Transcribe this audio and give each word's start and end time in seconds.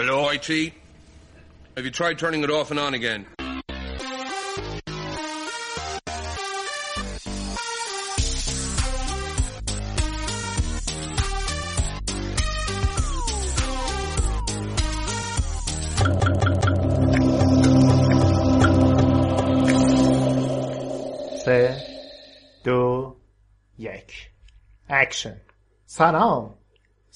Hello, 0.00 0.28
IT? 0.28 0.72
Have 1.76 1.84
you 1.84 1.90
tried 1.90 2.18
turning 2.18 2.42
it 2.42 2.50
off 2.50 2.70
and 2.70 2.80
on 2.80 2.94
again? 2.94 3.26
سه 21.44 21.82
دو 22.64 23.16
یک 23.78 24.30
اکشن 24.88 25.40
سلام 25.86 26.54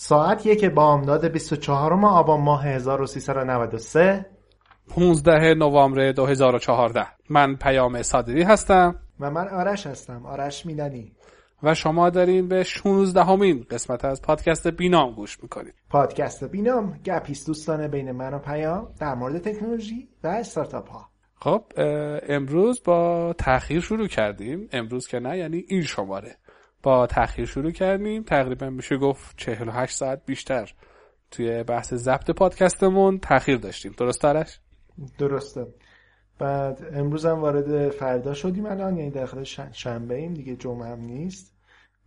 ساعت 0.08 0.46
یک 0.46 0.66
بامداد 0.66 1.26
24 1.32 1.94
آبان 2.06 2.42
ماه 2.42 2.66
1393 2.66 4.26
15 4.90 5.54
نوامبر 5.54 6.12
2014 6.12 7.06
من 7.30 7.56
پیام 7.56 8.02
صادری 8.02 8.44
هستم. 8.44 8.96
و 9.20 9.32
من 9.32 9.48
آرش 9.48 9.88
هستم. 9.88 10.26
آرش 10.26 10.66
میدنی. 10.66 11.12
و 11.64 11.74
شما 11.74 12.10
دارین 12.10 12.48
به 12.48 12.64
16 12.64 13.24
همین 13.24 13.66
قسمت 13.72 14.06
از 14.06 14.22
پادکست 14.22 14.68
بینام 14.68 15.14
گوش 15.14 15.44
می‌کنید. 15.44 15.74
پادکست 15.90 16.44
بینام 16.44 17.00
گپیست 17.06 17.48
دوستانه 17.48 17.88
بین 17.88 18.12
من 18.12 18.34
و 18.34 18.40
پیام 18.40 18.88
در 19.00 19.16
مورد 19.16 19.38
تکنولوژی 19.38 20.10
و 20.24 20.28
استارتاپ 20.28 20.90
ها 20.90 21.10
خب 21.40 21.64
امروز 22.30 22.84
با 22.84 23.34
تاخیر 23.38 23.82
شروع 23.82 24.08
کردیم. 24.08 24.70
امروز 24.72 25.08
که 25.08 25.20
نه 25.20 25.38
یعنی 25.38 25.66
این 25.68 25.82
شماره. 25.82 26.36
با 26.86 27.08
تاخیر 27.08 27.46
شروع 27.46 27.72
کردیم. 27.72 28.24
تقریبا 28.24 28.70
میشه 28.70 28.98
گفت 28.98 29.38
48 29.38 29.96
ساعت 29.96 30.22
بیشتر 30.26 30.74
توی 31.32 31.64
بحث 31.64 31.94
ضبط 31.94 32.32
پادکستمون 32.32 33.20
تاخیر 33.20 33.58
داشتیم. 33.58 33.94
درست 33.98 34.26
آرش؟ 34.26 34.60
درسته. 35.18 35.68
بعد 36.40 36.86
امروز 36.94 37.26
هم 37.26 37.40
وارد 37.40 37.90
فردا 37.90 38.34
شدیم 38.34 38.66
الان 38.66 38.98
یعنی 38.98 39.12
داخل 39.12 39.44
شنبه 39.72 40.16
ایم 40.16 40.34
دیگه 40.34 40.56
جمعه 40.56 40.88
هم 40.88 41.00
نیست. 41.00 41.54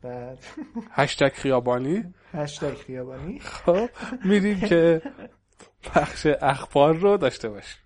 بعد 0.03 0.39
هشتگ 0.91 1.33
خیابانی؟ 1.33 2.15
هشتگ 2.33 2.75
خیابانی. 2.75 3.39
خب 3.39 3.89
میریم 4.25 4.61
که 4.61 5.03
بخش 5.95 6.27
اخبار 6.41 6.95
رو 6.95 7.17
داشته 7.17 7.49
باشیم. 7.49 7.81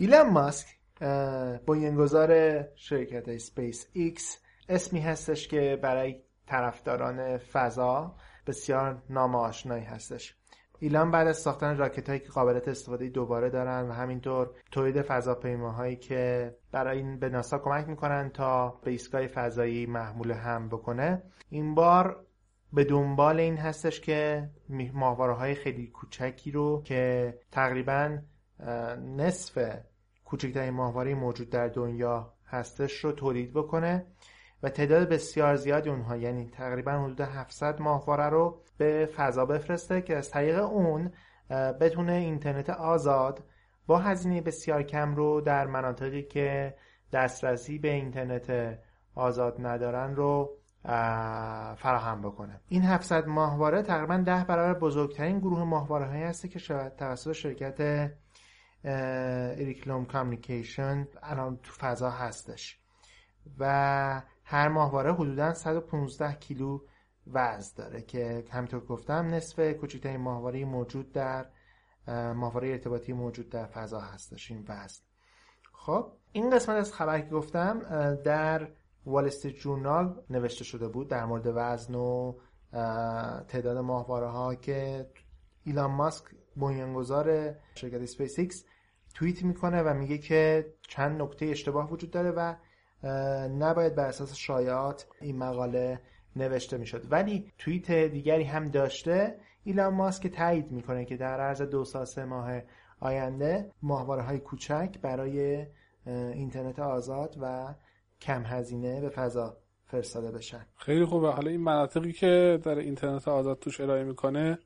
ایلان 0.00 0.30
ماسک 0.30 0.66
بنیانگذار 1.66 2.62
شرکت 2.74 3.28
اسپیس 3.28 3.86
ایکس 3.92 4.38
اسمی 4.68 5.00
هستش 5.00 5.48
که 5.48 5.78
برای 5.82 6.20
طرفداران 6.46 7.38
فضا 7.38 8.14
بسیار 8.46 9.02
نام 9.10 9.34
آشنایی 9.34 9.84
هستش. 9.84 10.36
ایلان 10.78 11.10
بعد 11.10 11.26
از 11.26 11.36
ساختن 11.38 11.76
راکت 11.76 12.08
هایی 12.08 12.20
که 12.20 12.28
قابلیت 12.28 12.68
استفاده 12.68 13.08
دوباره 13.08 13.50
دارن 13.50 13.88
و 13.88 13.92
همینطور 13.92 14.50
تولید 14.70 15.02
فضاپیماهایی 15.02 15.96
که 15.96 16.54
برای 16.72 16.98
این 16.98 17.18
به 17.18 17.28
ناسا 17.28 17.58
کمک 17.58 17.88
می‌کنن 17.88 18.30
تا 18.30 18.68
به 18.84 18.90
ایستگاه 18.90 19.26
فضایی 19.26 19.86
محمول 19.86 20.30
هم 20.30 20.68
بکنه 20.68 21.22
این 21.50 21.74
بار 21.74 22.26
به 22.72 22.84
دنبال 22.84 23.40
این 23.40 23.56
هستش 23.56 24.00
که 24.00 24.50
ماهواره 24.92 25.32
های 25.32 25.54
خیلی 25.54 25.86
کوچکی 25.86 26.50
رو 26.50 26.82
که 26.84 27.34
تقریبا 27.52 28.18
نصف 29.16 29.78
کوچکترین 30.24 30.70
ماهواره 30.70 31.14
موجود 31.14 31.50
در 31.50 31.68
دنیا 31.68 32.32
هستش 32.46 33.04
رو 33.04 33.12
تولید 33.12 33.52
بکنه 33.52 34.06
و 34.62 34.68
تعداد 34.68 35.08
بسیار 35.08 35.56
زیادی 35.56 35.90
اونها 35.90 36.16
یعنی 36.16 36.50
تقریبا 36.50 36.92
حدود 36.92 37.20
700 37.20 37.80
ماهواره 37.80 38.28
رو 38.28 38.60
به 38.78 39.08
فضا 39.16 39.46
بفرسته 39.46 40.02
که 40.02 40.16
از 40.16 40.30
طریق 40.30 40.58
اون 40.58 41.12
بتونه 41.80 42.12
اینترنت 42.12 42.70
آزاد 42.70 43.44
با 43.86 43.98
هزینه 43.98 44.40
بسیار 44.40 44.82
کم 44.82 45.14
رو 45.14 45.40
در 45.40 45.66
مناطقی 45.66 46.22
که 46.22 46.74
دسترسی 47.12 47.78
به 47.78 47.88
اینترنت 47.88 48.78
آزاد 49.14 49.66
ندارن 49.66 50.16
رو 50.16 50.58
اه، 50.84 51.74
فراهم 51.74 52.22
بکنه. 52.22 52.60
این 52.68 52.82
700 52.82 53.26
ماهواره 53.26 53.82
تقریبا 53.82 54.16
ده 54.16 54.44
برابر 54.44 54.78
بزرگترین 54.78 55.38
گروه 55.38 55.64
ماهواره 55.64 56.06
هایی 56.06 56.22
هست 56.22 56.50
که 56.50 56.58
شاید 56.58 56.96
توسط 56.96 57.32
شرکت 57.32 58.10
اریکلوم 58.84 60.04
کامیکیشن 60.04 61.08
الان 61.22 61.56
تو 61.56 61.72
فضا 61.72 62.10
هستش. 62.10 62.78
و 63.58 64.22
هر 64.44 64.68
ماهواره 64.68 65.14
حدودا 65.14 65.54
115 65.54 66.34
کیلو 66.34 66.80
وزن 67.26 67.72
داره 67.76 68.02
که 68.02 68.44
همینطور 68.50 68.80
گفتم 68.80 69.26
نصف 69.26 69.60
کوچکترین 69.72 70.20
ماهواره 70.20 70.64
موجود 70.64 71.12
در 71.12 71.46
اه، 72.06 72.32
ماهواره 72.32 72.68
ارتباطی 72.68 73.12
موجود 73.12 73.50
در 73.50 73.66
فضا 73.66 74.00
هستش 74.00 74.50
این 74.50 74.64
وزن. 74.68 75.02
خب 75.72 76.12
این 76.32 76.50
قسمت 76.50 76.76
از 76.76 76.92
خبر 76.92 77.20
که 77.20 77.30
گفتم 77.30 77.80
در 78.14 78.68
وال 79.06 79.26
استریت 79.26 79.56
جورنال 79.56 80.22
نوشته 80.30 80.64
شده 80.64 80.88
بود 80.88 81.08
در 81.08 81.24
مورد 81.24 81.52
وزن 81.54 81.94
و 81.94 82.34
تعداد 83.48 83.76
ماهواره 83.76 84.28
ها 84.28 84.54
که 84.54 85.10
ایلان 85.64 85.90
ماسک 85.90 86.24
بنیانگذار 86.58 87.54
شرکت 87.74 88.00
اسپیس 88.00 88.38
ایکس 88.38 88.64
توییت 89.14 89.42
می‌کنه 89.42 89.82
و 89.82 89.94
میگه 89.94 90.18
که 90.18 90.66
چند 90.88 91.22
نکته 91.22 91.46
اشتباه 91.46 91.92
وجود 91.92 92.10
داره 92.10 92.30
و 92.30 92.54
نباید 93.58 93.94
بر 93.94 94.06
اساس 94.06 94.34
شایعات 94.34 95.06
این 95.20 95.38
مقاله 95.38 96.00
نوشته 96.36 96.76
می‌شد. 96.76 97.12
ولی 97.12 97.52
توییت 97.58 97.90
دیگری 97.90 98.44
هم 98.44 98.68
داشته 98.68 99.38
ایلان 99.64 99.94
ماسک 99.94 100.26
تایید 100.26 100.70
می‌کنه 100.70 101.04
که 101.04 101.16
در 101.16 101.40
عرض 101.40 101.62
دو 101.62 101.84
سال 101.84 102.04
سه 102.04 102.24
ماه 102.24 102.60
آینده 103.00 103.70
ماهواره 103.82 104.22
های 104.22 104.38
کوچک 104.38 104.98
برای 105.02 105.66
اینترنت 106.06 106.78
آزاد 106.78 107.36
و 107.40 107.74
کم 108.20 108.42
هزینه 108.42 109.00
به 109.00 109.08
فضا 109.08 109.56
فرستاده 109.86 110.30
بشن. 110.30 110.66
خیلی 110.76 111.04
خوبه. 111.04 111.30
حالا 111.30 111.50
این 111.50 111.60
مناطقی 111.60 112.12
که 112.12 112.58
در 112.62 112.78
اینترنت 112.78 113.28
آزاد 113.28 113.58
توش 113.58 113.80
ارائه 113.80 114.04
می‌کنه 114.04 114.58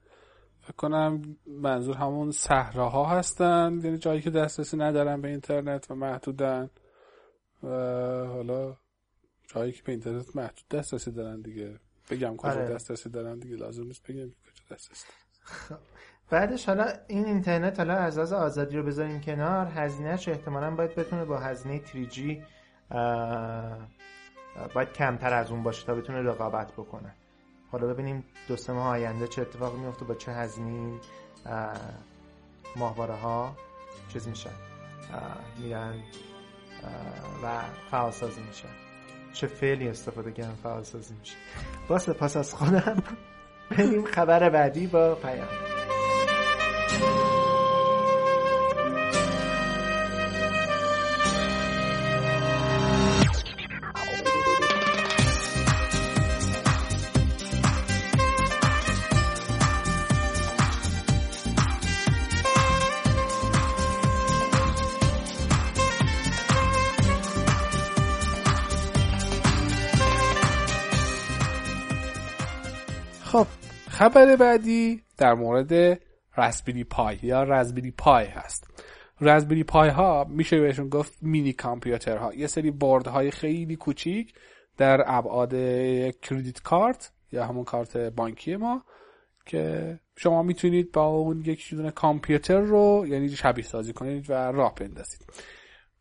فکر 0.62 0.76
کنم 0.76 1.36
منظور 1.46 1.96
همون 1.96 2.30
صحراها 2.30 3.06
هستن 3.06 3.80
یعنی 3.84 3.98
جایی 3.98 4.20
که 4.20 4.30
دسترسی 4.30 4.76
ندارن 4.76 5.20
به 5.20 5.28
اینترنت 5.28 5.90
و 5.90 5.94
محدودن. 5.94 6.70
و 7.62 7.68
حالا 8.26 8.76
جایی 9.46 9.72
که 9.72 9.82
به 9.82 9.92
اینترنت 9.92 10.36
محدود 10.36 10.68
دسترسی 10.70 11.10
دارن 11.10 11.40
دیگه. 11.40 11.80
بگم 12.10 12.36
کجا 12.36 12.50
آره. 12.50 12.68
دسترسی 12.68 13.10
دارن 13.10 13.38
دیگه 13.38 13.56
لازم 13.56 13.82
نیست 13.82 14.02
بگم 14.02 14.28
کجا 14.28 14.74
دسترسی 14.74 15.06
دارن. 15.08 15.82
بعدش 16.30 16.66
حالا 16.66 16.92
این 17.08 17.24
اینترنت 17.24 17.78
حالا 17.78 17.94
از 17.94 18.18
از 18.18 18.32
آزادی 18.32 18.76
رو 18.76 18.82
بذاریم 18.82 19.20
کنار. 19.20 19.66
هزینهش 19.66 20.28
احتمالا 20.28 20.70
باید 20.70 20.94
بتونه 20.94 21.24
با 21.24 21.38
هزینه 21.38 21.80
3G 21.84 22.20
اه، 22.90 23.88
باید 24.74 24.92
کمتر 24.92 25.34
از 25.34 25.50
اون 25.50 25.62
باشه 25.62 25.86
تا 25.86 25.94
بتونه 25.94 26.22
رقابت 26.22 26.72
بکنه. 26.72 27.14
حالا 27.72 27.86
ببینیم 27.86 28.24
دو 28.48 28.56
سه 28.56 28.72
ماه 28.72 28.86
آینده 28.86 29.28
چه 29.28 29.42
اتفاقی 29.42 29.78
میفته 29.78 30.04
با 30.04 30.14
چه 30.14 30.32
هزینه 30.32 31.00
ماهواره 32.76 33.14
ها 33.14 33.56
چیز 34.12 34.28
میشن 34.28 34.50
میرن 35.58 35.94
و 37.44 37.60
فعال 37.90 38.10
سازی 38.10 38.40
میشن 38.40 38.68
چه 39.32 39.46
فعلی 39.46 39.88
استفاده 39.88 40.32
کردن 40.32 40.54
فعال 40.62 40.82
سازی 40.82 41.14
میشه. 41.20 41.34
با 41.88 41.98
سپاس 41.98 42.36
از 42.36 42.54
خودم. 42.54 43.02
بریم 43.70 44.04
خبر 44.04 44.50
بعدی 44.50 44.86
با 44.86 45.14
پیام. 45.14 45.71
خبر 74.02 74.36
بعدی 74.36 75.02
در 75.16 75.34
مورد 75.34 76.00
رسبیری 76.36 76.84
پای 76.84 77.18
یا 77.22 77.42
رزبیری 77.42 77.90
پای 77.90 78.26
هست. 78.26 78.66
رزبیری 79.20 79.64
پای 79.64 79.88
ها 79.88 80.26
میشه 80.28 80.60
بهشون 80.60 80.88
گفت 80.88 81.18
مینی 81.20 81.52
کامپیوتر 81.52 82.16
ها 82.16 82.34
یه 82.34 82.46
سری 82.46 82.70
بورد 82.70 83.06
های 83.06 83.30
خیلی 83.30 83.76
کوچیک 83.76 84.34
در 84.76 85.04
ابعاد 85.06 85.50
کردیت 86.22 86.62
کارت 86.62 87.12
یا 87.32 87.46
همون 87.46 87.64
کارت 87.64 87.96
بانکی 87.96 88.56
ما 88.56 88.84
که 89.46 89.98
شما 90.16 90.42
می‌تونید 90.42 90.92
با 90.92 91.06
اون 91.06 91.42
یک 91.46 91.70
دونه 91.70 91.90
کامپیوتر 91.90 92.60
رو 92.60 93.04
یعنی 93.08 93.28
شبیه 93.28 93.64
سازی 93.64 93.92
کنید 93.92 94.30
و 94.30 94.32
راه 94.32 94.74
بندازید. 94.74 95.20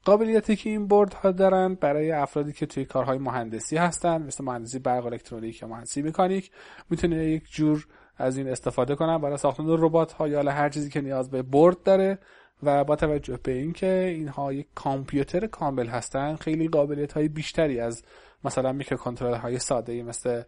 قابلیتی 0.05 0.55
که 0.55 0.69
این 0.69 0.87
بورد 0.87 1.13
ها 1.13 1.31
دارن 1.31 1.75
برای 1.75 2.11
افرادی 2.11 2.53
که 2.53 2.65
توی 2.65 2.85
کارهای 2.85 3.17
مهندسی 3.17 3.77
هستن 3.77 4.21
مثل 4.21 4.43
مهندسی 4.43 4.79
برق 4.79 5.05
الکترونیک 5.05 5.61
یا 5.61 5.67
مهندسی 5.67 6.01
مکانیک 6.01 6.51
می‌تونه 6.89 7.25
یک 7.25 7.51
جور 7.51 7.87
از 8.17 8.37
این 8.37 8.47
استفاده 8.47 8.95
کنن. 8.95 9.17
برای 9.17 9.37
ساختن 9.37 9.65
ربات 9.67 10.13
ها 10.13 10.27
یا 10.27 10.51
هر 10.51 10.69
چیزی 10.69 10.89
که 10.89 11.01
نیاز 11.01 11.29
به 11.29 11.41
برد 11.41 11.83
داره 11.83 12.19
و 12.63 12.83
با 12.83 12.95
توجه 12.95 13.39
به 13.43 13.51
اینکه 13.51 14.13
اینها 14.15 14.53
یک 14.53 14.67
کامپیوتر 14.75 15.47
کامل 15.47 15.87
هستن 15.87 16.35
خیلی 16.35 16.67
قابلیت 16.67 17.13
های 17.13 17.27
بیشتری 17.27 17.79
از 17.79 18.03
مثلا 18.43 18.73
میکروکنترل 18.73 19.33
های 19.33 19.59
ساده 19.59 20.03
مثل 20.03 20.43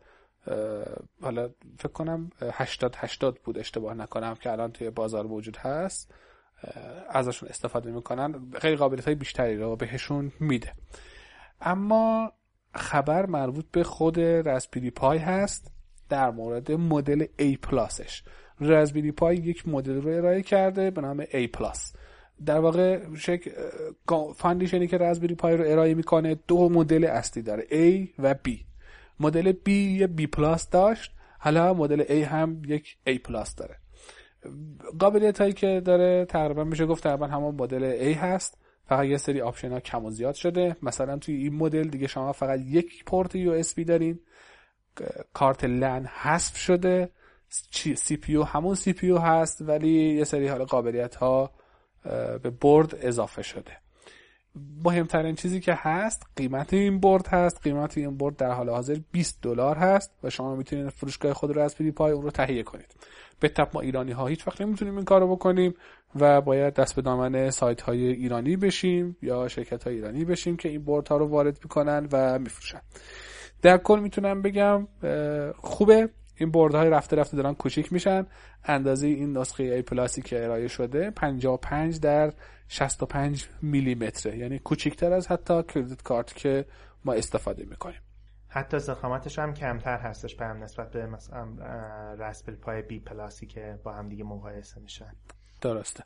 حالا 1.22 1.50
فکر 1.78 1.92
کنم 1.94 2.30
80 2.52 2.96
80 2.98 3.40
بود 3.44 3.58
اشتباه 3.60 3.94
نکنم 3.94 4.36
که 4.36 4.52
الان 4.52 4.72
توی 4.72 4.90
بازار 4.90 5.28
وجود 5.28 5.58
هست. 5.58 6.14
ازشون 7.10 7.50
استفاده 7.50 7.92
می‌کنن 7.92 8.52
خیلی 8.62 8.76
قابلیت 8.76 9.06
های 9.06 9.16
بیشتری 9.16 9.58
رو 9.58 9.76
بهشون 9.76 10.32
میده. 10.40 10.74
اما 11.62 12.32
خبر 12.76 13.26
مربوط 13.26 13.66
به 13.72 13.84
خود 13.84 14.20
Raspberry 14.20 14.92
Pi 14.92 15.18
هست 15.18 15.72
در 16.10 16.32
مورد 16.32 16.72
مدل 16.72 17.26
A 17.42 17.58
Plus 17.58 18.02
ش 18.02 18.24
Raspberry 18.62 19.12
Pi 19.12 19.36
یک 19.36 19.68
مدل 19.68 20.02
رو 20.02 20.10
ارائه 20.10 20.42
کرده 20.42 20.92
به 20.92 21.02
نام 21.02 21.24
A 21.24 21.48
Plus 21.54 21.94
در 22.46 22.60
واقع 22.60 23.16
شرکت 23.16 23.50
foundation 24.36 24.83
ی 24.83 24.88
که 24.88 24.98
Raspberry 24.98 25.36
Pi 25.36 25.58
رو 25.58 25.64
ارائه 25.68 25.94
می‌کنه 25.94 26.36
دو 26.48 26.70
مدل 26.70 27.04
اصلی 27.04 27.44
داره 27.44 27.64
A 27.64 28.10
و 28.20 28.36
B. 28.48 28.52
مدل 29.20 29.52
B 29.52 29.70
یه 29.70 30.10
B 30.18 30.28
Plus 30.28 30.70
داشت 30.70 31.12
حالا 31.40 31.74
مدل 31.74 32.04
A 32.04 32.28
هم 32.28 32.62
یک 32.66 32.98
A 33.10 33.18
Plus 33.20 33.56
داره. 33.56 33.83
قابلیت 35.00 35.42
هایی 35.42 35.54
که 35.54 35.82
داره 35.86 36.26
تقریبا 36.26 36.64
میشه 36.64 36.86
گفت 36.86 37.04
تقریبا 37.04 37.28
همون 37.28 37.56
مدل 37.56 38.14
A 38.14 38.18
هست. 38.18 38.58
فقط 38.86 39.06
یه 39.06 39.18
سری 39.18 39.42
option 39.42 39.72
ها 39.72 39.80
کم 39.80 40.06
و 40.06 40.12
زیاد 40.12 40.36
شده. 40.36 40.76
مثلا 40.82 41.18
توی 41.18 41.36
این 41.36 41.56
مدل 41.56 41.84
دیگه 41.84 42.08
شما 42.08 42.32
فقط 42.32 42.60
یک 42.60 43.06
پورت 43.06 43.36
USB 43.36 43.84
دارین. 43.84 44.20
کارت 45.34 45.64
LAN 45.64 46.06
حذف 46.06 46.58
شده. 46.58 47.10
CPU 47.96 48.36
همون 48.36 48.76
CPU 48.76 49.12
هست 49.12 49.62
ولی 49.62 50.16
یه 50.16 50.24
سری 50.24 50.48
حالا 50.48 50.66
قابلیت 50.66 51.16
ها 51.16 51.52
به 52.44 52.50
برد 52.50 52.98
اضافه 53.02 53.42
شده. 53.42 53.78
مهمترین 54.84 55.36
چیزی 55.36 55.60
که 55.60 55.74
هست 55.74 56.24
قیمت 56.36 56.74
این 56.74 57.00
برد 57.00 57.28
هست. 57.28 57.62
قیمت 57.62 57.98
این 57.98 58.18
برد 58.18 58.36
در 58.36 58.52
حال 58.52 58.70
حاضر 58.70 59.00
20 59.12 59.42
دلار 59.42 59.76
هست 59.76 60.12
و 60.24 60.30
شما 60.30 60.56
می‌تونید 60.56 60.90
فروشگاه 60.90 61.34
خود 61.34 61.52
Raspberry 61.52 61.92
Pi 61.92 62.12
اون 62.12 62.24
رو 62.24 62.32
تهیه 62.32 62.64
کنید. 62.64 62.96
به 63.44 63.50
طبع 63.50 63.70
ما 63.74 63.82
ایرانی 63.82 64.12
ها 64.12 64.28
هیچ 64.28 64.48
وقت 64.48 64.62
نمی‌تونیم 64.62 64.96
این 64.96 65.06
کارو 65.06 65.36
بکنیم 65.36 65.74
و 66.16 66.42
باید 66.42 66.74
دست 66.74 66.96
به 66.96 67.02
دامن 67.02 67.50
سایت 67.50 67.82
های 67.82 68.08
ایرانی 68.08 68.58
بشیم 68.58 69.18
یا 69.22 69.48
شرکت 69.48 69.84
های 69.84 69.96
ایرانی 69.96 70.26
بشیم 70.26 70.58
که 70.58 70.70
این 70.70 70.86
برد 70.86 71.08
ها 71.08 71.18
رو 71.18 71.28
وارد 71.28 71.60
می‌کنن 71.64 72.08
و 72.12 72.40
میفروشن. 72.40 72.82
در 73.62 73.78
کل 73.78 74.00
می‌تونم 74.00 74.42
بگم 74.42 74.88
خوبه. 75.56 76.10
این 76.36 76.52
های 76.54 76.90
رفته 76.90 77.16
رفته 77.16 77.38
دارن 77.38 77.54
کوچیک 77.54 77.94
میشن. 77.94 78.26
اندازه 78.64 79.08
این 79.08 79.38
نسخه 79.38 79.64
ای 79.64 79.82
پلاسی 79.82 80.22
که 80.22 80.44
ارائه 80.44 80.68
شده 80.68 81.12
55 81.12 82.00
در 82.00 82.34
65 82.68 83.48
میلی 83.62 83.96
متره 83.96 84.38
یعنی 84.38 84.60
کوچیکتر 84.60 85.14
از 85.14 85.28
حتی 85.28 85.64
کردیت 85.64 86.02
کارت 86.02 86.36
که 86.36 86.66
ما 87.06 87.14
استفاده 87.14 87.66
می‌کنیم. 87.66 88.00
حتی 88.54 88.80
زخامتش 88.80 89.40
هم 89.40 89.54
کمتر 89.54 89.98
هستش 89.98 90.36
به 90.36 90.46
هم 90.46 90.64
نسبت 90.64 90.92
به 90.92 91.06
مثلا 91.06 91.48
Raspberry 92.20 92.56
Pi 92.56 92.82
B 92.82 93.00
Plus 93.00 93.38
ی 93.38 93.48
که 93.48 93.80
با 93.84 93.94
هم 93.94 94.10
دیگه 94.10 94.24
مقایسه 94.24 94.82
میشن. 94.82 95.12
درسته. 95.62 96.04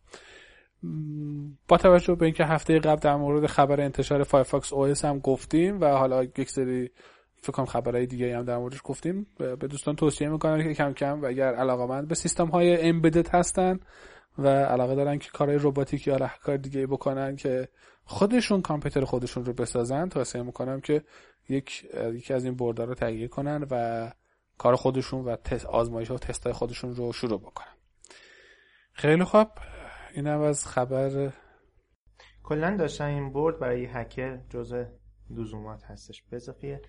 با 1.68 1.78
توجه 1.78 2.16
به 2.16 2.26
اینکه 2.26 2.46
هفته 2.46 2.80
قبل 2.80 3.00
در 3.00 3.16
مورد 3.16 3.46
خبر 3.46 3.82
انتشار 3.82 4.24
فایرفاکس 4.24 4.74
OS 4.74 4.94
هم 5.04 5.20
گفتیم 5.20 5.82
و 5.82 5.86
حالا 5.86 6.24
یک 6.24 6.50
سری 6.50 6.92
فکر 7.36 7.52
کنم 7.52 7.66
خبرهای 7.66 8.06
دیگه 8.06 8.38
هم 8.38 8.44
در 8.44 8.58
موردش 8.58 8.82
گفتیم 8.84 9.28
به 9.38 9.68
دوستان 9.68 9.96
توصیه 9.96 10.30
می‌کنم 10.30 10.64
که 10.64 10.74
کم 10.74 10.94
کم 10.94 11.22
و 11.22 11.26
اگر 11.26 11.56
علاقمند 11.56 12.08
به 12.08 12.16
سیستم 12.16 12.48
های 12.48 12.90
embedded 12.90 13.30
هستن 13.30 13.80
و 14.38 14.48
علاقه 14.48 14.96
دارن 14.96 15.18
که 15.18 15.30
کارهای 15.34 15.60
رباتیک 15.62 16.08
یا 16.08 16.30
کار 16.44 16.58
دیگه 16.58 16.88
بکنن 16.88 17.36
که 17.36 17.70
خودشون 18.08 18.62
کامپیوتر 18.62 19.06
خودشون 19.06 19.46
رو 19.46 19.54
بسازن 19.54 20.10
توصیه 20.10 20.42
می‌کنم 20.42 20.82
که 20.82 21.04
یک 21.50 21.86
یکی 22.14 22.34
از 22.34 22.46
این 22.46 22.56
بردار 22.56 22.88
رو 22.88 22.94
تهیه 22.94 23.28
کنن 23.28 23.68
و 23.72 24.10
کار 24.58 24.76
خودشون 24.76 25.26
و 25.26 25.36
تست 25.36 25.66
آزمایش 25.66 26.12
و 26.12 26.18
تست 26.18 26.44
های 26.44 26.54
خودشون 26.54 26.96
رو 26.96 27.14
شروع 27.14 27.40
بکنن. 27.40 27.74
خیلی 28.94 29.24
خوب. 29.24 29.48
اینم 30.14 30.42
از 30.42 30.68
خبر 30.68 31.34
کلا 32.44 32.78
داشتن 32.78 33.06
این 33.06 33.34
برد 33.34 33.60
برای 33.60 33.86
هکر 33.86 34.38
جزء 34.50 34.84
لزومات 35.30 35.84
هستش. 35.84 36.24
به 36.24 36.82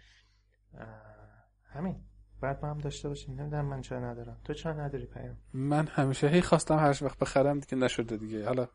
همین. 1.72 2.07
بعد 2.40 2.58
ما 2.62 2.70
هم 2.70 2.78
داشته 2.78 3.08
باشیم. 3.08 3.40
نمی‌دونم 3.40 3.64
من 3.64 3.80
چرا 3.80 4.00
ندارم. 4.10 4.36
تو 4.44 4.54
چرا 4.54 4.72
نداری 4.72 5.06
پیام. 5.06 5.36
من 5.52 5.86
همیشه 5.86 6.28
هی 6.28 6.40
خواستم 6.40 6.76
هر 6.78 6.98
وقت 7.02 7.18
بخرم 7.18 7.60
دیگه 7.60 7.74
نشده 7.84 8.16
دیگه. 8.16 8.46
حالا 8.46 8.68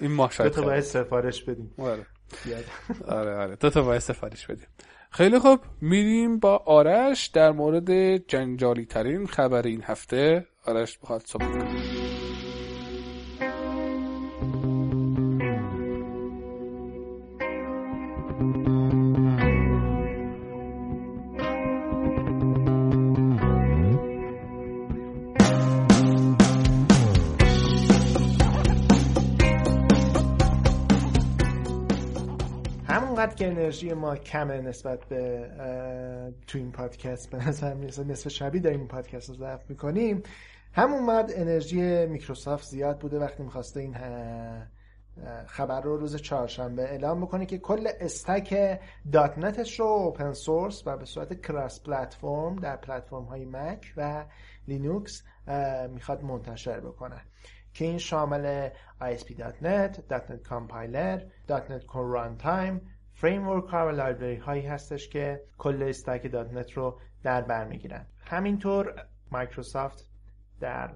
این 0.00 0.12
ماه 0.12 0.30
شاید 0.30 0.52
تو 0.52 0.62
باید 0.62 0.80
سفارش 0.80 1.44
بدیم. 1.44 1.74
آره. 1.78 2.06
آره 3.18 3.36
آره. 3.36 3.56
تو 3.56 3.70
تو 3.70 3.82
باید 3.84 4.00
سفارش 4.00 4.46
بدیم. 4.46 4.66
خیلی 5.10 5.38
خوب. 5.38 5.60
میریم 5.80 6.38
با 6.38 6.56
آرش 6.56 7.26
در 7.26 7.50
مورد 7.50 8.16
جنجالی 8.16 8.84
ترین 8.84 9.26
خبر 9.26 9.62
این 9.62 9.82
هفته. 9.84 10.46
آرش 10.66 10.98
بخواد 10.98 11.22
صحبت 11.26 11.48
کنیم 11.48 12.29
انرژی 33.70 33.92
ما 33.92 34.16
کمه 34.16 34.60
نسبت 34.60 35.04
به 35.04 35.48
تو 36.46 36.58
این 36.58 36.72
پادکست. 36.72 37.30
به 37.30 37.48
نظر 37.48 37.74
می‌رسه 37.74 38.04
نصف 38.04 38.28
شبی 38.28 38.60
داریم 38.60 38.78
این 38.78 38.88
پادکست 38.88 39.28
رو 39.28 39.34
ضبط 39.34 39.60
می‌کنیم. 39.68 40.22
همون 40.72 41.04
مد 41.04 41.30
انرژی 41.34 42.06
مایکروسافت 42.06 42.64
زیاد 42.68 42.98
بوده. 42.98 43.18
وقتی 43.18 43.42
می‌خواسته 43.42 43.80
این 43.80 43.94
خبر 45.46 45.80
رو 45.80 45.96
روز 45.96 46.16
چهارشنبه 46.16 46.82
اعلام 46.82 47.20
بکنه 47.20 47.46
که 47.46 47.58
کل 47.58 47.88
stack 48.00 48.78
دات 49.12 49.38
نتش 49.38 49.80
رو 49.80 49.86
open 49.86 50.32
source 50.32 50.82
و 50.86 50.96
به 50.96 51.04
صورت 51.04 51.40
cross 51.40 51.82
platform 51.82 52.56
در 52.56 52.76
پلتفرم 52.76 53.24
های 53.24 53.44
مک 53.44 53.92
و 53.96 54.24
لینوکس 54.68 55.22
می‌خواد 55.90 56.24
منتشر 56.24 56.80
بکنه. 56.80 57.20
که 57.74 57.84
این 57.84 57.98
شامل 57.98 58.68
ASP.NET, 59.00 59.96
.NET 60.10 60.48
Compiler, 60.48 61.20
.NET 61.48 61.84
Core 61.92 62.10
Runtime 62.16 62.80
framework 63.20 63.64
ها 63.64 63.86
و 63.86 63.90
library 63.90 64.36
هایی 64.36 64.66
هستش 64.66 65.08
که 65.08 65.40
کل 65.58 65.82
stack 65.82 66.32
دات 66.32 66.52
نت 66.52 66.72
رو 66.72 66.98
در 67.22 67.42
بر 67.42 67.64
می‌گیرن. 67.64 68.06
همینطور 68.26 68.94
مایکروسافت 69.30 70.10
در 70.60 70.90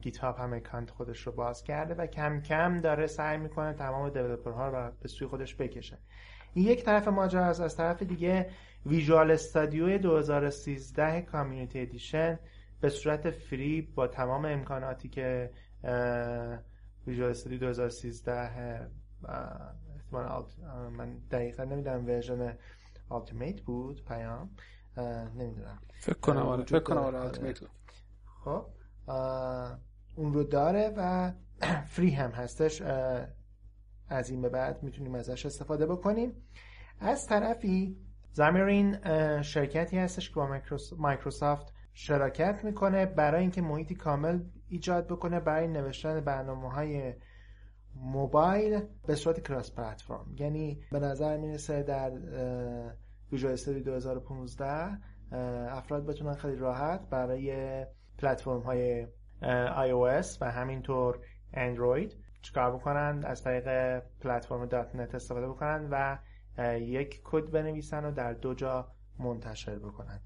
گیت 0.00 0.18
هاب 0.18 0.38
هم 0.38 0.52
اکانت 0.52 0.90
خودش 0.90 1.26
رو 1.26 1.32
باز 1.32 1.62
کرده 1.62 1.94
و 1.94 2.06
کم 2.06 2.40
کم 2.40 2.80
داره 2.80 3.06
سعی 3.06 3.38
می‌کنه 3.38 3.72
تمام 3.72 4.10
ها 4.46 4.68
رو 4.68 4.92
به 5.00 5.08
سوی 5.08 5.28
خودش 5.28 5.56
بکشه. 5.56 5.98
این 6.54 6.66
یک 6.66 6.84
طرف 6.84 7.08
ماجرا 7.08 7.44
از 7.44 7.60
از 7.60 7.76
طرف 7.76 8.02
دیگه 8.02 8.50
Visual 8.86 9.30
Studio 9.30 9.98
2013 9.98 11.22
Community 11.22 11.80
Edition 11.80 12.38
به 12.80 12.88
صورت 12.88 13.30
فری 13.30 13.82
با 13.82 14.06
تمام 14.06 14.44
امکاناتی 14.44 15.08
که 15.08 15.50
ویژوال 17.06 17.30
استادیو 17.30 17.58
2013 17.58 18.90
من 20.12 21.18
دقیقا 21.30 21.64
نمی‌دونم 21.64 22.06
ورژن 22.06 22.56
التیمیت 23.10 23.60
بود 23.60 24.04
پیام. 24.04 24.50
نمی‌دونم. 25.36 25.78
فکر 26.00 26.18
کنم 26.18 26.42
آره 26.42 26.64
فکر 26.64 26.78
کنم 26.78 26.98
آره 26.98 27.54
خب 28.44 28.66
اون 30.16 30.34
رو 30.34 30.44
داره 30.44 30.94
و 30.96 31.32
فری 31.92 32.10
هم 32.10 32.30
هستش. 32.30 32.82
از 34.08 34.30
این 34.30 34.42
به 34.42 34.48
بعد 34.48 34.82
می‌تونیم 34.82 35.14
ازش 35.14 35.46
استفاده 35.46 35.86
بکنیم. 35.86 36.32
از 37.00 37.26
طرفی 37.26 37.96
Xamarin 38.32 38.98
شرکتی 39.42 39.98
هستش 39.98 40.28
که 40.28 40.34
با 40.34 40.60
مایکروسافت 40.98 41.72
شراکت 41.94 42.64
می‌کنه. 42.64 43.06
برای 43.06 43.40
اینکه 43.40 43.62
محیطی 43.62 43.94
کامل 43.94 44.40
ایجاد 44.68 45.06
بکنه 45.06 45.40
برای 45.40 45.68
نوشتن 45.68 46.20
برنامه 46.20 46.72
های 46.72 47.14
موبایل 48.02 48.80
به 49.06 49.14
صورت 49.14 49.40
cross 49.48 49.72
platform. 49.72 50.34
یعنی 50.38 50.80
به 50.92 50.98
نظر 50.98 51.36
می‌رسه 51.36 51.82
در 51.82 52.10
ویژوال 53.32 53.52
استودیو 53.52 53.82
2015 53.82 54.98
افراد 55.72 56.06
بتونن 56.06 56.34
خیلی 56.34 56.56
راحت 56.56 57.10
برای 57.10 57.86
پلتفرم 58.18 58.60
های 58.60 59.06
iOS 59.86 60.38
و 60.40 60.50
همینطور 60.50 61.18
اندروید 61.52 62.16
چیکار 62.42 62.76
بکنن؟ 62.76 63.22
از 63.26 63.42
طریق 63.42 63.98
پلتفرم 64.20 64.66
دات 64.66 64.96
نت 64.96 65.14
استفاده 65.14 65.48
بکنن 65.48 65.88
و 65.90 66.18
یک 66.80 67.20
کد 67.24 67.50
بنویسن 67.50 68.04
و 68.04 68.12
در 68.12 68.32
دو 68.32 68.54
جا 68.54 68.88
منتشر 69.18 69.78
بکنن. 69.78 70.20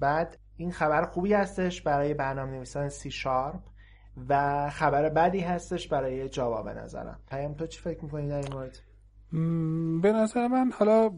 بعد 0.00 0.38
این 0.56 0.72
خبر 0.72 1.04
خوبی 1.04 1.32
هستش 1.32 1.82
برای 1.82 2.14
برنامه 2.14 2.50
نویسان 2.50 2.88
سی 2.88 3.10
شارپ 3.10 3.60
و 4.28 4.70
خبر 4.70 5.08
بدی 5.08 5.40
هستش 5.40 5.88
برای 5.88 6.28
جاوا 6.28 6.62
به 6.62 6.74
نظرم. 6.74 7.20
پیام 7.30 7.54
تو 7.54 7.66
چی 7.66 7.80
فکر 7.80 8.04
می‌کنی 8.04 8.28
در 8.28 8.36
این 8.36 8.52
مورد؟ 8.52 8.78
به 10.02 10.12
نظر 10.12 10.48
من 10.48 10.70
حالا 10.72 11.10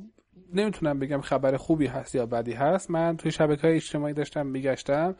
نمی‌تونم 0.52 0.98
بگم 0.98 1.20
خبر 1.20 1.56
خوبی 1.56 1.86
هست 1.86 2.14
یا 2.14 2.26
بدی 2.26 2.52
هست. 2.52 2.90
من 2.90 3.16
توی 3.16 3.30
شبکه 3.30 3.62
های 3.66 3.76
اجتماعی 3.76 4.14
داشتم 4.14 4.46
میگشتم. 4.46 5.16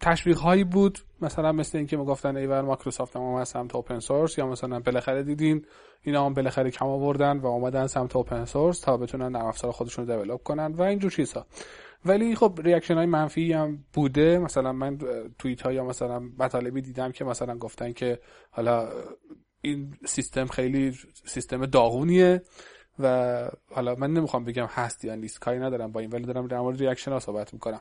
تشویق 0.00 0.38
هایی 0.38 0.64
بود 0.64 0.98
مثلا 1.20 1.52
مثل 1.52 1.78
اینکه 1.78 1.96
می‌گفتن 1.96 2.36
ایول 2.36 2.62
مایکروسافت 2.62 3.16
هم 3.16 3.22
اومد 3.22 3.44
سمت 3.44 3.74
open 3.74 3.98
source 3.98 4.38
یا 4.38 4.46
مثلا 4.46 4.80
بالاخره 4.80 5.22
دیدین 5.22 5.64
اینا 6.02 6.26
هم 6.26 6.34
بالاخره 6.34 6.70
کم 6.70 6.86
آوردن 6.86 7.38
و 7.38 7.46
اومدن 7.46 7.86
سمت 7.86 8.16
open 8.16 8.44
source 8.44 8.80
تا 8.80 8.96
بتونن 8.96 9.28
نرم 9.28 9.46
افزار 9.46 9.72
خودشون 9.72 10.06
رو 10.06 10.14
develop 10.14 10.42
کنن 10.42 10.74
و 10.74 10.82
اینجور 10.82 11.10
چیزها 11.10 11.46
ولی 12.04 12.34
خب 12.34 12.60
reaction 12.62 12.94
های 12.94 13.06
منفی 13.06 13.52
هم 13.52 13.84
بوده. 13.92 14.38
مثلا 14.38 14.72
من 14.72 14.98
توییت 15.38 15.62
ها 15.62 15.72
یا 15.72 15.84
مثلا 15.84 16.18
مطالبی 16.38 16.80
دیدم 16.80 17.12
که 17.12 17.24
مثلا 17.24 17.58
گفتن 17.58 17.92
که 17.92 18.18
حالا 18.50 18.88
این 19.60 19.96
سیستم 20.04 20.46
خیلی 20.46 20.94
سیستم 21.24 21.66
داغونیه. 21.66 22.42
و 22.98 23.48
حالا 23.74 23.94
من 23.94 24.12
نمی‌خوام 24.12 24.44
بگم 24.44 24.66
هست 24.66 25.04
یا 25.04 25.14
نیست 25.14 25.40
کاری 25.40 25.58
ندارم 25.58 25.92
با 25.92 26.00
این 26.00 26.10
ولی 26.10 26.24
دارم 26.24 26.46
در 26.46 26.60
مورد 26.60 26.78
reaction 26.78 27.12
ها 27.12 27.18
صحبت 27.18 27.54
می‌کنم. 27.54 27.80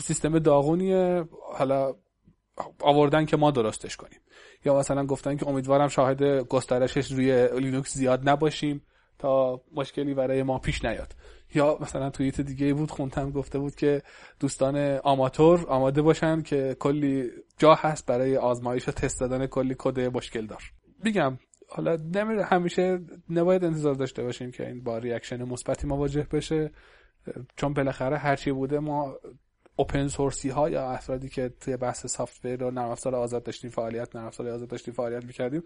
سیستم 0.00 0.38
داغونیه 0.38 1.24
حالا 1.52 1.94
آوردن 2.80 3.24
که 3.26 3.36
ما 3.36 3.50
درستش 3.50 3.96
کنیم. 3.96 4.20
یا 4.64 4.78
مثلا 4.78 5.06
گفتن 5.06 5.36
که 5.36 5.48
امیدوارم 5.48 5.88
شاهد 5.88 6.22
گسترشش 6.22 7.12
روی 7.12 7.48
لینوکس 7.60 7.94
زیاد 7.94 8.28
نباشیم 8.28 8.82
تا 9.18 9.60
مشکلی 9.74 10.14
برای 10.14 10.42
ما 10.42 10.58
پیش 10.58 10.84
نیاد. 10.84 11.14
یا 11.54 11.78
مثلا 11.80 12.10
توییت 12.10 12.40
دیگه 12.40 12.74
بود 12.74 12.90
خوندم 12.90 13.30
گفته 13.30 13.58
بود 13.58 13.74
که 13.74 14.02
دوستان 14.40 14.76
آماتور 15.04 15.66
آماده 15.68 16.02
باشن 16.02 16.42
که 16.42 16.76
کلی 16.80 17.30
جا 17.58 17.74
هست 17.74 18.06
برای 18.06 18.36
آزمایش 18.36 18.88
و 18.88 18.92
تست 18.92 19.20
دادن 19.20 19.46
کلی 19.46 19.74
کد 19.78 20.00
مشکل 20.00 20.46
دار. 20.46 20.62
بگم 21.04 21.38
حالا 21.76 21.96
نمی 22.14 22.42
همیشه 22.42 23.00
نباید 23.30 23.64
انتظار 23.64 23.94
داشته 23.94 24.22
باشیم 24.22 24.50
که 24.50 24.66
این 24.66 24.84
با 24.84 24.98
reaction 24.98 25.44
مثبتی 25.44 25.86
مواجه 25.86 26.26
بشه. 26.32 26.70
چون 27.56 27.74
بالاخره 27.74 28.16
هرچی 28.16 28.52
بوده 28.52 28.78
ما 28.78 29.14
open 29.76 30.08
source 30.08 30.42
ی 30.42 30.48
ها 30.48 30.70
یا 30.70 30.90
افرادی 30.90 31.28
که 31.28 31.48
توی 31.60 31.76
بحث 31.76 32.06
soft 32.06 32.46
و 32.46 32.70
نرم 32.70 32.90
افزار 32.90 33.14
آزاد 33.14 33.42
داشتیم 33.42 33.70
فعالیت 33.70 34.16
نرم 34.16 34.26
افزار 34.26 34.48
آزاد 34.48 34.68
داشتیم 34.68 34.94
فعالیت 34.94 35.24
می‌کردیم 35.24 35.62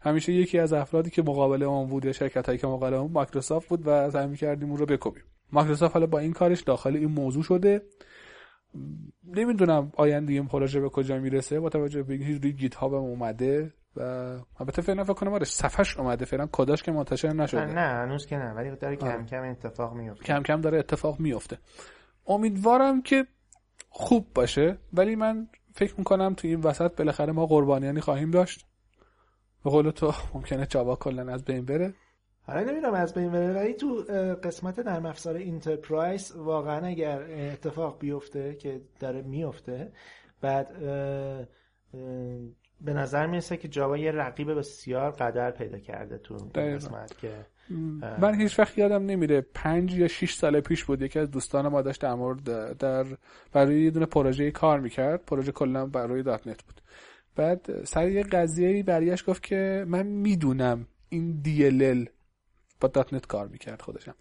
همیشه 0.00 0.32
یکی 0.32 0.58
از 0.58 0.72
افرادی 0.72 1.10
که 1.10 1.22
مقابل 1.22 1.62
اون 1.62 1.88
بود 1.88 2.04
یا 2.04 2.12
شرکت 2.12 2.46
هایی 2.46 2.58
که 2.58 2.66
مقابل 2.66 2.94
اون 2.94 3.12
مایکروسافت 3.12 3.68
بود 3.68 3.82
و 3.86 4.10
سعی 4.10 4.26
می‌کردیم 4.26 4.68
اون 4.68 4.78
رو 4.78 4.86
بکوبیم. 4.86 5.24
مایکروسافت 5.52 5.94
حالا 5.94 6.06
با 6.06 6.18
این 6.18 6.32
کارش 6.32 6.60
داخل 6.60 6.96
این 6.96 7.10
موضوع 7.10 7.42
شده. 7.42 7.82
نمی‌دونم 9.24 9.92
آینده 9.96 10.32
این 10.32 10.46
پروژه 10.46 10.80
به 10.80 10.88
کجا 10.88 11.18
می‌رسه. 11.18 11.60
با 11.60 11.68
توجه 11.68 12.02
به 12.02 12.14
اینکه 12.14 12.38
روی 12.42 12.52
گیت 12.52 12.74
هاب 12.74 12.94
اومده. 12.94 13.72
و 13.96 14.00
البته 14.60 14.82
فعلا 14.82 15.04
فکر 15.04 15.12
کنم 15.12 15.32
آره 15.32 15.44
صفحش 15.44 15.96
اومده 15.96 16.24
فعلا 16.24 16.48
کداش 16.52 16.82
که 16.82 16.92
منتشر 16.92 17.32
نشده. 17.32 17.64
نه 17.64 17.80
هنوز 17.80 18.26
که 18.26 18.36
نه 18.36 18.52
ولی 18.52 18.76
داره 18.76 18.96
کم 18.96 19.26
کم 19.26 19.42
اتفاق 19.42 19.94
میفته. 19.94 20.24
کم 20.24 20.42
کم 20.42 20.60
داره 20.60 20.78
اتفاق 20.78 21.20
میفته. 21.20 21.58
امیدوارم 22.26 23.02
که 23.02 23.26
خوب 23.88 24.26
باشه 24.34 24.78
ولی 24.92 25.16
من 25.16 25.48
فکر 25.74 25.94
می‌کنم 25.98 26.34
تو 26.34 26.48
این 26.48 26.60
وسط 26.60 26.96
بالاخره 26.96 27.32
ما 27.32 27.46
قربانیانی 27.46 28.00
خواهیم 28.00 28.30
داشت. 28.30 28.66
به 29.64 29.70
قول 29.70 29.90
تو 29.90 30.12
ممکنه 30.34 30.66
جاوا 30.66 30.96
کلا 30.96 31.32
از 31.32 31.44
بین 31.44 31.64
بره. 31.64 31.94
حالا 32.42 32.60
نمی‌دونم 32.60 32.94
از 32.94 33.14
بین 33.14 33.30
بره 33.32 33.52
ولی 33.52 33.74
تو 33.74 33.94
قسمت 34.42 34.78
نرم 34.78 35.06
افزار 35.06 35.34
اینترپرایز 35.34 36.32
واقعا 36.36 36.86
اگر 36.86 37.22
اتفاق 37.52 37.98
بیفته 37.98 38.54
که 38.54 38.80
داره 39.00 39.22
میفته 39.22 39.92
بعد 40.40 40.68
به 42.80 42.92
نظر 42.92 43.26
می‌رسه 43.26 43.56
که 43.56 43.68
جاوا 43.68 43.96
یه 43.98 44.10
رقیب 44.12 44.58
بسیار 44.58 45.10
قدر 45.10 45.50
پیدا 45.50 45.78
کرده 45.78 46.18
تو 46.18 46.34
قسمت 46.34 47.18
که 47.18 47.46
من 48.20 48.40
هیچ 48.40 48.58
وقت 48.58 48.78
یادم 48.78 49.06
نمیره 49.06 49.40
پنج 49.54 49.94
یا 49.94 50.08
شیش 50.08 50.34
سال 50.34 50.60
پیش 50.60 50.84
بود 50.84 51.02
یکی 51.02 51.18
از 51.18 51.30
دوستان 51.30 51.68
ما 51.68 51.82
داشت 51.82 52.00
در 52.00 52.14
مورد 52.14 52.76
در 52.78 53.06
برای 53.52 53.82
یه 53.82 53.90
دونه 53.90 54.06
پروژه 54.06 54.50
کار 54.50 54.80
می‌کرد. 54.80 55.24
پروژه 55.24 55.52
کلا 55.52 55.86
برای 55.86 56.22
دات 56.22 56.46
نت 56.46 56.62
بود. 56.62 56.80
بعد 57.36 57.84
سر 57.84 58.08
یه 58.08 58.22
قضیه 58.22 58.82
برگشت 58.82 59.26
گفت 59.26 59.42
که 59.42 59.84
من 59.88 60.06
می‌دونم 60.06 60.86
این 61.08 61.42
DLL 61.44 62.08
با 62.80 62.88
دات 62.88 63.14
نت 63.14 63.26
کار 63.26 63.48
می‌کرد 63.48 63.82
خودشم. 63.82 64.14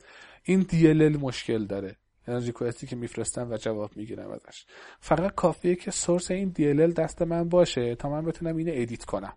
این 0.43 0.63
DLL 0.63 1.21
مشکل 1.21 1.65
داره. 1.65 1.95
یعنی 2.27 2.45
request 2.45 2.82
ی 2.82 2.87
که 2.87 2.95
میفرستم 2.95 3.51
و 3.51 3.57
جواب 3.57 3.97
می‌گیرم 3.97 4.31
ازش. 4.31 4.65
فقط 4.99 5.35
کافیه 5.35 5.75
که 5.75 5.91
source 5.91 6.31
این 6.31 6.53
DLL 6.57 6.93
دست 6.93 7.21
من 7.21 7.49
باشه 7.49 7.95
تا 7.95 8.09
من 8.09 8.25
بتونم 8.25 8.57
اینو 8.57 8.71
edit 8.75 9.05
کنم. 9.05 9.33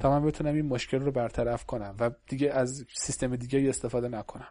تا 0.00 0.10
من 0.10 0.26
بتونم 0.26 0.54
این 0.54 0.66
مشکل 0.66 1.00
رو 1.00 1.12
برطرف 1.12 1.64
کنم 1.64 1.96
و 2.00 2.10
دیگه 2.28 2.50
از 2.50 2.84
سیستم 2.94 3.36
دیگه 3.36 3.68
استفاده 3.68 4.08
نکنم. 4.08 4.48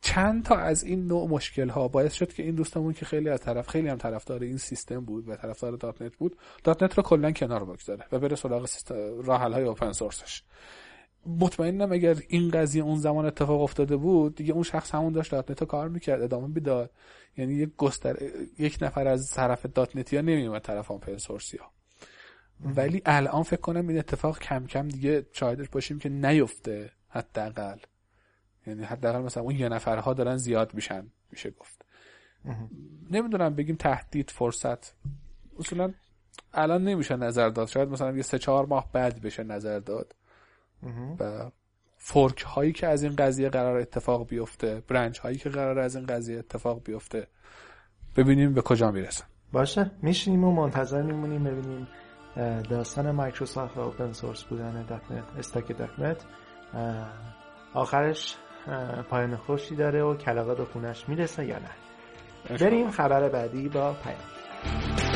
چند 0.00 0.44
تا 0.44 0.56
از 0.56 0.84
این 0.84 1.06
نوع 1.06 1.28
مشکل 1.28 1.68
ها 1.68 1.88
باعث 1.88 2.12
شد 2.12 2.32
که 2.32 2.42
این 2.42 2.54
دوستمون 2.54 2.92
که 2.92 3.06
خیلی 3.06 3.28
از 3.28 3.40
طرف 3.40 3.68
خیلی 3.68 3.88
هم 3.88 3.96
طرفدار 3.96 4.42
این 4.42 4.56
سیستم 4.56 5.00
بود 5.00 5.28
و 5.28 5.36
طرفدار 5.36 5.72
دات 5.72 6.02
نت 6.02 6.16
بود 6.16 6.38
دات 6.64 6.82
نت 6.82 6.94
رو 6.94 7.02
کلا 7.02 7.32
کنار 7.32 7.64
بگذاره 7.64 8.04
و 8.12 8.18
بره 8.18 8.36
سراغ 8.36 8.68
راه 9.24 9.40
های 9.40 9.64
open 9.64 9.92
source 9.92 10.30
ش 10.30 10.42
مطمئنم 11.28 11.92
اگر 11.92 12.16
این 12.28 12.50
قضیه 12.50 12.82
اون 12.82 12.98
زمان 12.98 13.26
اتفاق 13.26 13.60
افتاده 13.60 13.96
بود 13.96 14.34
دیگه 14.34 14.52
اون 14.52 14.62
شخص 14.62 14.94
همون 14.94 15.12
داشت 15.12 15.30
دات 15.30 15.50
نت 15.50 15.64
کار 15.64 15.88
می‌کرد 15.88 16.22
ادامه 16.22 16.46
می‌داد. 16.46 16.90
یعنی 17.36 17.54
یک 17.54 17.76
گستر 17.76 18.16
یک 18.58 18.78
نفر 18.80 19.08
از 19.08 19.30
طرف 19.30 19.66
دات 19.66 19.96
نتی 19.96 20.16
ها 20.16 20.22
نمیومد 20.22 20.62
طرف 20.62 21.18
source 21.18 21.51
ی 21.51 21.56
ها 21.56 21.70
ولی 22.64 23.02
الان 23.06 23.42
فکر 23.42 23.60
کنم 23.60 23.88
این 23.88 23.98
اتفاق 23.98 24.38
کم 24.38 24.66
کم 24.66 24.88
دیگه 24.88 25.26
شاهدش 25.32 25.68
باشیم 25.68 25.98
که 25.98 26.08
نیفته 26.08 26.90
حداقل. 27.08 27.78
یعنی 28.66 28.84
حداقل 28.84 29.22
مثلا 29.22 29.42
اون 29.42 29.56
یه 29.56 29.68
نفرها 29.68 30.14
دارن 30.14 30.36
زیاد 30.36 30.74
میشن 30.74 31.06
میشه 31.30 31.50
گفت. 31.50 31.84
نمی‌دونم 33.10 33.54
بگیم 33.54 33.76
تهدید 33.76 34.30
فرصت. 34.30 34.94
اصولا 35.58 35.92
الان 36.52 36.84
نمیشه 36.84 37.16
نظر 37.16 37.48
داد. 37.48 37.68
شاید 37.68 37.88
مثلا 37.88 38.16
یه 38.16 38.22
سه 38.22 38.38
چهار 38.38 38.66
ماه 38.66 38.92
بعد 38.92 39.22
بشه 39.22 39.42
نظر 39.44 39.78
داد. 39.78 40.14
و 41.20 41.50
فورک 41.96 42.42
هایی 42.42 42.72
که 42.72 42.86
از 42.86 43.02
این 43.02 43.16
قضیه 43.16 43.48
قرار 43.48 43.76
اتفاق 43.76 44.28
بیفته 44.28 44.82
برنچ 44.88 45.18
هایی 45.18 45.36
که 45.36 45.48
قرار 45.48 45.78
از 45.78 45.96
این 45.96 46.06
قضیه 46.06 46.38
اتفاق 46.38 46.82
بیفته 46.84 47.26
ببینیم 48.16 48.54
به 48.54 48.62
کجا 48.62 48.90
می‌رسن. 48.90 49.24
باشه. 49.52 49.90
میشینیم 50.02 50.44
و 50.44 50.52
منتظر 50.52 51.02
میمونیم 51.02 51.44
ببینیم 51.44 51.88
داستان 52.70 53.10
مایکروسافت 53.10 53.76
و 53.76 53.80
open 53.80 54.12
source 54.12 54.44
بودن 54.44 54.86
دات 54.86 55.10
نت 55.10 55.36
stack 55.38 55.78
دات 55.78 55.98
نت 55.98 56.24
آخرش 57.74 58.36
پایان 59.10 59.36
خوشی 59.36 59.76
داره 59.76 60.02
و 60.02 60.16
کلاغه 60.16 60.54
به 60.54 60.64
خونش 60.64 61.08
می‌رسه 61.08 61.46
یا 61.46 61.58
نه. 61.58 61.70
بریم 62.56 62.90
خبر 62.90 63.28
بعدی 63.28 63.68
با 63.68 63.92
پیام. 63.92 65.07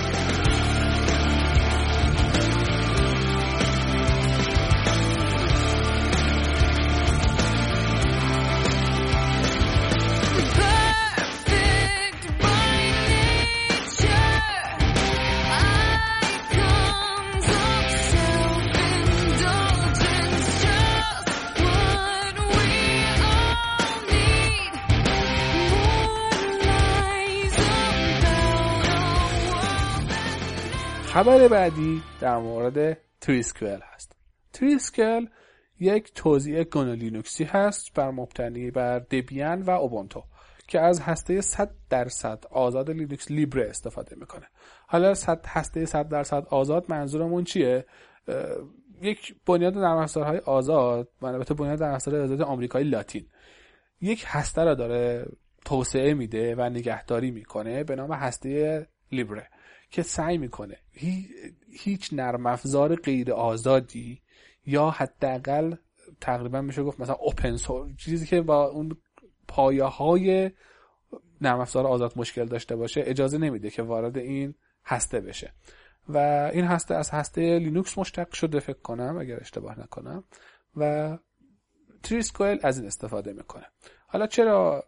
خبر 31.23 31.49
بعدی 31.49 32.03
در 32.21 32.37
مورد 32.37 32.99
تریسکوئل 33.21 33.79
هست. 33.83 34.17
تریسکوئل 34.53 35.27
یک 35.81 36.13
توزیع 36.15 36.63
گنو 36.63 36.95
لینوکسی 36.95 37.45
هست 37.45 37.95
بر 37.95 38.11
مبتنی 38.11 38.71
بر 38.71 38.99
دبیان 38.99 39.63
و 39.63 39.71
اوبونتو 39.71 40.25
که 40.69 40.81
از 40.81 41.01
هسته 41.01 41.41
100 41.41 41.75
درصد 41.91 42.45
آزاد 42.51 42.91
لینوکس 42.91 43.31
لیبره 43.31 43.69
استفاده 43.71 44.17
می‌کنه. 44.17 44.47
حالا 44.87 45.15
100 45.15 45.47
هسته 45.47 45.87
100 45.87 46.09
درصد 46.09 46.47
آزاد 46.51 46.85
منظورمون 46.89 47.45
چیه؟ 47.45 47.87
یک 49.03 49.35
بنیاد 49.47 49.79
نرم 49.79 49.97
افزارهای 49.97 50.39
آزاد 50.39 51.09
البته 51.23 51.55
بنیاد 51.55 51.83
نرم 51.83 51.95
افزارهای 51.95 52.25
آزاد 52.25 52.43
آمریکایی 52.43 52.89
لاتین. 52.89 53.29
یک 54.01 54.25
هسته 54.27 54.65
را 54.65 54.75
داره 54.75 55.27
توسعه 55.65 56.15
میده 56.15 56.55
و 56.55 56.63
نگهداری 56.63 57.31
می‌کنه 57.31 57.85
به 57.85 57.97
نام 57.97 58.13
هسته 58.13 58.87
لیبره. 59.13 59.49
که 59.93 60.03
سعی 60.03 60.39
می‌کنه. 60.39 60.79
هیچ 61.71 62.13
نرم 62.13 62.47
افزار 62.47 62.97
غیر 62.97 63.33
آزادی 63.33 64.23
یا 64.67 64.91
حداقل 64.91 65.75
تقریبا 66.21 66.61
میشه 66.61 66.83
گفت 66.83 67.01
مثلا 67.01 67.15
open 67.15 67.57
source 67.57 67.97
چیزی 67.97 68.27
که 68.27 68.43
با 68.43 68.67
اون 68.67 68.97
پایه 69.49 69.85
های 69.85 70.51
نرم 71.41 71.61
افزار 71.61 71.87
آزاد 71.87 72.13
مشکل 72.17 72.45
داشته 72.45 72.77
باشه 72.77 73.03
اجازه 73.07 73.39
نمیده 73.39 73.71
که 73.71 73.83
وارد 73.83 74.19
این 74.19 74.55
هسته 74.85 75.21
بشه. 75.21 75.53
و 76.09 76.19
این 76.53 76.65
هسته 76.65 76.95
از 76.95 77.11
هسته 77.11 77.59
لینوکس 77.59 77.99
مشتق 77.99 78.33
شده 78.33 78.61
فکر 78.61 78.81
کنم 78.81 79.19
اگر 79.19 79.41
اشتباه 79.41 79.81
نکنم. 79.81 80.25
و 80.77 81.19
تریسکوئل 82.03 82.59
از 82.63 82.79
این 82.79 82.87
استفاده 82.87 83.33
می‌کنه. 83.33 83.67
حالا 84.07 84.27
چرا 84.27 84.85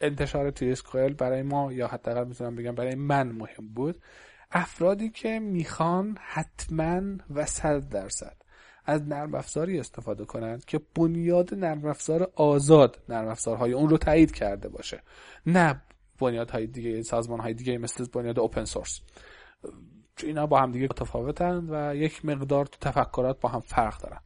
انتشار 0.00 0.50
تریسکوئل 0.50 1.12
برای 1.12 1.42
ما 1.42 1.72
یا 1.72 1.86
حداقل 1.86 2.24
می‌تونم 2.24 2.56
بگم 2.56 2.74
برای 2.74 2.94
من 2.94 3.28
مهم 3.28 3.68
بود؟ 3.74 4.02
افرادی 4.50 5.10
که 5.10 5.38
می‌خوان 5.38 6.18
حتما 6.20 7.02
و 7.30 7.46
صد 7.46 7.88
درصد 7.88 8.36
از 8.84 9.02
نرم 9.08 9.34
افزاری 9.34 9.80
استفاده 9.80 10.24
کنند 10.24 10.64
که 10.64 10.80
بنیاد 10.94 11.54
نرم 11.54 11.86
افزار 11.86 12.32
آزاد 12.34 13.02
نرم 13.08 13.28
افزارهای 13.28 13.72
اون 13.72 13.88
رو 13.88 13.96
تایید 13.96 14.32
کرده 14.32 14.68
باشه. 14.68 15.02
نه 15.46 15.82
بنیادهای 16.18 16.66
دیگه 16.66 17.02
سازمان 17.02 17.40
های 17.40 17.54
دیگه 17.54 17.78
مثل 17.78 18.06
بنیاد 18.12 18.38
اوپن 18.38 18.64
سورس 18.64 19.00
اینا 20.22 20.46
با 20.46 20.60
هم 20.60 20.72
دیگه 20.72 20.84
متفاوتن 20.84 21.66
و 21.68 21.96
یک 21.96 22.24
مقدار 22.24 22.66
تو 22.66 22.90
تفکرات 22.90 23.40
با 23.40 23.48
هم 23.48 23.60
فرق 23.60 24.02
دارن. 24.02 24.20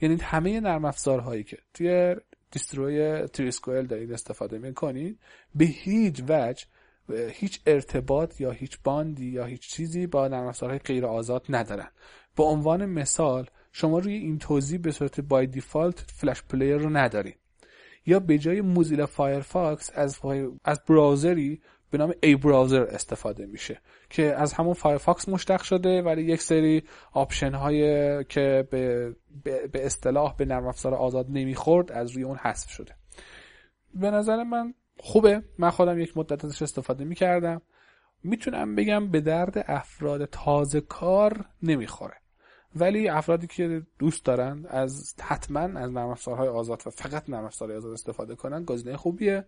یعنی 0.00 0.16
همه 0.22 0.60
نرم 0.60 0.84
افزارهایی 0.84 1.44
که 1.44 1.58
توی 1.74 2.16
distro 2.50 3.26
ی 3.26 3.33
Trisquel 3.33 3.86
دارید 3.86 4.12
استفاده 4.12 4.58
می‌کنید 4.58 5.18
به 5.54 5.64
هیچ 5.64 6.22
وجه 6.28 6.66
هیچ 7.12 7.60
ارتباط 7.66 8.40
یا 8.40 8.50
هیچ 8.50 8.78
باندی 8.84 9.26
یا 9.26 9.44
هیچ 9.44 9.70
چیزی 9.70 10.06
با 10.06 10.28
نرم 10.28 10.46
افزارهای 10.46 10.78
غیر 10.78 11.06
آزاد 11.06 11.46
ندارن. 11.48 11.88
به 12.36 12.42
عنوان 12.42 12.86
مثال 12.86 13.46
شما 13.72 13.98
روی 13.98 14.14
این 14.14 14.38
توزیع 14.38 14.78
به 14.78 14.90
صورت 14.90 15.20
by 15.20 15.46
default 15.46 15.98
Flash 15.98 16.42
Player 16.42 16.76
رو 16.76 16.90
ندارید 16.90 17.36
یا 18.06 18.20
به 18.20 18.38
جای 18.38 18.60
Mozilla 18.60 19.06
Firefox 19.06 19.90
از 19.94 20.18
از 20.64 20.80
browser 20.88 21.51
ی 21.51 21.60
به 21.90 21.98
نام 21.98 22.14
ABrowser 22.22 22.82
استفاده 22.82 23.46
میشه 23.46 23.80
که 24.10 24.34
از 24.34 24.52
همون 24.52 24.74
Firefox 24.74 25.28
مشتق 25.28 25.62
شده 25.62 26.02
ولی 26.02 26.22
یک 26.22 26.42
سری 26.42 26.82
option 27.12 27.54
های 27.54 27.80
که 28.24 28.68
به, 28.70 29.14
به 29.72 29.86
اصطلاح 29.86 30.36
به 30.36 30.44
نرم 30.44 30.66
افزار 30.66 30.94
آزاد 30.94 31.26
نمی‌خورد 31.28 31.92
از 31.92 32.10
روی 32.10 32.22
اون 32.22 32.36
حذف 32.36 32.70
شده. 32.70 32.94
به 33.94 34.10
نظر 34.10 34.42
من 34.42 34.74
خوبه. 35.02 35.42
من 35.58 35.70
خودم 35.70 35.98
یک 35.98 36.16
مدت 36.16 36.44
ازش 36.44 36.62
استفاده 36.62 37.04
می‌کردم. 37.04 37.62
می‌تونم 38.22 38.74
بگم 38.74 39.10
به 39.10 39.20
درد 39.20 39.64
افراد 39.68 40.24
تازه 40.24 40.80
کار 40.80 41.44
نمی‌خوره. 41.62 42.14
ولی 42.76 43.08
افرادی 43.08 43.46
که 43.46 43.82
دوست 43.98 44.24
دارن 44.24 44.66
از 44.68 45.14
حتما 45.22 45.60
از 45.60 45.92
نرم 45.92 46.08
افزارهای 46.08 46.48
آزاد 46.48 46.82
و 46.86 46.90
فقط 46.90 47.30
نرم 47.30 47.44
افزارهای 47.44 47.78
آزاد 47.78 47.92
استفاده 47.92 48.34
کنن 48.34 48.64
گزینه 48.64 48.96
خوبیه. 48.96 49.44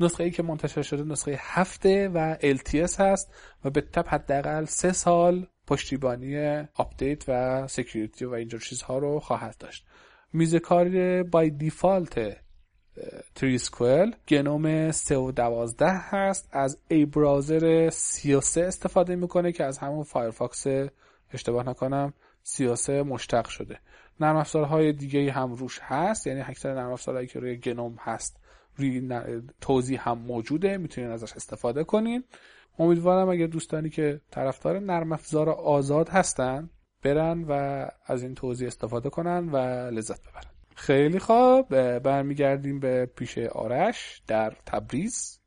نسخه 0.00 0.24
ای 0.24 0.30
که 0.30 0.42
منتشر 0.42 0.82
شده 0.82 1.02
نسخه 1.02 1.38
هفته 1.40 2.08
و 2.08 2.36
LTS 2.36 3.00
هست 3.00 3.34
و 3.64 3.70
به 3.70 3.80
تبع 3.80 4.04
حداقل 4.08 4.64
سه 4.64 4.92
سال 4.92 5.46
پشتیبانی 5.66 6.58
update 6.74 7.24
و 7.28 7.66
security 7.66 8.24
و 8.24 8.32
اینجور 8.32 8.60
چیزها 8.60 8.98
رو 8.98 9.20
خواهد 9.20 9.56
داشت. 9.58 9.86
میز 10.32 10.54
کار 10.54 11.22
by 11.22 11.50
default 11.50 12.36
Trisquel 13.34 14.10
GNOME 14.28 14.90
3 14.90 15.16
و 15.16 15.32
12 15.32 15.86
هست. 15.88 16.48
از 16.52 16.78
ABrowser 16.88 17.90
33 17.90 18.64
استفاده 18.64 19.16
می‌کنه 19.16 19.52
که 19.52 19.64
از 19.64 19.78
همون 19.78 20.02
Firefox 20.02 20.66
اشتباه 21.32 21.68
نکنم 21.68 22.12
33 22.42 23.02
مشتق 23.02 23.48
شده. 23.48 23.78
نرم 24.20 24.36
افزارهای 24.36 24.92
دیگه 24.92 25.32
هم 25.32 25.52
روش 25.52 25.78
هست. 25.82 26.26
یعنی 26.26 26.40
اکثر 26.40 26.74
نرم 26.74 26.92
افزارهایی 26.92 27.26
که 27.26 27.40
روی 27.40 27.56
GNOME 27.56 27.96
هست 28.00 28.36
روی 28.76 29.10
توضیح 29.60 30.08
هم 30.08 30.18
موجوده. 30.18 30.76
می‌تونین 30.78 31.10
ازش 31.10 31.32
استفاده 31.32 31.84
کنین. 31.84 32.24
امیدوارم 32.78 33.28
اگر 33.28 33.46
دوستانی 33.46 33.90
که 33.90 34.20
طرفدار 34.30 34.78
نرم 34.78 35.12
افزار 35.12 35.50
آزاد 35.50 36.08
هستن 36.08 36.70
برن 37.02 37.44
و 37.48 37.86
از 38.06 38.22
این 38.22 38.34
توضیح 38.34 38.66
استفاده 38.66 39.10
کنن 39.10 39.48
و 39.48 39.56
لذت 39.90 40.20
ببرن. 40.28 40.51
خیلی 40.74 41.18
خوب. 41.18 41.98
برمیگردیم 41.98 42.80
به 42.80 43.06
پیش 43.06 43.38
آرش 43.38 44.22
در 44.26 44.56
تبریز 44.66 45.40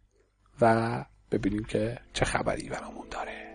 و 0.61 1.05
ببینیم 1.31 1.63
که 1.63 1.99
چه 2.13 2.25
خبری 2.25 2.69
برامون 2.69 3.07
داره. 3.11 3.54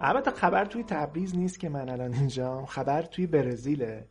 البته 0.00 0.30
خبر 0.30 0.64
توی 0.64 0.82
تبریز 0.82 1.36
نیست 1.36 1.60
که 1.60 1.68
من 1.68 1.88
الان 1.88 2.14
اینجام. 2.14 2.66
خبر 2.66 3.02
توی 3.02 3.26
برزیله 3.26 4.08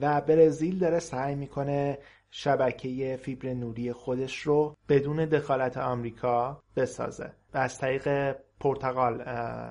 و 0.00 0.20
برزیل 0.20 0.78
داره 0.78 0.98
سعی 0.98 1.34
می‌کنه 1.34 1.98
شبکه 2.30 3.18
فیبر 3.22 3.48
نوری 3.48 3.92
خودش 3.92 4.38
رو 4.38 4.76
بدون 4.88 5.24
دخالت 5.24 5.76
آمریکا 5.76 6.62
بسازه 6.76 7.32
و 7.54 7.58
از 7.58 7.78
طریق 7.78 8.36
پرتغال 8.60 9.24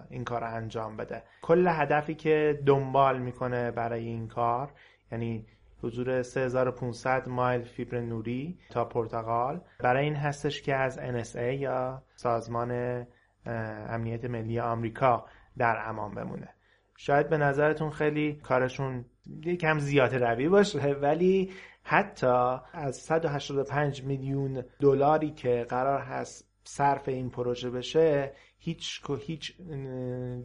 این 0.09 0.23
کار 0.23 0.41
رو 0.41 0.55
انجام 0.55 0.97
بده. 0.97 1.23
کل 1.41 1.67
هدفی 1.67 2.15
که 2.15 2.59
دنبال 2.65 3.21
می‌کنه 3.21 3.71
برای 3.71 4.05
این 4.05 4.27
کار 4.27 4.71
یعنی 5.11 5.45
حضور 5.83 6.21
3500 6.21 7.27
مایل 7.27 7.61
فیبر 7.61 7.99
نوری 7.99 8.57
تا 8.69 8.85
پرتغال 8.85 9.61
برای 9.79 10.03
این 10.03 10.15
هستش 10.15 10.61
که 10.61 10.75
از 10.75 10.99
NSA 10.99 11.35
یا 11.35 12.03
سازمان 12.15 13.05
امنیت 13.45 14.25
ملی 14.25 14.59
آمریکا 14.59 15.25
در 15.57 15.83
امان 15.85 16.15
بمونه. 16.15 16.49
شاید 16.97 17.29
به 17.29 17.37
نظرتون 17.37 17.89
خیلی 17.89 18.33
کارشون 18.33 19.05
یکم 19.45 19.79
زیاده 19.79 20.17
روی 20.17 20.49
باشه 20.49 20.79
ولی 20.79 21.51
حتی 21.83 22.57
از 22.73 22.95
185 22.95 24.03
میلیون 24.03 24.63
دلاری 24.79 25.31
که 25.31 25.65
قرار 25.69 25.99
هست 26.01 26.51
صرف 26.63 27.09
این 27.09 27.29
پروژه 27.29 27.69
بشه 27.69 28.33
هیچ 28.57 29.01
هیچ 29.19 29.59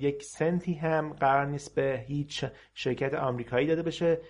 یک 0.01 0.23
سنتی 0.23 0.75
هم 0.75 1.13
قرار 1.13 1.47
نیست 1.47 1.75
به 1.75 2.05
هیچ 2.07 2.45
شرکت 2.75 3.15
آمریکایی 3.15 3.67
داده 3.67 3.83
بشه. 3.83 4.21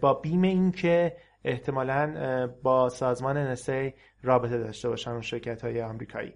با 0.00 0.14
بیم 0.14 0.42
اینکه 0.42 1.16
احتمالا 1.44 2.46
با 2.62 2.88
سازمان 2.88 3.54
NSA 3.54 3.92
رابطه 4.22 4.58
داشته 4.58 4.88
باشن 4.88 5.10
اون 5.10 5.20
شرکت 5.20 5.64
های 5.64 5.82
آمریکایی. 5.82 6.34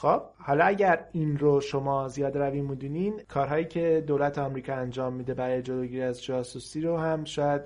خب 0.00 0.22
حالا 0.38 0.64
اگر 0.64 1.08
این 1.12 1.38
رو 1.38 1.60
شما 1.60 2.08
زیاد 2.08 2.38
روی 2.38 2.60
می‌دونین 2.60 3.20
کارهایی 3.28 3.64
که 3.64 4.04
دولت 4.06 4.38
آمریکا 4.38 4.74
انجام 4.74 5.14
میده 5.14 5.34
برای 5.34 5.62
جلوگیری 5.62 6.02
از 6.02 6.22
جاسوسی 6.22 6.80
رو 6.80 6.96
هم 6.96 7.24
شاید 7.24 7.62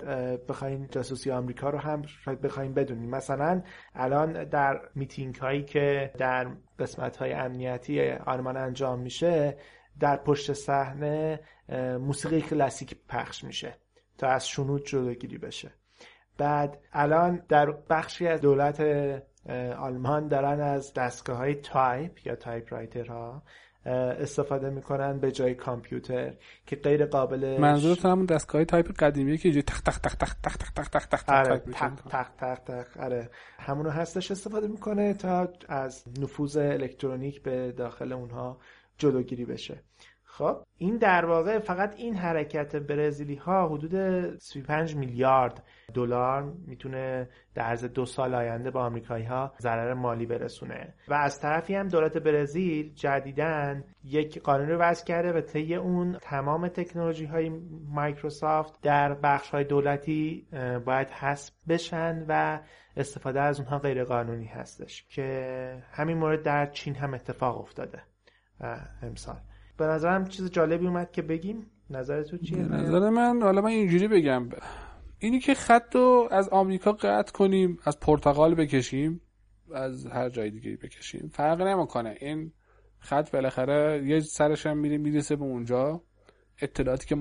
بخواین 0.47 0.87
جاسوسی 0.91 1.31
آمریکا 1.31 1.69
رو 1.69 1.77
هم 1.77 2.01
شاید 2.01 2.41
بخواین 2.41 2.73
بدونین. 2.73 3.09
مثلا 3.09 3.61
الان 3.95 4.43
در 4.43 4.81
میتینگ 4.95 5.35
هایی 5.35 5.63
که 5.63 6.11
در 6.17 6.47
قسمت 6.79 7.17
های 7.17 7.33
امنیتی 7.33 8.11
آلمان 8.11 8.57
انجام 8.57 8.99
میشه 8.99 9.57
در 9.99 10.17
پشت 10.17 10.53
صحنه 10.53 11.39
موسیقی 11.99 12.41
کلاسیک 12.41 12.95
پخش 13.09 13.43
میشه 13.43 13.77
تا 14.17 14.27
از 14.27 14.47
شنود 14.47 14.85
جلوگیری 14.85 15.37
بشه. 15.37 15.71
بعد 16.37 16.79
الان 16.93 17.43
در 17.49 17.71
بخشی 17.71 18.27
از 18.27 18.41
دولت 18.41 18.81
آلمان 19.79 20.27
دارن 20.27 20.61
از 20.61 20.93
دستگاه 20.93 21.37
های 21.37 21.55
تایپ 21.55 22.27
یا 22.27 22.35
typewriter 22.35 23.05
ها 23.05 23.43
استفاده 23.85 24.69
می‌کنن 24.69 25.19
به 25.19 25.31
جای 25.31 25.55
کامپیوتر 25.55 26.33
که 26.65 26.75
غیر 26.75 27.05
قابل 27.05 27.57
منظورت 27.59 28.05
همون 28.05 28.25
دستگاه 28.25 28.65
تایپ 28.65 28.91
قدیمی 28.91 29.37
که 29.37 29.61
تخ 29.61 29.81
تخ 29.81 29.99
تخ 29.99 30.15
تخ 30.15 30.35
تخ 30.43 30.57
تخ 30.57 30.73
تخ 30.73 30.89
تخ 30.89 31.05
تخ 31.07 31.29
آره 31.29 31.59
تخ 31.59 31.91
تخ 32.09 32.29
تخ 32.37 32.59
تخ 32.59 32.97
آره 32.97 33.29
همونو 33.59 33.89
هستش 33.89 34.31
استفاده 34.31 34.67
می‌کنه 34.67 35.13
تا 35.13 35.49
از 35.67 36.03
نفوذ 36.19 36.57
الکترونیک 36.57 37.43
به 37.43 37.71
داخل 37.71 38.13
اونها 38.13 38.59
جلوگیری 38.97 39.45
بشه 39.45 39.83
خب 40.37 40.63
این 40.77 40.97
در 40.97 41.25
واقع 41.25 41.59
فقط 41.59 41.95
این 41.97 42.15
حرکت 42.15 42.75
برزیلی 42.75 43.35
ها 43.35 43.67
حدود 43.67 44.37
35 44.37 44.95
میلیارد 44.95 45.63
دلار 45.93 46.53
می‌تونه 46.67 47.29
در 47.55 47.63
عرض 47.63 47.85
دو 47.85 48.05
سال 48.05 48.35
آینده 48.35 48.71
به 48.71 48.79
آمریکایی 48.79 49.25
ها 49.25 49.53
ضرر 49.59 49.93
مالی 49.93 50.25
برسونه. 50.25 50.93
و 51.07 51.13
از 51.13 51.39
طرفی 51.39 51.75
هم 51.75 51.87
دولت 51.87 52.17
برزیل 52.17 52.93
جدیدن 52.93 53.83
یک 54.03 54.41
قانون 54.41 54.69
رو 54.69 54.77
وضع 54.77 55.05
کرده 55.05 55.33
و 55.33 55.41
طی 55.41 55.75
اون 55.75 56.17
تمام 56.21 56.67
تکنولوژی 56.67 57.25
های 57.25 57.51
مایکروسافت 57.89 58.81
در 58.81 59.13
بخش 59.13 59.49
های 59.49 59.63
دولتی 59.63 60.47
باید 60.85 61.09
حذف 61.09 61.51
بشن 61.67 62.25
و 62.27 62.59
استفاده 62.97 63.41
از 63.41 63.59
اونها 63.59 63.79
غیر 63.79 64.03
قانونی 64.03 64.45
هستش 64.45 65.05
که 65.09 65.83
همین 65.91 66.17
مورد 66.17 66.43
در 66.43 66.65
چین 66.65 66.95
هم 66.95 67.13
اتفاق 67.13 67.61
افتاده 67.61 68.01
امسال. 69.01 69.37
به 69.77 69.85
نظرم 69.85 70.27
چیز 70.27 70.51
جالبی 70.51 70.87
اومد 70.87 71.11
که 71.11 71.21
بگیم. 71.21 71.65
نظر 71.89 72.23
تو 72.23 72.37
چیه؟ 72.37 72.57
نظر 72.57 73.09
من 73.09 73.41
حالا 73.41 73.61
من 73.61 73.69
اینجوری 73.69 74.07
بگم. 74.07 74.49
اینی 75.19 75.39
که 75.39 75.53
خط 75.53 75.95
رو 75.95 76.27
از 76.31 76.49
آمریکا 76.49 76.91
قطع 76.91 77.31
کنیم 77.31 77.77
از 77.85 77.99
پرتغال 77.99 78.55
بکشیم 78.55 79.21
از 79.73 80.05
هر 80.05 80.29
جای 80.29 80.51
دیگه 80.51 80.77
بکشیم 80.83 81.31
فرق 81.33 81.61
نمی‌کنه. 81.61 82.17
این 82.19 82.51
خط 82.99 83.31
بالاخره 83.31 84.03
یه 84.05 84.19
سرش 84.19 84.65
هم 84.65 84.77
میره 84.77 84.97
می‌رسه 84.97 85.35
به 85.35 85.43
اونجا. 85.43 86.01
اطلاعاتی 86.61 87.07
که 87.07 87.15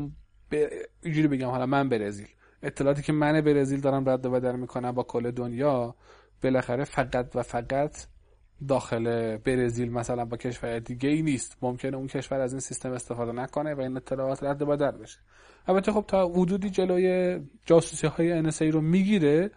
ب... 0.50 0.66
اینجوری 1.02 1.28
بگم 1.28 1.48
حالا 1.48 1.66
من 1.66 1.88
برزیل. 1.88 2.28
اطلاعاتی 2.62 3.02
که 3.02 3.12
من 3.12 3.40
برزیل 3.40 3.80
دارم 3.80 4.08
رد 4.08 4.26
و 4.26 4.30
بدل 4.30 4.56
می‌کنم 4.56 4.92
با 4.92 5.02
کل 5.02 5.30
دنیا 5.30 5.94
بالاخره 6.42 6.84
فقط 6.84 7.36
و 7.36 7.42
فقط 7.42 8.06
داخل 8.68 9.36
برزیل 9.36 9.92
مثلا 9.92 10.24
با 10.24 10.36
کشور 10.36 10.78
دیگه 10.78 11.08
ای 11.08 11.22
نیست. 11.22 11.56
ممکنه 11.62 11.96
اون 11.96 12.06
کشور 12.06 12.40
از 12.40 12.52
این 12.52 12.60
سیستم 12.60 12.92
استفاده 12.92 13.32
نکنه 13.32 13.74
و 13.74 13.80
این 13.80 13.96
اطلاعات 13.96 14.42
رد 14.42 14.58
بدل 14.58 14.90
بشه. 14.90 15.18
البته 15.66 15.92
خب 15.92 16.04
تا 16.08 16.28
حدودی 16.28 16.70
جلوی 16.70 17.40
جاسوسی 17.66 18.06
های 18.06 18.50
NSA 18.50 18.62
رو 18.62 18.80
می‌گیره 18.80 19.50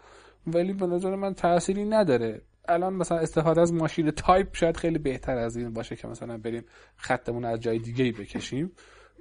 ولی 0.48 0.74
به 0.74 0.88
نظر 0.88 1.15
من 1.15 1.34
تأثیری 1.34 1.86
نداره. 1.86 2.41
الان 2.68 2.94
مثلا 2.94 3.18
استفاده 3.18 3.62
از 3.62 3.74
ماشین 3.74 4.12
تایپ 4.12 4.56
شاید 4.56 4.78
خیلی 4.78 4.98
بهتر 4.98 5.38
از 5.38 5.58
این 5.58 5.74
باشه 5.74 5.96
که 5.96 6.08
مثلا 6.08 6.38
بریم 6.38 6.63
خطمون 6.96 7.46
از 7.46 7.60
جای 7.60 7.80
دیگه 7.80 8.04
ای 8.04 8.12
بکشیم. 8.12 8.72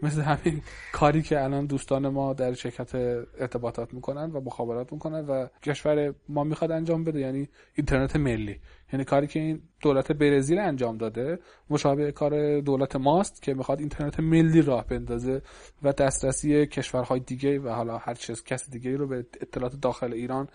مثل 0.03 0.21
همین 0.21 0.63
کاری 0.93 1.23
که 1.23 1.45
الان 1.45 1.67
دوستان 1.67 2.09
ما 2.09 2.33
در 2.33 2.53
شرکت 2.53 2.95
ارتباطات 2.95 3.95
می‌کنن 3.95 4.31
و 4.31 4.41
مخابرات 4.41 4.93
می‌کنن 4.93 5.27
و 5.27 5.47
کشور 5.63 6.15
ما 6.29 6.45
می‌خواد 6.45 6.71
انجام 6.71 7.05
بده 7.05 7.21
یعنی 7.21 7.49
اینترنت 7.75 8.17
ملی. 8.17 8.61
یعنی 8.93 9.05
کاری 9.05 9.27
که 9.27 9.41
این 9.41 9.63
دولت 9.81 10.13
برزیل 10.13 10.59
انجام 10.59 10.97
داده 10.97 11.39
مشابه 11.71 12.13
کار 12.13 12.61
دولت 12.61 12.97
ماست 12.97 13.43
که 13.43 13.55
می‌خواد 13.55 13.81
اینترنت 13.81 14.21
ملی 14.21 14.63
راه 14.63 14.87
بندازه 14.87 15.43
و 15.83 15.93
دسترسی 15.93 16.67
کشورهای 16.67 17.21
دیگه 17.21 17.59
و 17.59 17.69
حالا 17.69 17.99
هر 17.99 18.15
چیز 18.15 18.45
کس 18.45 18.71
دیگه 18.71 18.97
رو 18.97 19.07
به 19.07 19.27
اطلاعات 19.41 19.81
داخل 19.81 20.13
ایران 20.13 20.49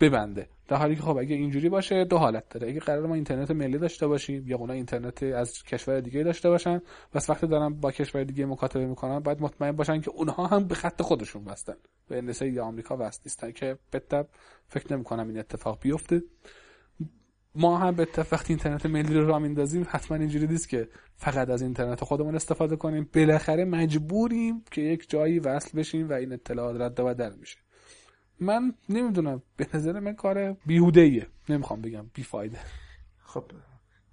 ببنده. 0.00 0.48
در 0.68 0.76
حالی 0.76 0.96
که 0.96 1.02
خب 1.02 1.16
اگه 1.16 1.34
اینجوری 1.34 1.68
باشه 1.68 2.04
دو 2.04 2.18
حالت 2.18 2.48
داره. 2.48 2.68
اگه 2.68 2.80
قرار 2.80 3.06
ما 3.06 3.14
اینترنت 3.14 3.50
ملی 3.50 3.78
داشته 3.78 4.06
باشیم 4.06 4.48
یا 4.48 4.56
اونا 4.56 4.72
اینترنت 4.72 5.22
از 5.22 5.62
کشور 5.62 6.00
دیگه 6.00 6.22
داشته 6.22 6.48
باشن 6.48 6.82
بس 7.14 7.30
وقتی 7.30 7.46
دارن 7.46 7.74
با 7.74 7.92
کشور 7.92 8.24
دیگه 8.24 8.46
مکاتبه 8.46 8.86
می‌کنن 8.86 9.18
باید 9.18 9.40
مطمئن 9.40 9.72
باشن 9.72 10.00
که 10.00 10.10
اونها 10.10 10.46
هم 10.46 10.64
به 10.64 10.74
خط 10.74 11.02
خودشون 11.02 11.44
وصلن 11.44 11.76
به 12.08 12.18
انسه 12.18 12.50
یا 12.50 12.64
آمریکا 12.64 12.96
وصل 13.00 13.20
نیستن. 13.24 13.50
که 13.50 13.78
بتب 13.92 14.28
فکر 14.66 14.92
نمی‌کنم 14.92 15.28
این 15.28 15.38
اتفاق 15.38 15.78
بیفته. 15.80 16.22
ما 17.54 17.78
هم 17.78 17.94
به 17.94 18.08
وقتی 18.32 18.52
اینترنت 18.52 18.86
ملی 18.86 19.14
رو 19.14 19.26
راه 19.26 19.38
میندازیم 19.38 19.86
حتما 19.88 20.16
اینجوری 20.16 20.46
نیست 20.46 20.68
که 20.68 20.88
فقط 21.16 21.50
از 21.50 21.62
اینترنت 21.62 22.04
خودمون 22.04 22.34
استفاده 22.34 22.76
کنیم. 22.76 23.08
بالاخره 23.14 23.64
مجبوریم 23.64 24.64
که 24.70 24.80
یک 24.80 25.10
جایی 25.10 25.38
وصل 25.38 25.78
بشیم 25.78 26.08
و 26.08 26.12
این 26.12 26.32
اطلاعات 26.32 26.80
رد 26.80 27.00
و 27.00 27.04
بدل 27.04 27.34
میشه. 27.40 27.63
من 28.40 28.74
نمی‌دونم 28.88 29.42
به 29.56 29.66
نظر 29.74 30.00
من 30.00 30.12
کار 30.12 30.56
بیهوده 30.66 31.00
ایه 31.00 31.26
نمی‌خوام 31.48 31.80
بگم 31.80 32.06
بیفایده. 32.14 32.58
خب 33.24 33.44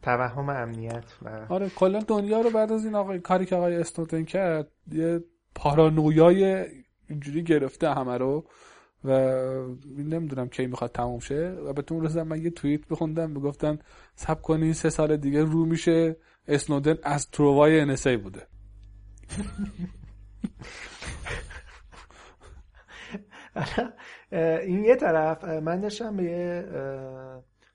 توهم 0.01 0.49
امنیت 0.49 1.05
و 1.21 1.45
آره 1.49 1.69
کلا 1.69 1.99
دنیا 1.99 2.41
رو 2.41 2.49
بعد 2.49 2.71
از 2.71 2.85
این 2.85 2.95
آقای 2.95 3.19
کاری 3.19 3.45
که 3.45 3.55
آقای 3.55 3.75
استوتن 3.75 4.23
کرد 4.23 4.71
یه 4.91 5.23
پارانویای 5.55 6.65
اینجوری 7.09 7.43
گرفته 7.43 7.93
همه 7.93 8.17
رو 8.17 8.45
و 9.03 9.11
نمی‌دونم 9.97 10.47
کی 10.49 10.67
می‌خواد 10.67 10.91
تموم 10.91 11.19
شه. 11.19 11.49
و 11.49 11.73
به 11.73 11.83
اون 11.91 12.01
روزم 12.01 12.23
من 12.23 12.43
یه 12.43 12.49
توییت 12.49 12.87
بخوندم 12.87 13.33
بگفتن 13.33 13.79
سب 14.15 14.41
کنین 14.41 14.73
سه 14.73 14.89
سال 14.89 15.17
دیگه 15.17 15.43
رو 15.43 15.65
میشه. 15.65 16.15
اسنودن 16.47 16.97
از 17.03 17.29
تروای 17.31 17.79
انسی 17.79 18.17
بوده. 18.17 18.47
این 24.61 24.85
یه 24.85 24.95
طرف 24.95 25.43
من 25.43 25.79
داشتم 25.79 26.17
به 26.17 26.23
یه 26.23 26.65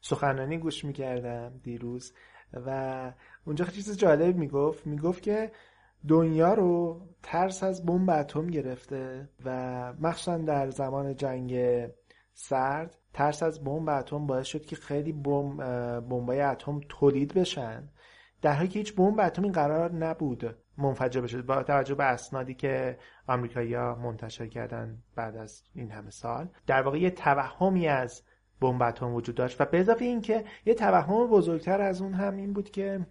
سخنرانی 0.00 0.58
گوش 0.58 0.84
می‌کردم 0.84 1.60
دیروز 1.62 2.12
و 2.52 3.12
اونجا 3.46 3.64
چیز 3.64 3.98
جالب 3.98 4.36
می‌گفت. 4.36 4.86
می‌گفت 4.86 5.22
که 5.22 5.50
دنیا 6.08 6.54
رو 6.54 7.00
ترس 7.22 7.62
از 7.62 7.86
بمب 7.86 8.10
اتم 8.10 8.46
گرفته 8.46 9.28
و 9.44 9.50
مخصوصا 10.00 10.38
در 10.38 10.70
زمان 10.70 11.14
جنگ 11.14 11.86
سرد 12.34 12.96
ترس 13.12 13.42
از 13.42 13.64
بمب 13.64 13.88
اتم 13.88 14.26
باعث 14.26 14.46
شد 14.46 14.64
که 14.64 14.76
خیلی 14.76 15.12
بمبای 15.12 16.40
اتم 16.40 16.80
تولید 16.88 17.34
بشن. 17.34 17.88
در 18.42 18.52
حالی 18.52 18.68
که 18.68 18.78
هیچ 18.78 18.94
بمب 18.94 19.20
اتمی 19.20 19.52
قرار 19.52 19.92
نبود. 19.92 20.56
منفجر 20.78 21.20
بشه 21.20 21.42
با 21.42 21.62
توجه 21.62 21.94
به 21.94 22.04
اسنادی 22.04 22.54
که 22.54 22.98
آمریکایی‌ها 23.26 23.94
منتشر 23.94 24.46
کردن 24.46 25.02
بعد 25.14 25.36
از 25.36 25.62
این 25.74 25.90
همه 25.90 26.10
سال. 26.10 26.48
در 26.66 26.82
واقع 26.82 26.98
یه 26.98 27.10
توهمی 27.10 27.88
از 27.88 28.22
بمب 28.60 28.82
اتم 28.82 29.14
وجود 29.14 29.34
داشت 29.34 29.60
و 29.60 29.64
به 29.64 29.80
اضافه 29.80 30.04
اینکه 30.04 30.44
یه 30.66 30.74
توهم 30.74 31.26
بزرگتر 31.26 31.80
از 31.80 32.02
اون 32.02 32.14
هم 32.14 32.36
این 32.36 32.52
بود 32.52 32.70
که 32.70 33.06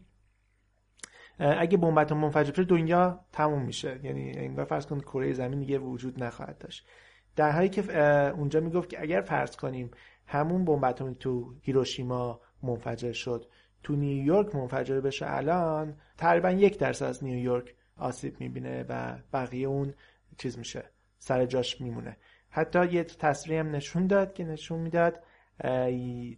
اگه 1.39 1.77
بمب 1.77 1.97
اتم 1.97 2.17
منفجر 2.17 2.51
بشه 2.51 2.63
دنیا 2.63 3.25
تموم 3.31 3.61
میشه. 3.61 3.99
یعنی 4.03 4.31
انگار 4.37 4.65
فرض 4.65 4.85
کن 4.85 4.99
کره 4.99 5.33
زمین 5.33 5.59
دیگه 5.59 5.79
وجود 5.79 6.23
نخواهد 6.23 6.57
داشت. 6.57 6.87
در 7.35 7.51
حالی 7.51 7.69
که 7.69 8.03
اونجا 8.29 8.59
می‌گفت 8.59 8.89
که 8.89 9.01
اگر 9.01 9.21
فرض 9.21 9.55
کنیم 9.55 9.91
همون 10.27 10.65
بمب 10.65 10.83
اتمی 10.83 11.15
تو 11.15 11.55
هیروشیما 11.61 12.41
منفجر 12.63 13.11
شد 13.11 13.45
تو 13.85 13.95
نیویورک 13.95 14.55
منفجر 14.55 15.01
بشه 15.01 15.25
الان 15.29 15.97
تقریبا 16.17 16.51
یک 16.51 16.79
درصد 16.79 17.05
از 17.05 17.23
نیویورک 17.23 17.75
آسیب 17.97 18.39
می‌بینه 18.39 18.85
و 18.89 19.17
بقیه 19.33 19.67
اون 19.67 19.93
چیز 20.37 20.57
میشه 20.57 20.89
سر 21.17 21.45
جاش 21.45 21.81
میمونه. 21.81 22.17
حتی 22.49 22.85
یه 22.85 23.03
تصویری 23.03 23.59
هم 23.59 23.75
نشون 23.75 24.07
داد 24.07 24.33
که 24.33 24.43
نشون 24.43 24.79
می‌داد 24.79 25.23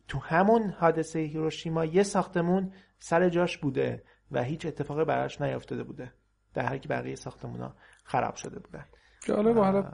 تو 0.08 0.20
همون 0.20 0.70
حادثه 0.70 1.20
هیروشیما 1.20 1.86
یه 1.86 2.04
ساختمون 2.04 2.74
سر 3.00 3.30
جاش 3.30 3.58
بوده 3.58 4.04
و 4.32 4.44
هیچ 4.44 4.66
اتفاقی 4.66 5.06
براش 5.06 5.42
نیافتاده 5.42 5.84
بوده. 5.84 6.14
در 6.54 6.66
حالی 6.66 6.80
که 6.80 6.90
بقیه 6.90 7.16
ساختمونا 7.16 7.76
خراب 8.04 8.36
شده 8.36 8.60
بودن. 8.60 8.86
جالب 9.26 9.58
حالا 9.58 9.92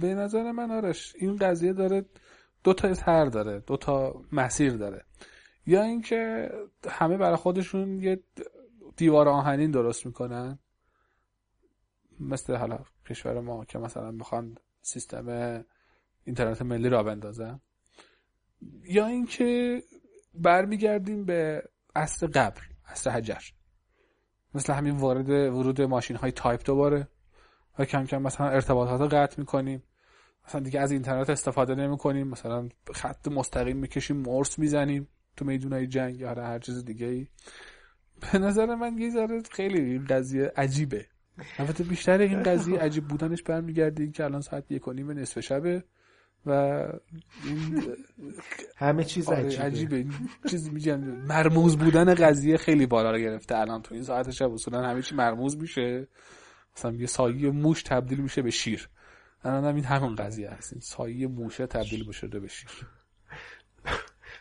به 0.00 0.14
نظر 0.14 0.52
من 0.52 0.70
آرش 0.70 1.14
این 1.18 1.36
قضیه 1.36 1.72
داره 1.72 2.04
دو 2.64 2.74
تا 2.74 2.94
هر 3.06 3.24
داره 3.24 3.60
دو 3.60 3.76
تا 3.76 4.22
مسیر 4.32 4.72
داره. 4.72 5.04
یا 5.66 5.82
اینکه 5.82 6.50
همه 6.88 7.16
برای 7.16 7.36
خودشون 7.36 8.00
یه 8.00 8.20
دیوار 8.96 9.28
آهنین 9.28 9.70
درست 9.70 10.06
می‌کنن. 10.06 10.58
مثل 12.20 12.56
حالا 12.56 12.78
کشور 13.06 13.40
ما 13.40 13.64
که 13.64 13.78
مثلا 13.78 14.10
می‌خوان 14.10 14.58
سیستم 14.82 15.64
اینترنت 16.24 16.62
ملی 16.62 16.88
را 16.88 17.02
بندازن. 17.02 17.60
یا 18.84 19.06
اینکه 19.06 19.82
برمیگردیم 20.34 21.24
به 21.24 21.62
عصر 21.94 22.26
قبل 22.26 22.60
عصر 22.86 23.10
حجر. 23.10 23.42
مثل 24.54 24.72
همین 24.72 24.96
وارد 24.96 25.28
ورود 25.28 25.80
ماشین 25.82 26.16
های 26.16 26.32
تایپ 26.32 26.64
دوباره. 26.64 27.08
و 27.78 27.84
کم 27.84 28.04
کم 28.04 28.22
مثلا 28.22 28.48
ارتباطات 28.48 29.00
رو 29.00 29.08
قطع 29.08 29.40
می‌کنیم. 29.40 29.82
مثلا 30.46 30.60
دیگه 30.60 30.80
از 30.80 30.92
اینترنت 30.92 31.30
استفاده 31.30 31.74
نمی 31.74 31.98
کنیم 31.98 32.28
مثلا 32.28 32.68
خط 32.94 33.28
مستقیم 33.28 33.76
می‌کشیم 33.76 34.16
مورس 34.16 34.58
می‌زنیم. 34.58 35.08
تو 35.36 35.44
میدونای 35.44 35.86
جنگ 35.86 36.20
یا 36.20 36.34
هر 36.34 36.58
چیز 36.58 36.84
دیگه 36.84 37.06
ای. 37.06 37.26
به 38.32 38.38
نظر 38.38 38.74
من 38.74 38.98
یه 38.98 39.10
ذره 39.10 39.42
خیلی 39.50 39.80
این 39.80 40.04
قضیه 40.04 40.52
عجیبه. 40.56 41.06
البته 41.58 41.84
بیشتر 41.84 42.18
این 42.18 42.42
قضیه 42.42 42.78
عجیب 42.78 43.08
بودنش 43.08 43.42
برمیگرده 43.42 44.02
این 44.02 44.12
که 44.12 44.24
الان 44.24 44.40
ساعت 44.40 44.70
یک 44.70 44.88
و 44.88 44.92
نیم 44.92 45.10
نصف 45.10 45.40
شبه 45.40 45.84
و 46.46 46.52
این 47.44 47.82
همه 48.76 49.04
چیز 49.04 49.28
آره 49.28 49.38
عجیبه, 49.38 49.96
عجیبه. 49.96 50.06
چیز 50.50 50.72
میگن 50.72 51.00
مرموز 51.00 51.78
بودن 51.78 52.14
قضیه 52.14 52.56
خیلی 52.56 52.86
بالا 52.86 53.10
رو 53.10 53.18
گرفته 53.18 53.56
الان 53.56 53.82
تو 53.82 53.94
این 53.94 54.04
ساعت 54.04 54.30
شب. 54.30 54.52
اصولا 54.52 54.82
همه 54.82 55.02
چی 55.02 55.14
مرموز 55.14 55.56
میشه. 55.56 56.08
مثلا 56.76 56.92
یه 56.92 57.06
سایه 57.06 57.50
موش 57.50 57.82
تبدیل 57.82 58.20
میشه 58.20 58.42
به 58.42 58.50
شیر. 58.50 58.88
الان 59.44 59.64
هم 59.64 59.74
این 59.74 59.84
همون 59.84 60.14
قضیه 60.14 60.50
هست. 60.50 60.72
این 60.72 60.80
سایه 60.80 61.26
موشه 61.26 61.66
تبدیل 61.66 62.08
بشه 62.08 62.26
به 62.26 62.48
شیر. 62.48 62.70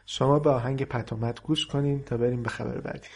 شما 0.05 0.39
به 0.39 0.49
آهنگ 0.49 0.83
پتومت 0.83 1.41
گوش 1.41 1.67
کنین 1.67 2.03
تا 2.03 2.17
بریم 2.17 2.43
به 2.43 2.49
خبر 2.49 2.77
بعدی. 2.77 3.07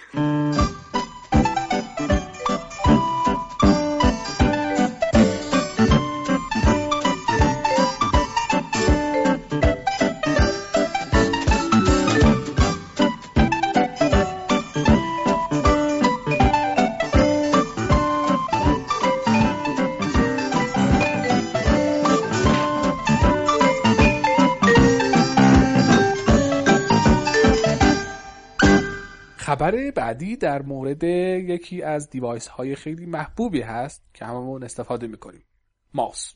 خبر 29.65 29.91
بعدی 29.91 30.35
در 30.35 30.61
مورد 30.61 31.03
یکی 31.03 31.81
از 31.81 32.09
دیوایس 32.09 32.47
های 32.47 32.75
خیلی 32.75 33.05
محبوبی 33.05 33.61
هست 33.61 34.03
که 34.13 34.25
هممون 34.25 34.63
استفاده 34.63 35.07
می‌کنیم. 35.07 35.45
ماوس. 35.93 36.33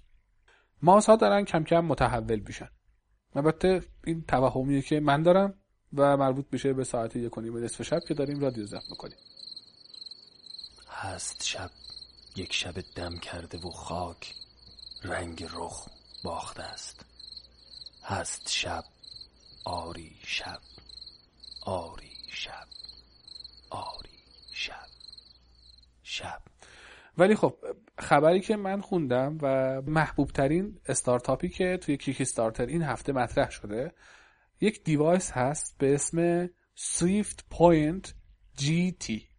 ماوس 0.81 1.05
ها 1.05 1.15
دارن 1.15 1.45
کم 1.45 1.63
کم 1.63 1.79
متحول 1.79 2.39
میشن. 2.39 2.69
البته 3.35 3.83
این 4.05 4.23
توهمیه 4.27 4.81
که 4.81 4.99
من 4.99 5.23
دارم 5.23 5.53
و 5.93 6.17
مربوط 6.17 6.45
میشه 6.51 6.73
به 6.73 6.83
ساعت 6.83 7.15
یک 7.15 7.37
و 7.37 7.41
نصف 7.41 7.81
شب 7.81 7.99
که 8.07 8.13
داریم 8.13 8.39
رادیو 8.39 8.65
ضبط 8.65 8.89
می‌کنیم. 8.89 9.17
هست 10.89 11.43
شب. 11.43 11.71
یک 12.35 12.53
شب 12.53 12.81
دم 12.95 13.17
کرده 13.17 13.57
و 13.57 13.69
خاک. 13.69 14.35
رنگ 15.03 15.43
رخ 15.43 15.87
باخته 16.23 16.63
است. 16.63 17.05
هست 18.03 18.49
شب. 18.49 18.83
آری 19.65 20.15
شب. 20.23 20.59
آری 21.65 22.17
شب. 22.29 22.68
آری 23.69 24.09
شب. 24.53 24.85
شب. 26.03 26.41
ولی 27.17 27.35
خب 27.35 27.55
خبری 27.99 28.41
که 28.41 28.55
من 28.55 28.81
خوندم 28.81 29.37
و 29.41 29.81
محبوب 29.81 30.31
ترین 30.31 30.79
استارتاپی 30.85 31.49
که 31.49 31.77
توی 31.77 31.97
کیک 31.97 32.21
استارتر 32.21 32.65
این 32.65 32.81
هفته 32.81 33.13
مطرح 33.13 33.49
شده 33.49 33.93
یک 34.61 34.83
دیوایس 34.83 35.31
هست 35.31 35.75
به 35.77 35.93
اسم 35.93 36.47
Swift 36.77 37.39
Point 37.53 38.07
GT 38.61 39.29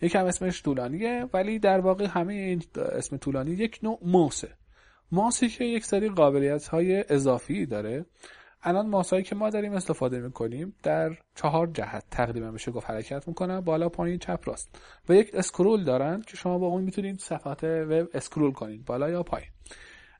یکم 0.00 0.24
اسمش 0.24 0.62
طولانیه 0.62 1.28
ولی 1.32 1.58
در 1.58 1.80
واقع 1.80 2.06
همه 2.06 2.34
این 2.34 2.62
اسم 2.76 3.16
طولانی 3.16 3.50
یک 3.50 3.80
نوع 3.82 3.98
موسه. 4.02 4.56
ماوسی 5.12 5.48
که 5.48 5.64
یک 5.64 5.84
سری 5.84 6.08
قابلیت 6.08 6.68
های 6.68 7.04
اضافی 7.08 7.66
داره. 7.66 8.06
الان 8.66 8.88
ماوسایی 8.88 9.22
که 9.22 9.34
ما 9.34 9.50
داریم 9.50 9.72
استفاده 9.72 10.20
می‌کنیم 10.20 10.74
در 10.82 11.10
چهار 11.34 11.66
جهت 11.66 12.04
تقریبا 12.10 12.50
بشه 12.50 12.70
گفت 12.70 12.90
حرکت 12.90 13.28
می‌کنن 13.28 13.60
بالا 13.60 13.88
پایین 13.88 14.18
چپ 14.18 14.40
راست. 14.44 14.78
و 15.08 15.14
یک 15.14 15.30
scroll 15.34 15.84
دارن 15.84 16.22
که 16.26 16.36
شما 16.36 16.58
با 16.58 16.66
اون 16.66 16.84
می‌تونید 16.84 17.20
صفحات 17.20 17.64
وب 17.64 18.08
scroll 18.14 18.52
کنید 18.52 18.84
بالا 18.84 19.10
یا 19.10 19.22
پایین. 19.22 19.48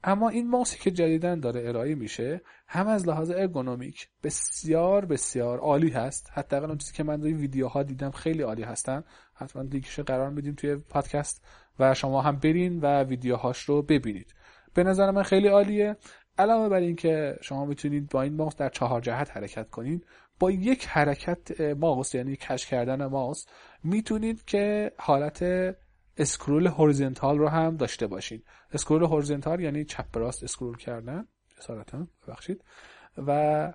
اما 0.05 0.29
این 0.29 0.51
ماوسی 0.51 0.79
که 0.79 0.91
جدیداً 0.91 1.41
داره 1.41 1.69
ارائه 1.69 1.95
میشه 1.95 2.41
هم 2.69 2.87
از 2.87 3.09
لحاظ 3.09 3.31
ergonomic 3.31 4.09
بسیار 4.23 5.05
بسیار 5.05 5.59
عالی 5.59 5.91
هست. 5.91 6.31
حتی 6.33 6.57
اون 6.57 6.79
چیزی 6.79 6.93
که 6.93 7.03
من 7.03 7.23
روی 7.23 7.33
ویدیوها 7.33 7.83
دیدم 7.83 8.11
خیلی 8.11 8.43
عالی 8.43 8.63
هستن. 8.63 9.05
حتما 9.35 9.63
لینکش 9.63 10.01
قرار 10.01 10.31
میدیم 10.31 10.55
توی 10.55 10.77
پادکست 10.77 11.45
و 11.79 11.95
شما 11.95 12.23
هم 12.23 12.37
برین 12.37 12.81
و 12.81 13.03
ویدیوهاش 13.03 13.63
رو 13.63 13.83
ببینید. 13.83 14.35
به 14.75 14.85
نظر 14.85 15.11
من 15.11 15.23
خیلی 15.23 15.49
عالیه. 15.49 15.97
علاوه 16.39 16.69
بر 16.69 16.81
اینکه 16.81 17.39
شما 17.41 17.65
می‌تونید 17.65 18.09
با 18.11 18.23
این 18.23 18.37
ماوس 18.37 18.57
در 18.57 18.69
چهار 18.69 19.01
جهت 19.01 19.37
حرکت 19.37 19.71
کنید 19.71 20.07
با 20.41 20.51
یک 20.51 20.87
حرکت 20.87 21.61
ماوس 21.61 22.15
یعنی 22.15 22.37
کج 22.37 22.67
کردن 22.67 23.07
ماوس 23.07 23.45
می‌تونید 23.85 24.45
که 24.45 24.93
حالت 24.99 25.45
scroll 26.17 26.67
horizontal 26.67 27.39
رو 27.39 27.49
هم 27.49 27.77
داشته 27.77 28.07
باشید. 28.07 28.45
scroll 28.73 29.03
horizontal 29.03 29.61
یعنی 29.61 29.85
چپ 29.85 30.19
راست 30.19 30.45
scroll 30.45 30.77
کردن 30.77 31.27
اصالتا 31.59 32.07
ببخشید. 32.27 32.65
و 33.27 33.73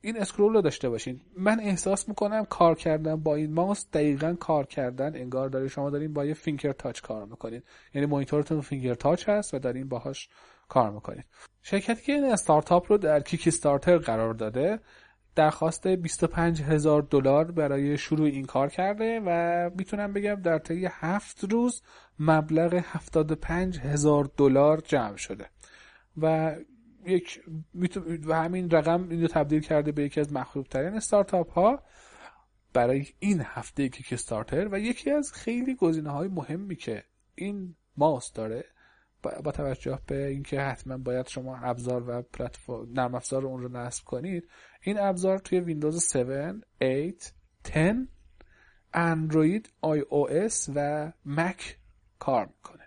این 0.00 0.16
scroll 0.16 0.54
رو 0.54 0.60
داشته 0.60 0.88
باشین 0.88 1.20
من 1.38 1.60
احساس 1.60 2.08
می‌کنم 2.08 2.44
کار 2.44 2.74
کردن 2.74 3.16
با 3.16 3.34
این 3.34 3.52
ماوس 3.52 3.86
دقیقا 3.92 4.36
کار 4.40 4.66
کردن. 4.66 5.16
انگار 5.16 5.48
داره 5.48 5.68
شما 5.68 5.90
دارین 5.90 6.12
با 6.12 6.24
یه 6.24 6.34
finger 6.34 6.72
touch 6.72 7.00
کار 7.00 7.24
می‌کنید. 7.24 7.64
یعنی 7.94 8.06
مانیتورتون 8.06 8.60
فینگر 8.60 8.94
تاچ 8.94 9.28
هست 9.28 9.54
و 9.54 9.58
دارین 9.58 9.88
باهاش 9.88 10.28
کار 10.68 10.90
می‌کنید 10.90 11.24
شرکتی 11.62 12.02
که 12.02 12.12
این 12.12 12.24
استارتاپ 12.24 12.92
رو 12.92 12.98
در 12.98 13.20
کیک 13.20 13.44
استارتر 13.46 13.98
قرار 13.98 14.34
داده 14.34 14.80
درخواست 15.34 15.86
25 15.86 16.62
هزار 16.62 17.02
دلار 17.02 17.50
برای 17.50 17.98
شروع 17.98 18.26
این 18.26 18.46
کار 18.46 18.68
کرده 18.68 19.20
و 19.26 19.70
می‌تونم 19.78 20.12
بگم 20.12 20.34
در 20.34 20.58
طی 20.58 20.88
هفت 20.90 21.44
روز 21.44 21.82
مبلغ 22.18 22.82
75 22.84 23.78
هزار 23.78 24.30
دلار 24.36 24.80
جمع 24.80 25.16
شده. 25.16 25.50
و 26.16 26.56
یک 27.06 27.40
و 28.26 28.34
همین 28.34 28.70
رقم 28.70 29.08
اینو 29.08 29.26
تبدیل 29.26 29.60
کرده 29.60 29.92
به 29.92 30.02
یکی 30.02 30.20
از 30.20 30.32
مخلوب 30.32 30.66
ترین 30.66 30.94
استارتاپ 30.94 31.52
ها 31.52 31.82
برای 32.72 33.06
این 33.18 33.42
هفته 33.44 33.88
کیک 33.88 34.12
استارتر 34.12 34.68
و 34.72 34.78
یکی 34.78 35.10
از 35.10 35.32
خیلی 35.32 35.74
گزینه 35.74 36.10
های 36.10 36.28
مهمی 36.28 36.76
که 36.76 37.04
این 37.34 37.76
ماوس 37.96 38.32
داره 38.32 38.64
با 39.44 39.52
توجه 39.52 39.98
به 40.06 40.26
اینکه 40.26 40.60
حتما 40.60 40.96
باید 40.96 41.28
شما 41.28 41.56
ابزار 41.56 42.10
و 42.10 42.22
پلتفرم 42.22 42.88
نرم 42.92 43.14
افزار 43.14 43.46
اون 43.46 43.62
رو 43.62 43.68
نصب 43.68 44.04
کنید 44.04 44.48
این 44.82 44.98
ابزار 44.98 45.38
توی 45.38 45.60
ویندوز 45.60 46.16
7 46.16 46.66
8 46.82 47.34
10 47.74 47.94
اندروید 48.94 49.72
iOS 49.80 50.70
و 50.74 51.12
مک 51.24 51.78
کار 52.18 52.46
می‌کنه. 52.46 52.82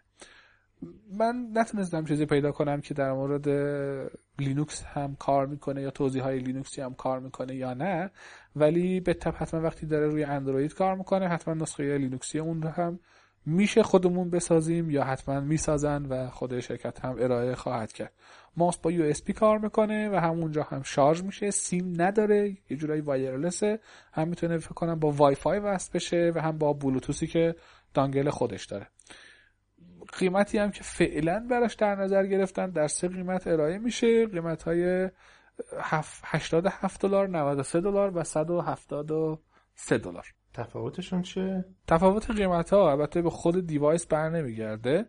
من 1.11 1.47
نتونستم 1.53 2.05
چیزی 2.05 2.25
پیدا 2.25 2.51
کنم 2.51 2.81
که 2.81 2.93
در 2.93 3.11
مورد 3.11 3.47
لینوکس 4.39 4.83
هم 4.83 5.15
کار 5.15 5.45
می‌کنه 5.45 5.81
یا 5.81 5.91
توزیع 5.91 6.23
های 6.23 6.39
لینوکسی 6.39 6.81
هم 6.81 6.93
کار 6.93 7.19
می‌کنه 7.19 7.55
یا 7.55 7.73
نه 7.73 8.11
ولی 8.55 8.99
به 8.99 9.17
حتما 9.35 9.61
وقتی 9.61 9.85
داره 9.85 10.07
روی 10.07 10.23
اندروید 10.23 10.73
کار 10.73 10.95
می‌کنه 10.95 11.27
حتما 11.27 11.53
نسخه 11.53 11.97
لینوکسی 11.97 12.39
اون 12.39 12.61
رو 12.61 12.69
هم 12.69 12.99
میشه 13.45 13.83
خودمون 13.83 14.29
بسازیم 14.29 14.89
یا 14.89 15.03
حتما 15.03 15.39
می‌سازن 15.39 16.05
و 16.05 16.29
خود 16.29 16.59
شرکت 16.59 17.05
هم 17.05 17.15
ارائه 17.19 17.55
خواهد 17.55 17.93
کرد. 17.93 18.13
ماوس 18.57 18.77
با 18.77 18.91
USB 18.91 19.31
کار 19.31 19.57
می‌کنه 19.57 20.09
و 20.09 20.15
همونجا 20.15 20.63
هم 20.63 20.83
شارژ 20.83 21.21
میشه 21.21 21.51
سیم 21.51 22.01
نداره 22.01 22.57
یه 22.69 22.77
جورایی 22.77 23.01
wireless 23.01 23.71
ه 23.71 23.79
هم 24.13 24.27
می‌تونه 24.27 24.57
فکر 24.57 24.73
کنم 24.73 24.99
با 24.99 25.11
وای 25.11 25.35
فای 25.35 25.59
وصل 25.59 25.91
بشه 25.93 26.31
و 26.35 26.41
هم 26.41 26.57
با 26.57 26.73
بلوتوثی 26.73 27.27
که 27.27 27.55
dongle 27.93 28.29
خودش 28.29 28.65
داره. 28.65 28.87
قیمتی 30.17 30.57
هم 30.57 30.71
که 30.71 30.83
فعلا 30.83 31.47
براش 31.49 31.75
در 31.75 31.95
نظر 31.95 32.25
گرفتن 32.25 32.69
در 32.69 32.87
سه 32.87 33.07
قیمت 33.07 33.47
ارائه 33.47 33.77
میشه. 33.77 34.25
قیمت 34.25 34.63
های 34.63 35.09
87 36.23 37.01
دلار 37.01 37.27
93 37.27 37.81
دلار 37.81 38.17
و 38.17 38.23
173 38.23 39.97
دلار. 39.97 40.38
تفاوتشون 40.53 41.21
چه؟ 41.21 41.65
تفاوت 41.87 42.31
قیمت 42.31 42.73
ها 42.73 42.91
البته 42.91 43.21
به 43.21 43.29
خود 43.29 43.67
device 43.67 44.05
بر 44.05 44.29
نمیگرده 44.29 45.05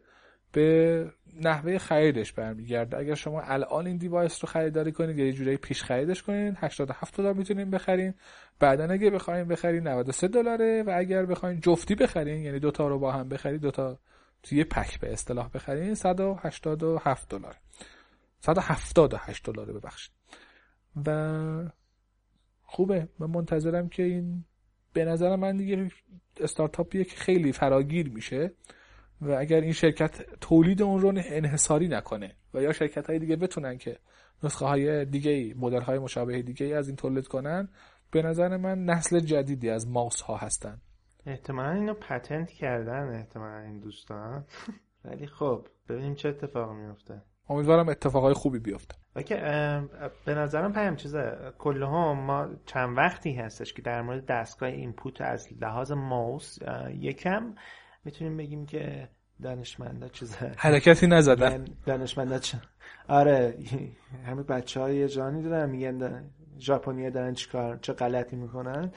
به 0.52 1.06
نحوه 1.40 1.78
خریدش 1.78 2.32
برمیگرده 2.32 2.98
اگر 2.98 3.14
شما 3.14 3.40
الان 3.40 3.86
این 3.86 3.96
دیوایس 3.96 4.44
رو 4.44 4.48
خریداری 4.48 4.92
کنید 4.92 5.18
یا 5.18 5.26
یه 5.26 5.32
جوری 5.32 5.56
پیش 5.56 5.82
خریدش 5.82 6.22
کنید 6.22 6.54
87 6.58 7.16
دلار 7.16 7.34
می‌تونید 7.34 7.70
بخرین. 7.70 8.14
بعدا 8.58 8.84
اگه 8.84 9.10
بخواید 9.10 9.48
بخرید 9.48 9.88
93 9.88 10.28
دلاره 10.28 10.82
و 10.82 10.94
اگر 10.96 11.26
بخواید 11.26 11.60
جفتی 11.62 11.94
بخرین 11.94 12.42
یعنی 12.42 12.58
دوتا 12.58 12.88
رو 12.88 12.98
با 12.98 13.12
هم 13.12 13.28
بخرید 13.28 13.60
دوتا 13.60 13.98
توی 14.42 14.58
یه 14.58 14.64
پک 14.64 15.00
به 15.00 15.12
اصطلاح 15.12 15.50
بخرین 15.54 15.94
187 15.94 17.28
دلار. 17.28 17.56
178 18.40 19.50
دلار 19.50 19.72
ببخشید. 19.72 20.12
و 21.06 21.70
خوبه. 22.62 23.08
من 23.18 23.30
منتظرم 23.30 23.88
که 23.88 24.02
این 24.02 24.44
به 24.92 25.04
نظر 25.04 25.36
من 25.36 25.56
دیگه 25.56 25.90
استارتاپیه 26.40 27.04
که 27.04 27.16
خیلی 27.16 27.52
فراگیر 27.52 28.10
میشه 28.10 28.52
و 29.20 29.30
اگر 29.30 29.60
این 29.60 29.72
شرکت 29.72 30.40
تولید 30.40 30.82
اون 30.82 31.00
رو 31.00 31.08
انحصاری 31.16 31.88
نکنه 31.88 32.36
و 32.54 32.62
یا 32.62 32.72
شرکت 32.72 33.06
های 33.06 33.18
دیگه 33.18 33.36
بتونن 33.36 33.78
که 33.78 33.98
نسخه 34.42 34.66
های 34.66 35.04
دیگه 35.04 35.54
مدل 35.56 35.80
های 35.80 35.98
مشابه 35.98 36.42
دیگه 36.42 36.66
از 36.76 36.88
این 36.88 36.96
تولید 36.96 37.28
کنن 37.28 37.68
به 38.10 38.22
نظر 38.22 38.56
من 38.56 38.84
نسل 38.84 39.20
جدیدی 39.20 39.70
از 39.70 39.88
ماوس 39.88 40.20
ها 40.20 40.36
هستن. 40.36 40.80
احتمالا 41.26 41.70
اینو 41.70 41.94
patent 41.94 42.50
کردن 42.50 43.14
احتمالا 43.14 43.58
این 43.58 43.80
دوستان. 43.80 44.44
ولی 45.04 45.26
خب 45.26 45.68
ببینیم 45.88 46.14
چه 46.14 46.28
اتفاقی 46.28 46.74
میفته 46.74 47.22
امیدوارم 47.50 47.88
اتفاقای 47.88 48.34
خوبی 48.34 48.58
بیفته. 48.58 48.94
OK 49.16 49.34
به 50.24 50.34
نظرم 50.34 50.72
پیام 50.72 50.96
چیزه. 50.96 51.52
کل 51.58 51.82
هم 51.82 52.18
ما 52.18 52.48
چند 52.66 52.98
وقتی 52.98 53.32
هستش 53.32 53.72
که 53.72 53.82
در 53.82 54.02
مورد 54.02 54.26
دستگاه 54.26 54.68
input 54.68 55.20
از 55.20 55.48
لحاظ 55.60 55.92
ماوس 55.92 56.58
یکم 56.94 57.54
می‌تونیم 58.04 58.36
بگیم 58.36 58.66
که 58.66 59.08
دانشمندا 59.42 60.08
چیزه. 60.08 60.52
حرکتی 60.56 61.06
نزدن. 61.06 61.64
دانشمندا 61.86 62.38
چه 62.38 62.58
آره 63.08 63.54
همه 64.26 64.42
بچه 64.42 64.80
های 64.80 65.08
جانی 65.08 65.42
دارن 65.42 65.70
میگن 65.70 65.98
ژاپنیا 66.60 67.10
دارن 67.10 67.34
چیکار 67.34 67.76
چه 67.76 67.92
غلطی 67.92 68.36
می‌کنن. 68.36 68.92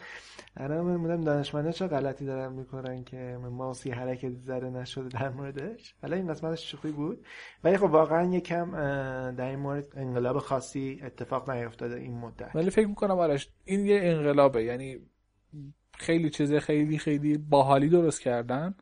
الان 0.58 0.82
من 0.82 0.98
بودم 0.98 1.22
دانشمندا 1.22 1.72
چه 1.72 1.88
غلطی 1.88 2.26
دارن 2.26 2.54
می‌کنن 2.54 3.04
که 3.04 3.38
ماوسی 3.52 3.92
حرکتی 3.92 4.36
زده 4.36 4.70
نشده 4.70 5.08
در 5.08 5.30
موردش. 5.30 5.96
حالا 6.02 6.16
این 6.16 6.28
قسمتش 6.28 6.72
شوخی 6.72 6.92
بود. 6.92 7.26
ولی 7.64 7.78
خب 7.78 7.84
واقعا 7.84 8.34
یکم 8.34 8.72
در 9.36 9.50
این 9.50 9.60
مورد 9.60 9.88
انقلاب 9.96 10.40
خاصی 10.40 11.02
اتفاق 11.04 11.50
نیفتاده 11.50 11.96
این 11.96 12.18
مدت. 12.18 12.56
ولی 12.56 12.70
فکر 12.70 12.88
می‌کنم 12.88 13.20
آرش 13.20 13.50
این 13.66 13.86
یه 13.86 14.00
انقلابه. 14.04 14.64
یعنی 14.64 14.98
خیلی 15.98 16.30
چیز 16.30 16.54
خیلی 16.54 16.98
خیلی 16.98 17.38
باحالی 17.38 17.90
درست 17.90 18.22
کردن 18.22 18.76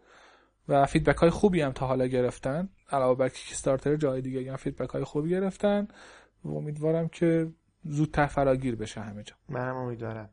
و 0.67 0.85
feedback 0.85 1.15
های 1.17 1.29
خوبی 1.29 1.61
هم 1.61 1.71
تا 1.71 1.87
حالا 1.87 2.07
گرفتن 2.07 2.69
علاوه 2.91 3.17
بر 3.17 3.29
کیک 3.29 3.99
جای 3.99 4.21
دیگه 4.21 4.51
هم 4.51 4.57
feedback 4.57 4.89
های 4.89 5.03
خوبی 5.03 5.29
گرفتن. 5.29 5.87
و 6.45 6.49
امیدوارم 6.49 7.07
که 7.07 7.51
زودتر 7.83 8.25
فراگیر 8.25 8.75
بشه 8.75 9.01
همه 9.01 9.23
جا. 9.23 9.35
منم 9.49 9.75
امیدوارم. 9.75 10.29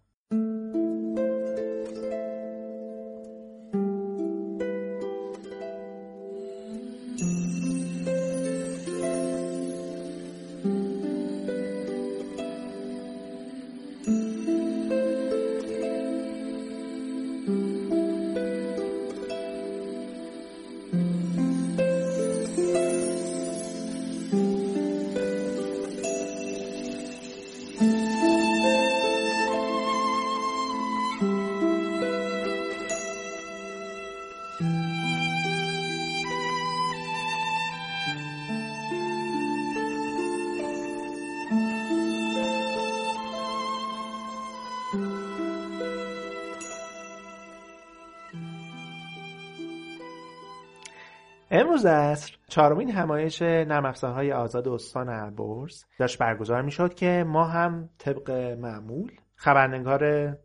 امروز 51.79 51.93
عصر 51.93 52.37
چهارمین 52.49 52.91
همایش 52.91 53.43
نرم 53.43 53.87
افزارهای 53.87 54.33
آزاد 54.33 54.69
استان 54.69 55.09
البرز 55.09 55.85
داشت 55.99 56.19
برگزار 56.19 56.63
می‌شد 56.63 56.95
که 56.95 57.25
ما 57.27 57.45
هم 57.45 57.91
طبق 57.99 58.31
معمول 58.61 59.13
خبرنگار 59.35 60.37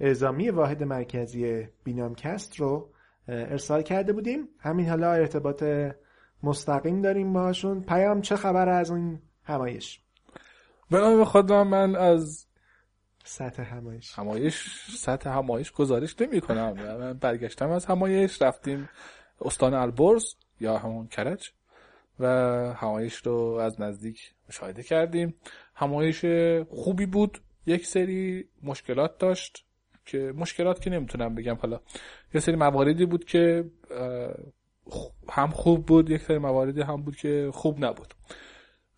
اعزامی 0.00 0.50
واحد 0.50 0.82
مرکزی 0.82 1.68
بینامکست 1.84 2.56
رو 2.56 2.92
ارسال 3.28 3.82
کرده 3.82 4.12
بودیم. 4.12 4.48
همین 4.58 4.88
حالا 4.88 5.12
ارتباط 5.12 5.64
مستقیم 6.42 7.02
داریم 7.02 7.32
باشون 7.32 7.80
پیام 7.80 8.20
چه 8.20 8.36
خبر 8.36 8.68
از 8.68 8.90
این 8.90 9.22
همایش؟ 9.44 10.00
به 10.90 10.98
نام 10.98 11.24
خدا 11.24 11.64
من 11.64 11.96
از 11.96 12.46
سطح 13.24 13.62
همایش. 13.62 14.18
همایش 14.18 14.86
سطح 14.96 15.30
همایش 15.30 15.72
گزارش 15.72 16.20
نمی 16.20 16.40
کنم 16.40 16.72
من 16.72 17.12
برگشتم 17.12 17.70
از 17.70 17.86
همایش 17.86 18.42
رفتیم 18.42 18.88
استان 19.40 19.74
البرز 19.74 20.34
یا 20.60 20.78
همون 20.78 21.06
کرج 21.06 21.50
و 22.20 22.26
همایش 22.76 23.14
رو 23.14 23.34
از 23.34 23.80
نزدیک 23.80 24.34
مشاهده 24.48 24.82
کردیم. 24.82 25.34
همایش 25.74 26.24
خوبی 26.68 27.06
بود. 27.06 27.38
یک 27.66 27.86
سری 27.86 28.48
مشکلات 28.62 29.18
داشت 29.18 29.64
که 30.06 30.32
مشکلات 30.36 30.80
که 30.80 30.90
نمی‌تونم 30.90 31.34
بگم 31.34 31.54
حالا. 31.54 31.80
یه 32.34 32.40
سری 32.40 32.56
مواردی 32.56 33.06
بود 33.06 33.24
که 33.24 33.70
هم 35.28 35.50
خوب 35.50 35.86
بود 35.86 36.10
یک 36.10 36.22
سری 36.22 36.38
مواردی 36.38 36.82
هم 36.82 37.02
بود 37.02 37.16
که 37.16 37.50
خوب 37.52 37.84
نبود. 37.84 38.14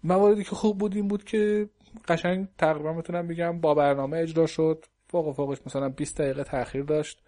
مواردی 0.04 0.44
که 0.44 0.50
خوب 0.50 0.78
بود 0.78 0.96
این 0.96 1.08
بود 1.08 1.24
که 1.24 1.68
قشنگ 2.08 2.48
تقریبا 2.58 2.92
می‌تونم 2.92 3.26
بگم 3.26 3.60
با 3.60 3.74
برنامه 3.74 4.18
اجرا 4.18 4.46
شد. 4.46 4.84
فوق 5.08 5.34
فوقش 5.36 5.58
مثلا 5.66 5.88
20 5.88 6.20
دقیقه 6.20 6.44
تاخیر 6.44 6.82
داشت. 6.82 7.22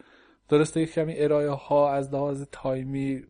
درسته 0.49 0.81
یک 0.81 0.93
کمی 0.93 1.15
ارائه 1.19 1.51
ها 1.51 1.93
از 1.93 2.15
لحاظ 2.15 2.45
تایمی 2.53 3.23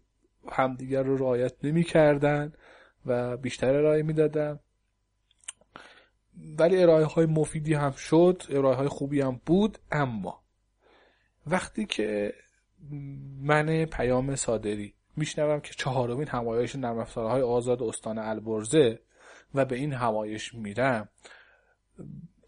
همدیگر 0.53 1.03
رو 1.03 1.17
رعایت 1.17 1.53
نمی 1.63 1.85
کردن 1.85 2.53
و 3.07 3.37
بیشتر 3.37 3.75
ارائه 3.75 4.03
می‌دادن. 4.03 4.59
ولی 6.59 6.83
ارائه 6.83 7.05
های 7.05 7.27
مفیدی 7.27 7.75
هم 7.75 7.93
شد 7.93 8.43
ارائه 8.51 8.77
های 8.77 8.89
خوبی 8.89 9.21
هم 9.21 9.41
بود 9.47 9.79
اما 9.93 10.45
وقتی 11.47 11.87
که 11.87 12.35
من 13.41 13.85
پیام 13.85 14.37
صادری 14.37 14.95
میشنوم 15.17 15.61
که 15.61 15.75
چهارمین 15.75 16.29
همایش 16.29 16.77
نرم 16.77 16.99
افزارهای 16.99 17.43
آزاد 17.43 17.83
استان 17.83 18.19
البرزه 18.19 18.99
و 19.55 19.65
به 19.65 19.77
این 19.77 19.93
همایش 19.93 20.55
میرم 20.55 21.09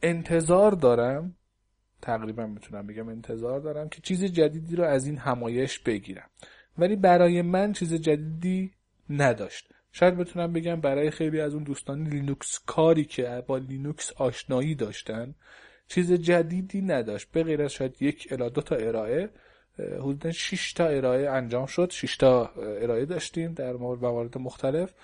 انتظار 0.03 0.73
دارم 0.73 1.37
تقریبا 2.03 2.47
می‌تونم 2.47 2.87
بگم 2.87 3.09
انتظار 3.09 3.61
دارم 3.61 3.89
که 3.89 4.01
چیز 4.01 4.25
جدیدی 4.25 4.77
رو 4.77 4.85
از 4.85 5.07
این 5.07 5.19
همایش 5.19 5.79
بگیرم. 5.79 6.31
ولی 6.79 6.97
برای 6.97 7.43
من 7.43 7.73
چیز 7.73 7.95
جدیدی 7.95 8.73
نداشت. 9.11 9.69
شاید 9.93 10.17
بتونم 10.17 10.53
بگم 10.53 10.81
برای 10.81 11.11
خیلی 11.11 11.41
از 11.41 11.55
اون 11.55 11.63
دوستان 11.63 12.09
لینوکس 12.09 12.61
کاری 12.67 13.05
که 13.05 13.45
با 13.47 13.59
لینوکس 13.59 14.13
آشنایی 14.13 14.75
داشتن 14.75 15.35
چیز 15.89 16.13
جدیدی 16.13 16.83
نداشت. 16.83 17.31
به 17.33 17.43
غیر 17.43 17.63
از 17.63 17.73
شاید 17.73 18.03
یک 18.03 18.29
الا 18.31 18.49
دو 18.49 18.61
تا 18.61 18.77
ارائه 18.77 19.31
حدودا 19.79 20.33
6 20.33 20.73
تا 20.73 20.87
ارائه 20.87 21.31
انجام 21.31 21.67
شد. 21.67 21.91
6 21.91 22.17
تا 22.17 22.47
ارائه 22.57 23.05
داشتیم 23.05 23.53
در 23.53 23.73
موارد 23.73 24.39
مختلف. 24.39 24.95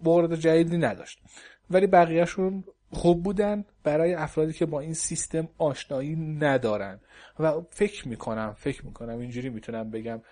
مورد 0.00 0.34
جدیدی 0.34 0.78
نداشت. 0.78 1.18
ولی 1.70 1.86
بقیهشون 1.86 2.64
خوب 2.90 3.22
بودن 3.22 3.64
برای 3.82 4.14
افرادی 4.14 4.52
که 4.52 4.66
با 4.66 4.80
این 4.80 4.94
سیستم 4.94 5.48
آشنایی 5.58 6.16
ندارن. 6.16 7.00
و 7.38 7.60
فکر 7.70 8.08
می‌کنم 8.08 8.54
فکر 8.58 8.86
می‌کنم 8.86 9.18
اینجوری 9.18 9.50
می‌تونم 9.50 9.90
بگم 9.90 10.22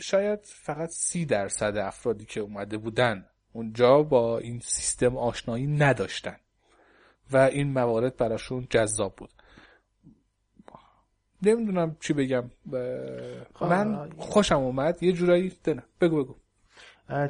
شاید 0.00 0.38
فقط 0.42 0.88
سی 0.88 1.24
درصد 1.24 1.76
افرادی 1.76 2.24
که 2.24 2.40
اومده 2.40 2.78
بودن 2.78 3.26
اونجا 3.52 4.02
با 4.02 4.38
این 4.38 4.60
سیستم 4.60 5.16
آشنایی 5.16 5.66
نداشتن. 5.66 6.36
و 7.32 7.36
این 7.36 7.72
موارد 7.72 8.16
براشون 8.16 8.66
جذاب 8.70 9.16
بود. 9.16 9.30
نمی‌دونم 11.42 11.96
چی 12.00 12.12
بگم 12.12 12.50
خب، 13.54 13.64
من 13.66 14.10
خوشم 14.18 14.58
اومد. 14.58 15.02
یه 15.02 15.12
جورایی 15.12 15.52
دنه 15.64 15.82
بگو 16.00 16.24
بگو. 16.24 16.36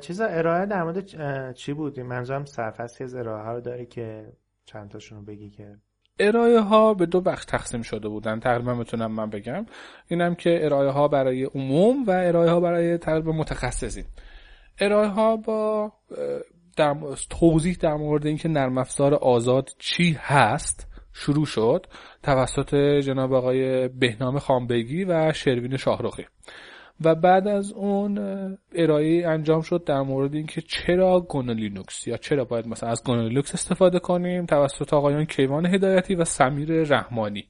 چیزا 0.00 0.26
ارائه 0.26 0.66
در 0.66 0.82
مورد 0.82 1.52
چی 1.54 1.72
بود؟ 1.72 2.00
منظورم 2.00 2.44
سرفصلی 2.44 3.04
از 3.04 3.14
ارائه 3.14 3.48
رو 3.48 3.60
داری 3.60 3.86
که 3.86 4.32
چند 4.64 4.90
تاشون 4.90 5.18
رو 5.18 5.24
بگی 5.24 5.50
که؟ 5.50 5.76
ارائه 6.18 6.60
ها 6.60 6.94
به 6.94 7.06
دو 7.06 7.20
بخش 7.20 7.44
تقسیم 7.44 7.82
شده 7.82 8.08
بودن 8.08 8.40
تقریبا 8.40 8.74
می‌تونم 8.74 9.12
من 9.12 9.30
بگم. 9.30 9.66
اینم 10.08 10.34
که 10.34 10.64
ارائه 10.64 10.90
ها 10.90 11.08
برای 11.08 11.44
عموم 11.44 12.04
و 12.04 12.10
ارائه 12.10 12.50
ها 12.50 12.60
برای 12.60 12.98
تقریبا 12.98 13.32
متخصصین. 13.32 14.04
ارائه 14.80 15.08
ها 15.08 15.36
با 15.36 15.92
در 16.76 16.96
توضیح 17.30 17.76
در 17.80 17.94
مورد 17.94 18.26
اینکه 18.26 18.48
نرم 18.48 18.78
افزار 18.78 19.14
آزاد 19.14 19.68
چی 19.78 20.16
هست 20.20 20.88
شروع 21.12 21.46
شد 21.46 21.86
توسط 22.22 22.74
جناب 22.74 23.32
آقای 23.32 23.88
بهنام 23.88 24.38
خانبگی 24.38 25.04
و 25.04 25.32
شروین 25.32 25.76
شاهرخی. 25.76 26.26
و 27.04 27.14
بعد 27.14 27.48
از 27.48 27.72
اون 27.72 28.18
ارائه 28.74 29.28
انجام 29.28 29.60
شد 29.60 29.84
در 29.84 30.00
مورد 30.00 30.34
اینکه 30.34 30.60
چرا 30.60 31.26
گنو 31.28 31.54
لینوکس 31.54 32.06
یا 32.06 32.16
چرا 32.16 32.44
باید 32.44 32.66
مثلا 32.66 32.90
از 32.90 33.04
گنو 33.04 33.28
لینوکس 33.28 33.54
استفاده 33.54 33.98
کنیم 33.98 34.46
توسط 34.46 34.94
آقایان 34.94 35.24
کیوان 35.24 35.66
هدایتی 35.66 36.14
و 36.14 36.24
سمیر 36.24 36.82
رحمانی. 36.82 37.44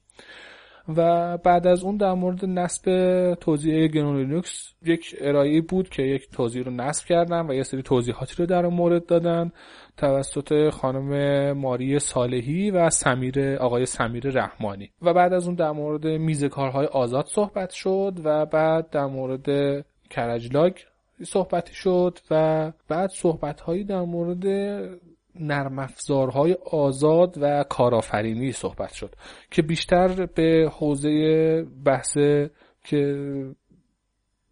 و 0.88 1.38
بعد 1.38 1.66
از 1.66 1.84
اون 1.84 1.96
در 1.96 2.12
مورد 2.12 2.44
نصب 2.44 3.34
توزیع 3.34 3.88
گنو 3.88 4.18
لینوکس 4.18 4.74
یک 4.84 5.16
ارائه 5.20 5.60
بود 5.60 5.88
که 5.88 6.02
یک 6.02 6.30
توزیع 6.30 6.62
رو 6.62 6.70
نصب 6.70 7.06
کردن 7.06 7.46
و 7.50 7.54
یه 7.54 7.62
سری 7.62 7.82
توضیحاتی 7.82 8.34
رو 8.38 8.46
در 8.46 8.66
مورد 8.66 9.06
دادن. 9.06 9.52
توسط 9.96 10.70
خانم 10.70 11.52
ماری 11.52 11.98
صالحی 11.98 12.70
و 12.70 12.90
سمیر 12.90 13.56
آقای 13.56 13.86
سمیر 13.86 14.30
رحمانی. 14.30 14.90
و 15.02 15.14
بعد 15.14 15.32
از 15.32 15.46
اون 15.46 15.54
در 15.54 15.70
مورد 15.70 16.06
میز 16.06 16.44
کارهای 16.44 16.86
آزاد 16.86 17.26
صحبت 17.26 17.70
شد 17.70 18.20
و 18.24 18.46
بعد 18.46 18.90
در 18.90 19.06
مورد 19.06 19.46
کرج 20.10 20.52
لاگ 20.52 20.72
صحبتی 21.24 21.74
شد 21.74 22.18
و 22.30 22.72
بعد 22.88 23.10
صحبت 23.10 23.60
هایی 23.60 23.84
در 23.84 24.00
مورد 24.00 24.46
نرم 25.40 25.78
افزارهای 25.78 26.56
آزاد 26.70 27.38
و 27.40 27.64
کارآفرینی 27.64 28.52
صحبت 28.52 28.92
شد 28.92 29.14
که 29.50 29.62
بیشتر 29.62 30.26
به 30.26 30.70
حوزه 30.72 31.66
بحث 31.84 32.16
که 32.84 33.16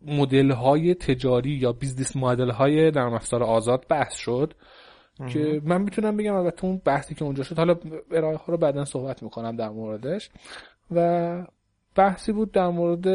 مدل 0.07 0.51
های 0.51 0.95
تجاری 0.95 1.51
یا 1.51 1.73
business 1.73 2.17
model 2.17 2.51
های 2.51 2.91
نرم 2.91 3.15
افزار 3.15 3.43
آزاد 3.43 3.87
بحث 3.89 4.15
شد. 4.15 4.55
که 5.29 5.61
من 5.65 5.83
می‌تونم 5.83 6.17
بگم 6.17 6.35
البته 6.35 6.65
اون 6.65 6.81
بحثی 6.85 7.15
که 7.15 7.25
اونجا 7.25 7.43
شد 7.43 7.59
حالا 7.59 7.77
ارائه 8.11 8.37
ها 8.37 8.45
رو 8.47 8.57
بعدا 8.57 8.85
صحبت 8.85 9.23
می‌کنم 9.23 9.57
در 9.57 9.69
موردش. 9.69 10.31
و 10.91 11.47
بحثی 11.95 12.33
بود 12.33 12.53
در 12.53 12.69
مورد 12.69 13.09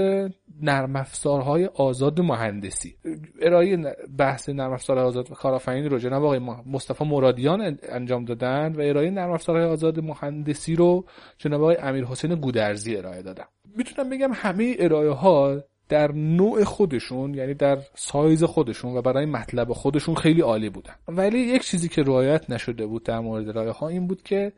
نرم 0.61 0.95
افزارهای 0.95 1.65
آزاد 1.65 2.21
مهندسی. 2.21 2.95
ارائه 3.41 3.95
بحث 4.17 4.49
نرم 4.49 4.73
افزار 4.73 4.99
آزاد 4.99 5.31
و 5.31 5.33
کارآفرینی 5.33 5.89
رو 5.89 5.97
جناب 5.97 6.23
آقای 6.23 6.39
مصطفی 6.65 7.05
مرادیان 7.05 7.77
انجام 7.89 8.25
دادن 8.25 8.75
و 8.75 8.81
ارائه 8.81 9.09
نرم 9.09 9.31
افزارهای 9.31 9.65
آزاد 9.65 9.99
مهندسی 9.99 10.75
رو 10.75 11.05
جناب 11.37 11.61
آقای 11.61 11.77
امیر 11.77 12.05
حسین 12.05 12.35
گودرزی 12.35 12.97
ارائه 12.97 13.21
دادن. 13.21 13.45
می‌تونم 13.77 14.09
بگم 14.09 14.31
همه 14.33 14.75
ارائه 14.79 15.09
ها 15.09 15.61
در 15.89 16.11
نوع 16.11 16.63
خودشون 16.63 17.33
یعنی 17.33 17.53
در 17.53 17.79
سایز 17.95 18.43
خودشون 18.43 18.97
و 18.97 19.01
برای 19.01 19.25
مطلب 19.25 19.73
خودشون 19.73 20.15
خیلی 20.15 20.41
عالی 20.41 20.69
بودن. 20.69 20.95
ولی 21.07 21.39
یک 21.39 21.63
چیزی 21.63 21.89
که 21.89 22.03
رعایت 22.03 22.49
نشده 22.49 22.85
بود 22.85 23.03
در 23.03 23.19
مورد 23.19 23.49
ارائه 23.49 23.71
ها 23.71 23.87
این 23.87 24.07
بود 24.07 24.23
که 24.23 24.53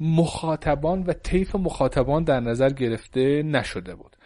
مخاطبان 0.00 1.02
و 1.02 1.12
طیف 1.12 1.56
مخاطبان 1.56 2.24
در 2.24 2.40
نظر 2.40 2.70
گرفته 2.70 3.42
نشده 3.42 3.94
بود. 3.94 4.16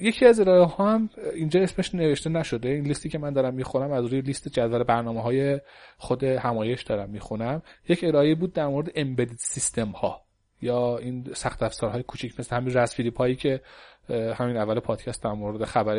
یکی 0.00 0.26
از 0.26 0.40
ارائه 0.40 0.64
ها 0.64 0.92
هم 0.92 1.10
اینجا 1.34 1.60
اسمش 1.60 1.94
نوشته 1.94 2.30
نشده. 2.30 2.68
این 2.68 2.84
لیستی 2.84 3.08
که 3.08 3.18
من 3.18 3.32
دارم 3.32 3.54
می‌خونم 3.54 3.92
از 3.92 4.06
روی 4.06 4.20
لیست 4.20 4.48
جدول 4.48 4.82
برنامه 4.82 5.22
های 5.22 5.60
خود 5.96 6.24
همایش 6.24 6.82
دارم 6.82 7.10
می‌خونم. 7.10 7.62
یک 7.88 8.04
ارائه 8.04 8.34
بود 8.34 8.52
در 8.52 8.66
مورد 8.66 8.90
امبدید 8.94 9.38
سیستم 9.38 9.88
ها 9.88 10.22
یا 10.62 10.98
این 10.98 11.26
سخت 11.34 11.62
افزارهای 11.62 12.02
کوچیک 12.02 12.40
مثل 12.40 12.56
همین 12.56 12.74
رسپیری 12.74 13.10
پایی 13.10 13.36
که 13.36 13.60
همین 14.08 14.56
اول 14.56 14.80
پادکست 14.80 15.22
در 15.22 15.32
مورد 15.32 15.64
خبر 15.64 15.94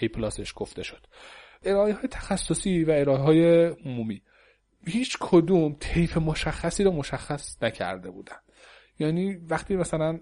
ای 0.00 0.08
پلاسش 0.08 0.52
گفته 0.56 0.82
شد. 0.82 1.06
ارائه 1.64 1.94
های 1.94 2.08
تخصصی 2.08 2.84
و 2.84 2.90
ارائه 2.90 3.18
های 3.18 3.66
عمومی 3.66 4.22
هیچ 4.86 5.16
کدوم 5.20 5.76
طیف 5.80 6.16
مشخصی 6.16 6.84
رو 6.84 6.90
مشخص 6.90 7.62
نکرده 7.62 8.10
بودن. 8.10 8.36
یعنی 9.02 9.34
وقتی 9.34 9.76
مثلا 9.76 10.18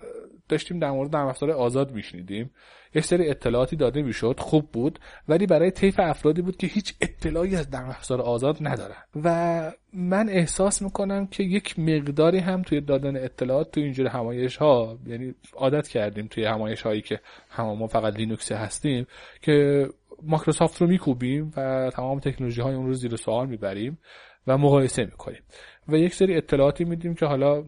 داشتیم 0.49 0.78
در 0.78 0.91
مورد 0.91 1.16
نرم 1.16 1.26
افزار 1.26 1.51
آزاد 1.51 1.93
میشنیدیم 1.93 2.51
یه 2.95 3.03
سری 3.03 3.31
اطلاعاتی 3.31 3.76
داده 3.76 4.03
می‌شد 4.03 4.41
خوب 4.41 4.72
بود 4.72 4.99
ولی 5.28 5.47
برای 5.47 5.70
طیف 5.70 6.01
افرادی 6.01 6.43
بود 6.43 6.57
که 6.57 6.66
هیچ 6.66 6.95
اطلاعی 7.01 7.57
از 7.57 7.74
نرم 7.74 7.89
افزار 7.89 8.20
آزاد 8.20 8.57
ندارن. 8.61 8.97
و 9.24 9.72
من 9.93 10.28
احساس 10.28 10.83
می‌کنم 10.83 11.26
که 11.26 11.43
یک 11.43 11.78
مقداری 11.78 12.39
هم 12.39 12.62
توی 12.62 12.81
دادن 12.81 13.16
اطلاعات 13.16 13.70
توی 13.70 13.83
اینجور 13.83 14.07
همایش 14.07 14.57
ها 14.57 14.99
یعنی 15.07 15.35
عادت 15.55 15.89
کردیم 15.89 16.26
توی 16.26 16.45
همایش 16.45 16.83
هایی 16.83 17.03
که 17.03 17.20
همه 17.49 17.74
ما 17.74 17.87
فقط 17.87 18.16
لینوکسی 18.16 18.55
هستیم 18.55 19.07
که 19.43 19.87
مایکروسافت 20.22 20.81
رو 20.83 20.89
میکوبیم 20.89 21.53
و 21.57 21.91
تمام 21.95 22.18
تکنولوژی 22.20 22.61
های 22.61 22.74
اون 22.74 22.87
رو 22.87 22.95
زیر 22.95 23.16
سوال 23.16 23.49
می‌بریم 23.49 23.99
و 24.47 24.59
مقایسه 24.59 25.05
می‌کنیم. 25.05 25.43
و 25.89 25.97
یک 25.97 26.14
سری 26.14 26.37
اطلاعاتی 26.37 26.85
میدیم 26.85 27.14
که 27.14 27.26
حالا 27.26 27.64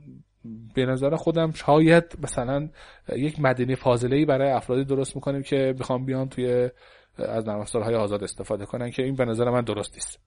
به 0.74 0.86
نظر 0.86 1.16
خودم 1.16 1.52
شاید 1.52 2.04
مثلا 2.22 2.68
یک 3.16 3.40
مدینه 3.40 3.74
فاضله 3.74 4.26
برای 4.26 4.50
افرادی 4.50 4.84
درست 4.84 5.16
می‌کنیم 5.16 5.42
که 5.42 5.74
بخوام 5.80 6.04
بیان 6.04 6.28
توی 6.28 6.70
از 7.18 7.48
نرم 7.48 7.60
افزارهای 7.60 7.94
آزاد 7.94 8.24
استفاده 8.24 8.66
کنن 8.66 8.90
که 8.90 9.02
این 9.02 9.14
به 9.14 9.24
نظر 9.24 9.50
من 9.50 9.60
درست 9.60 9.94
نیست. 9.94 10.20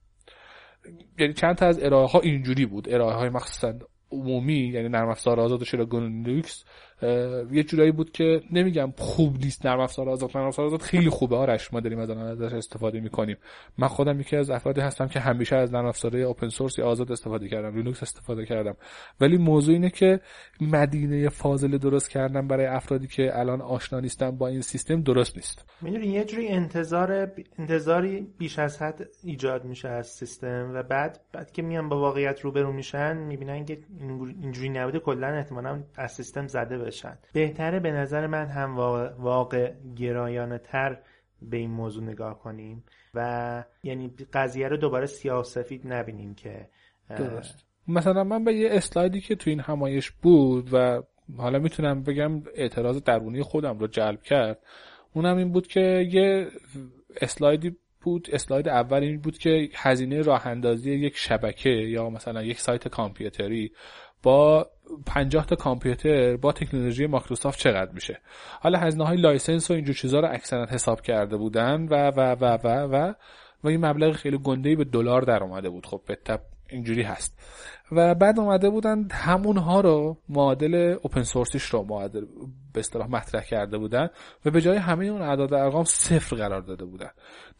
یعنی 1.18 1.32
چند 1.32 1.54
تا 1.54 1.66
از 1.66 1.82
ارائه 1.82 2.06
ها 2.06 2.20
اینجوری 2.20 2.66
بود. 2.66 2.94
ارائه 2.94 3.14
های 3.14 3.28
مخصوصا 3.28 3.72
عمومی 4.10 4.70
یعنی 4.74 4.88
نرم 4.88 5.08
افزار 5.08 5.40
آزاد 5.40 5.62
و 5.62 5.64
چرا 5.64 5.93
گنو 5.93 6.22
لینوکس 6.26 6.64
یه 7.52 7.62
جورایی 7.62 7.92
بود 7.92 8.12
که 8.12 8.40
نمیگم 8.52 8.92
خوب 8.96 9.36
نیست 9.38 9.66
نرم 9.66 9.80
افزار 9.80 10.08
آزاد 10.08 10.30
نرم 10.36 10.46
افزار 10.46 10.66
آزاد 10.66 10.82
خیلی 10.82 11.10
خوبه. 11.10 11.36
آرش 11.36 11.72
ما 11.72 11.80
داریم 11.80 11.98
از 11.98 12.10
ازش 12.10 12.52
استفاده 12.52 13.00
می‌کنیم. 13.00 13.36
من 13.78 13.88
خودم 13.88 14.20
یکی 14.20 14.36
از 14.36 14.50
افرادی 14.50 14.80
هستم 14.80 15.08
که 15.08 15.20
همیشه 15.20 15.56
از 15.56 15.74
نرم 15.74 15.86
افزارهای 15.86 16.22
open 16.22 16.48
source 16.48 16.78
یا 16.78 16.86
آزاد 16.86 17.12
استفاده 17.12 17.48
کردم 17.48 17.76
لینوکس 17.76 18.02
استفاده 18.02 18.46
کردم. 18.46 18.76
ولی 19.20 19.36
موضوع 19.36 19.74
اینه 19.74 19.90
که 19.90 20.20
مدینه 20.60 21.28
فاضله 21.28 21.78
درست 21.78 22.10
کردن 22.10 22.48
برای 22.48 22.66
افرادی 22.66 23.06
که 23.06 23.38
الان 23.38 23.60
آشنا 23.60 24.00
نیستن 24.00 24.30
با 24.30 24.48
این 24.48 24.60
سیستم 24.60 25.02
درست 25.02 25.36
نیست. 25.36 25.64
می‌دونی 25.80 26.06
یه 26.06 26.24
جوری 26.24 26.48
انتظار 26.48 27.32
انتظاری 27.58 28.26
بیش 28.38 28.58
از 28.58 28.82
حد 28.82 29.08
ایجاد 29.24 29.64
میشه 29.64 29.88
از 29.88 30.06
سیستم 30.06 30.70
و 30.74 30.82
بعد 30.82 31.20
بعد 31.32 31.52
که 31.52 31.62
میان 31.62 31.88
با 31.88 32.00
واقعیت 32.00 32.40
روبرو 32.40 32.72
میشن 32.72 33.16
می‌بینن 33.16 33.64
که 33.64 33.78
اینجوری 34.42 34.68
نبوده 34.68 34.98
کلا 34.98 35.26
احتمالاً 35.26 35.82
از 35.96 36.12
سیستم 36.12 36.46
زده 36.46 36.85
بشن 36.86 37.18
بهتره 37.32 37.80
به 37.80 37.92
نظر 37.92 38.26
من 38.26 38.46
هم 38.46 38.76
واقع 39.18 39.72
گرایانه 39.96 40.58
تر 40.58 40.98
به 41.42 41.56
این 41.56 41.70
موضوع 41.70 42.04
نگاه 42.04 42.38
کنیم 42.38 42.84
و 43.14 43.64
یعنی 43.82 44.14
قضیه 44.32 44.68
رو 44.68 44.76
دوباره 44.76 45.06
سیاه 45.06 45.44
سفید 45.44 45.82
نبینیم 45.84 46.34
که 46.34 46.68
درست. 47.16 47.64
مثلا 47.88 48.24
من 48.24 48.44
به 48.44 48.54
یه 48.54 48.68
اسلایدی 48.72 49.20
که 49.20 49.34
تو 49.34 49.50
این 49.50 49.60
همایش 49.60 50.10
بود 50.10 50.68
و 50.72 51.02
حالا 51.36 51.58
می‌تونم 51.58 52.02
بگم 52.02 52.42
اعتراض 52.54 53.02
درونی 53.02 53.42
خودم 53.42 53.78
رو 53.78 53.86
جلب 53.86 54.22
کرد 54.22 54.58
اونم 55.12 55.36
این 55.36 55.52
بود 55.52 55.66
که 55.66 56.08
یه 56.12 56.46
اسلایدی 57.20 57.76
بود 58.00 58.28
اسلاید 58.32 58.68
اول 58.68 59.02
این 59.02 59.20
بود 59.20 59.38
که 59.38 59.68
هزینه 59.74 60.22
راه 60.22 60.46
اندازی 60.46 60.92
یک 60.92 61.16
شبکه 61.16 61.70
یا 61.70 62.10
مثلا 62.10 62.42
یک 62.42 62.60
سایت 62.60 62.88
کامپیوتری 62.88 63.72
با 64.22 64.66
50 65.06 65.46
تا 65.46 65.56
کامپیوتر 65.56 66.36
با 66.36 66.52
تکنولوژی 66.52 67.06
مایکروسافت 67.06 67.58
چقدر 67.58 67.92
میشه؟ 67.92 68.20
حالا 68.60 68.78
هزینه 68.78 69.06
های 69.06 69.16
license 69.16 69.70
و 69.70 69.74
اینجور 69.74 69.94
چیزها 69.94 70.20
رو 70.20 70.28
اکثرا 70.32 70.66
حساب 70.66 71.00
کرده 71.00 71.36
بودن 71.36 71.86
و 71.90 72.10
و 72.10 72.20
و 72.40 72.58
و 72.64 72.68
و 72.68 73.14
و 73.64 73.68
این 73.68 73.86
مبلغ 73.86 74.12
خیلی 74.12 74.38
گنده 74.38 74.76
به 74.76 74.84
دلار 74.84 75.22
در 75.22 75.42
اومده 75.42 75.70
بود. 75.70 75.86
خب 75.86 76.00
به 76.06 76.18
اینجوری 76.68 77.02
هست. 77.02 77.38
و 77.92 78.14
بعد 78.14 78.40
اومده 78.40 78.70
بودن 78.70 79.08
همونها 79.10 79.80
رو 79.80 80.18
معادل 80.28 80.96
open 81.02 81.22
source 81.22 81.49
یش 81.49 81.62
رو 81.62 81.82
معادل 81.82 82.24
به 82.72 82.80
اصطلاح 82.80 83.08
مطرح 83.08 83.44
کرده 83.44 83.78
بودن 83.78 84.08
و 84.44 84.50
به 84.50 84.60
جای 84.60 84.76
همه 84.76 85.06
اون 85.06 85.22
اعداد 85.22 85.54
ارقام 85.54 85.84
صفر 85.84 86.36
قرار 86.36 86.60
داده 86.60 86.84
بودن. 86.84 87.10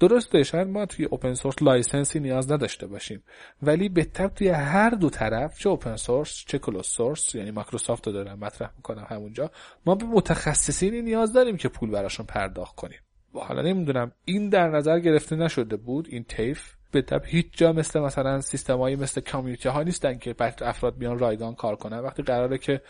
درسته 0.01 0.43
شاید 0.43 0.69
ما 0.69 0.87
توی 0.87 1.05
open 1.05 1.35
source 1.35 1.63
license 1.63 2.14
ی 2.14 2.21
نیاز 2.21 2.53
نداشته 2.53 2.87
باشیم. 2.87 3.23
ولی 3.63 3.89
به 3.89 4.05
طب 4.05 4.29
توی 4.29 4.49
هر 4.49 4.91
دو 4.91 5.11
طرف 5.11 5.59
چه 5.59 5.69
اوپن 5.69 5.97
سورس 5.97 6.45
چه 6.47 6.59
کلوز 6.59 6.87
سورس 6.87 7.35
یعنی 7.35 7.51
مایکروسافت 7.51 8.07
رو 8.07 8.13
دارم 8.13 8.39
مطرح 8.39 8.71
می‌کنم 8.77 9.07
همونجا 9.09 9.51
ما 9.87 9.95
به 9.95 10.05
متخصصینی 10.07 11.03
نیاز 11.03 11.33
داریم 11.33 11.57
که 11.57 11.69
پول 11.69 11.91
براشون 11.91 12.27
پرداخت 12.27 12.77
کنیم. 12.77 12.99
حالا 13.35 13.63
نمی‌دونم 13.63 14.13
این 14.25 14.49
در 14.49 14.69
نظر 14.69 15.01
گرفته 15.01 15.37
نشده 15.37 15.77
بود 15.77 16.09
این 16.11 16.25
تیف 16.25 16.76
به 16.97 17.03
طب 17.03 17.23
هیچ 17.25 17.47
جا 17.53 17.73
مثل 17.73 18.01
مثلا 18.01 18.41
سیستمایی 18.41 18.97
مثل 18.97 19.21
کامیونیتی 19.21 19.69
ها 19.69 19.83
نیستن 19.83 20.19
که 20.19 20.35
افراد 20.61 20.99
بیان 20.99 21.19
رایگان 21.19 21.55
کار 21.55 21.77
کنن. 21.77 21.99
وقتی 21.99 22.23
قراره 22.23 22.59
که 22.59 22.81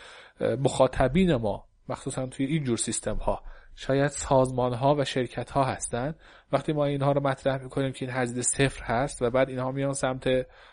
مخاطبین 0.41 1.35
ما 1.35 1.65
مخصوصا 1.89 2.25
توی 2.25 2.45
این 2.45 2.63
جور 2.63 2.77
سیستم 2.77 3.15
ها 3.15 3.43
شاید 3.75 4.07
سازمان 4.07 4.73
ها 4.73 4.95
و 4.95 5.05
شرکت 5.05 5.51
ها 5.51 5.63
هستن 5.63 6.15
وقتی 6.51 6.73
ما 6.73 6.85
اینها 6.85 7.11
رو 7.11 7.27
مطرح 7.27 7.63
می‌کنیم 7.63 7.91
که 7.91 8.05
این 8.05 8.15
هزینه 8.15 8.41
صفر 8.41 8.83
هست 8.83 9.21
و 9.21 9.29
بعد 9.29 9.49
اینها 9.49 9.71
میان 9.71 9.93
سمت 9.93 10.27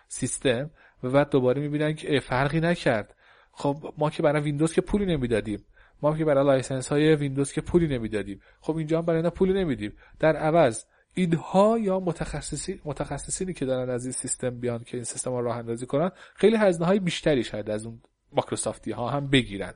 سیستم 0.08 0.70
و 1.02 1.10
بعد 1.10 1.30
دوباره 1.30 1.62
می‌بینن 1.62 1.94
که 1.94 2.20
فرقی 2.20 2.60
نکرد. 2.60 3.14
خب 3.52 3.76
ما 3.98 4.10
که 4.10 4.22
برای 4.22 4.42
ویندوز 4.42 4.72
که 4.72 4.80
پولی 4.80 5.06
نمی‌دادیم. 5.06 5.64
ما 6.02 6.16
که 6.16 6.24
برای 6.24 6.44
license 6.44 6.88
های 6.88 7.14
ویندوز 7.16 7.52
که 7.52 7.60
پولی 7.60 7.86
نمی‌دادیم. 7.86 8.40
خب 8.60 8.76
اینجا 8.76 8.98
هم 8.98 9.04
برای 9.04 9.16
اینا 9.16 9.30
پولی 9.30 9.52
نمیدیم. 9.52 9.92
در 10.18 10.36
عوض 10.36 10.84
اینها 11.14 11.78
یا 11.78 12.00
متخصصی 12.00 12.80
متخصصینی 12.84 13.52
که 13.52 13.64
دارن 13.64 13.90
از 13.90 14.04
این 14.04 14.12
سیستم 14.12 14.50
بیان 14.60 14.84
که 14.84 14.96
این 14.96 15.04
سیستم 15.04 15.30
رو 15.30 15.42
راه 15.42 15.56
اندازی 15.56 15.86
کنن 15.86 16.10
خیلی 16.34 16.56
هزینه 16.56 16.86
های 16.86 16.98
بیشتری 16.98 17.44
شاید 17.44 17.70
از 17.70 17.86
اون 17.86 18.00
مایکروسافتی 18.32 18.92
ها 18.92 19.10
هم 19.10 19.26
بگیرن. 19.26 19.72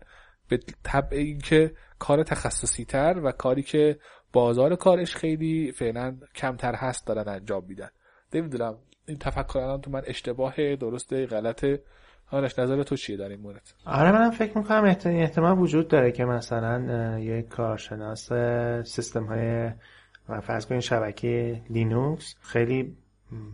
به 0.49 0.61
تبع 0.83 1.17
اینکه 1.17 1.75
کار 1.99 2.23
تخصصی 2.23 2.85
تر 2.85 3.21
و 3.25 3.33
کاری 3.33 3.63
که 3.63 3.99
بازار 4.33 4.77
کارش 4.77 5.17
خیلی 5.17 5.73
فعلا 5.73 6.17
کمتر 6.35 6.75
هست 6.75 7.07
دارن 7.07 7.29
انجام 7.29 7.65
میدن. 7.69 7.89
نمی‌دونم 8.35 8.79
این 9.07 9.19
تفکر 9.19 9.59
الان 9.59 9.81
تو 9.81 9.91
من 9.91 10.03
اشتباه 10.07 10.77
درسته 10.77 11.27
غلطه. 11.27 11.83
آرش 12.31 12.59
نظر 12.59 12.83
تو 12.83 12.97
چیه 12.97 13.17
در 13.17 13.29
این 13.29 13.41
مورد؟ 13.41 13.63
آره 13.87 14.13
منم 14.13 14.31
فکر 14.31 14.59
می‌کنم 14.59 14.85
احتمال 15.05 15.59
وجود 15.59 15.89
داره 15.89 16.13
که 16.13 16.25
مثلا 16.25 17.19
یک 17.19 17.49
کارشناس 17.49 18.33
سیستم 18.85 19.25
های 19.25 19.71
و 20.29 20.41
فرض 20.41 20.67
کنید 20.67 20.81
شبکه 20.81 21.63
لینوکس 21.71 22.35
خیلی 22.41 22.97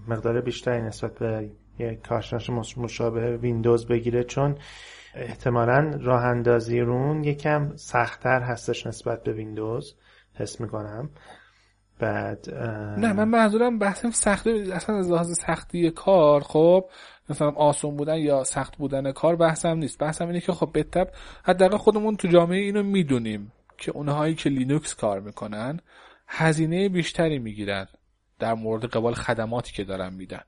مقدار 0.08 0.40
بیشتری 0.40 0.82
نسبت 0.82 1.18
به 1.18 1.50
یک 1.78 2.06
کارشناس 2.06 2.78
مشابه 2.78 3.36
ویندوز 3.36 3.86
بگیره 3.86 4.24
چون 4.24 4.58
احتمالا 5.14 5.98
راه 6.00 6.24
اندازی 6.24 6.80
رون 6.80 7.24
یکم 7.24 7.76
سختتر 7.76 8.40
هستش 8.40 8.86
نسبت 8.86 9.22
به 9.22 9.32
ویندوز 9.32 9.94
حس 10.34 10.60
می‌کنم. 10.60 11.10
بعد 11.98 12.54
نه 12.98 13.12
من 13.12 13.28
منظورم 13.28 13.78
بحث 13.78 14.06
سختی 14.06 14.72
اصلا 14.72 14.96
از 14.96 15.10
لحاظ 15.10 15.38
سختی 15.38 15.90
کار 15.90 16.40
خب 16.40 16.84
مثلا 17.28 17.50
آسون 17.50 17.96
بودن 17.96 18.18
یا 18.18 18.44
سخت 18.44 18.76
بودن 18.76 19.12
کار 19.12 19.36
بحثم 19.36 19.76
نیست. 19.76 19.98
بحثم 19.98 20.26
اینه 20.26 20.40
که 20.40 20.52
خب 20.52 20.72
بهتر 20.72 21.06
حداقل 21.44 21.76
خودمون 21.76 22.16
تو 22.16 22.28
جامعه 22.28 22.58
اینو 22.58 22.82
می‌دونیم 22.82 23.52
که 23.78 23.92
اونهایی 23.92 24.34
که 24.34 24.50
لینوکس 24.50 24.94
کار 24.94 25.20
می‌کنن 25.20 25.80
هزینه 26.26 26.88
بیشتری 26.88 27.38
می‌گیرن. 27.38 27.86
در 28.38 28.54
مورد 28.54 28.84
قبال 28.84 29.14
خدماتی 29.14 29.72
که 29.72 29.84
دارن 29.84 30.14
میدن. 30.14 30.44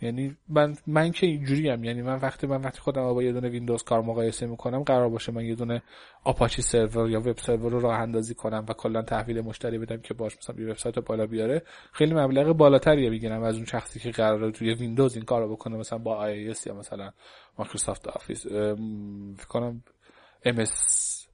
یعنی 0.00 0.36
من 0.48 0.76
من 0.86 1.12
که 1.12 1.26
اینجوری 1.26 1.68
هم 1.68 1.84
یعنی 1.84 2.02
من 2.02 2.16
وقتی 2.16 2.46
من 2.46 2.60
وقتی 2.60 2.80
خودم 2.80 3.12
با 3.14 3.22
یه 3.22 3.32
دونه 3.32 3.48
ویندوز 3.48 3.82
کار 3.82 4.02
مقایسه 4.02 4.46
می‌کنم 4.46 4.82
قرار 4.82 5.08
باشه 5.08 5.32
من 5.32 5.44
یه 5.44 5.54
دونه 5.54 5.82
آپاچی 6.24 6.62
سرور 6.62 7.10
یا 7.10 7.20
وب 7.20 7.38
سرور 7.38 7.72
رو 7.72 7.80
راه 7.80 7.98
اندازی 8.00 8.34
کنم 8.34 8.64
و 8.68 8.72
کلا 8.72 9.02
تحویل 9.02 9.40
مشتری 9.40 9.78
بدم 9.78 9.96
که 9.96 10.14
باش 10.14 10.36
مثلا 10.36 10.56
یه 10.60 10.70
وبسایت 10.70 10.98
بالا 10.98 11.26
بیاره 11.26 11.62
خیلی 11.92 12.14
مبلغ 12.14 12.56
بالاتری 12.56 13.10
می‌گیرم 13.10 13.42
از 13.42 13.56
اون 13.56 13.64
شخصی 13.64 14.00
که 14.00 14.10
قراره 14.10 14.50
توی 14.50 14.74
ویندوز 14.74 15.14
این 15.14 15.24
کارو 15.24 15.52
بکنه 15.52 15.76
مثلا 15.76 15.98
با 15.98 16.16
IIS 16.16 16.54
یا 16.66 16.74
مثلا 16.74 17.12
مایکروسافت 17.58 18.08
آفیس 18.08 18.46
فکر 18.46 19.46
کنم 19.48 19.82
MS 20.44 21.28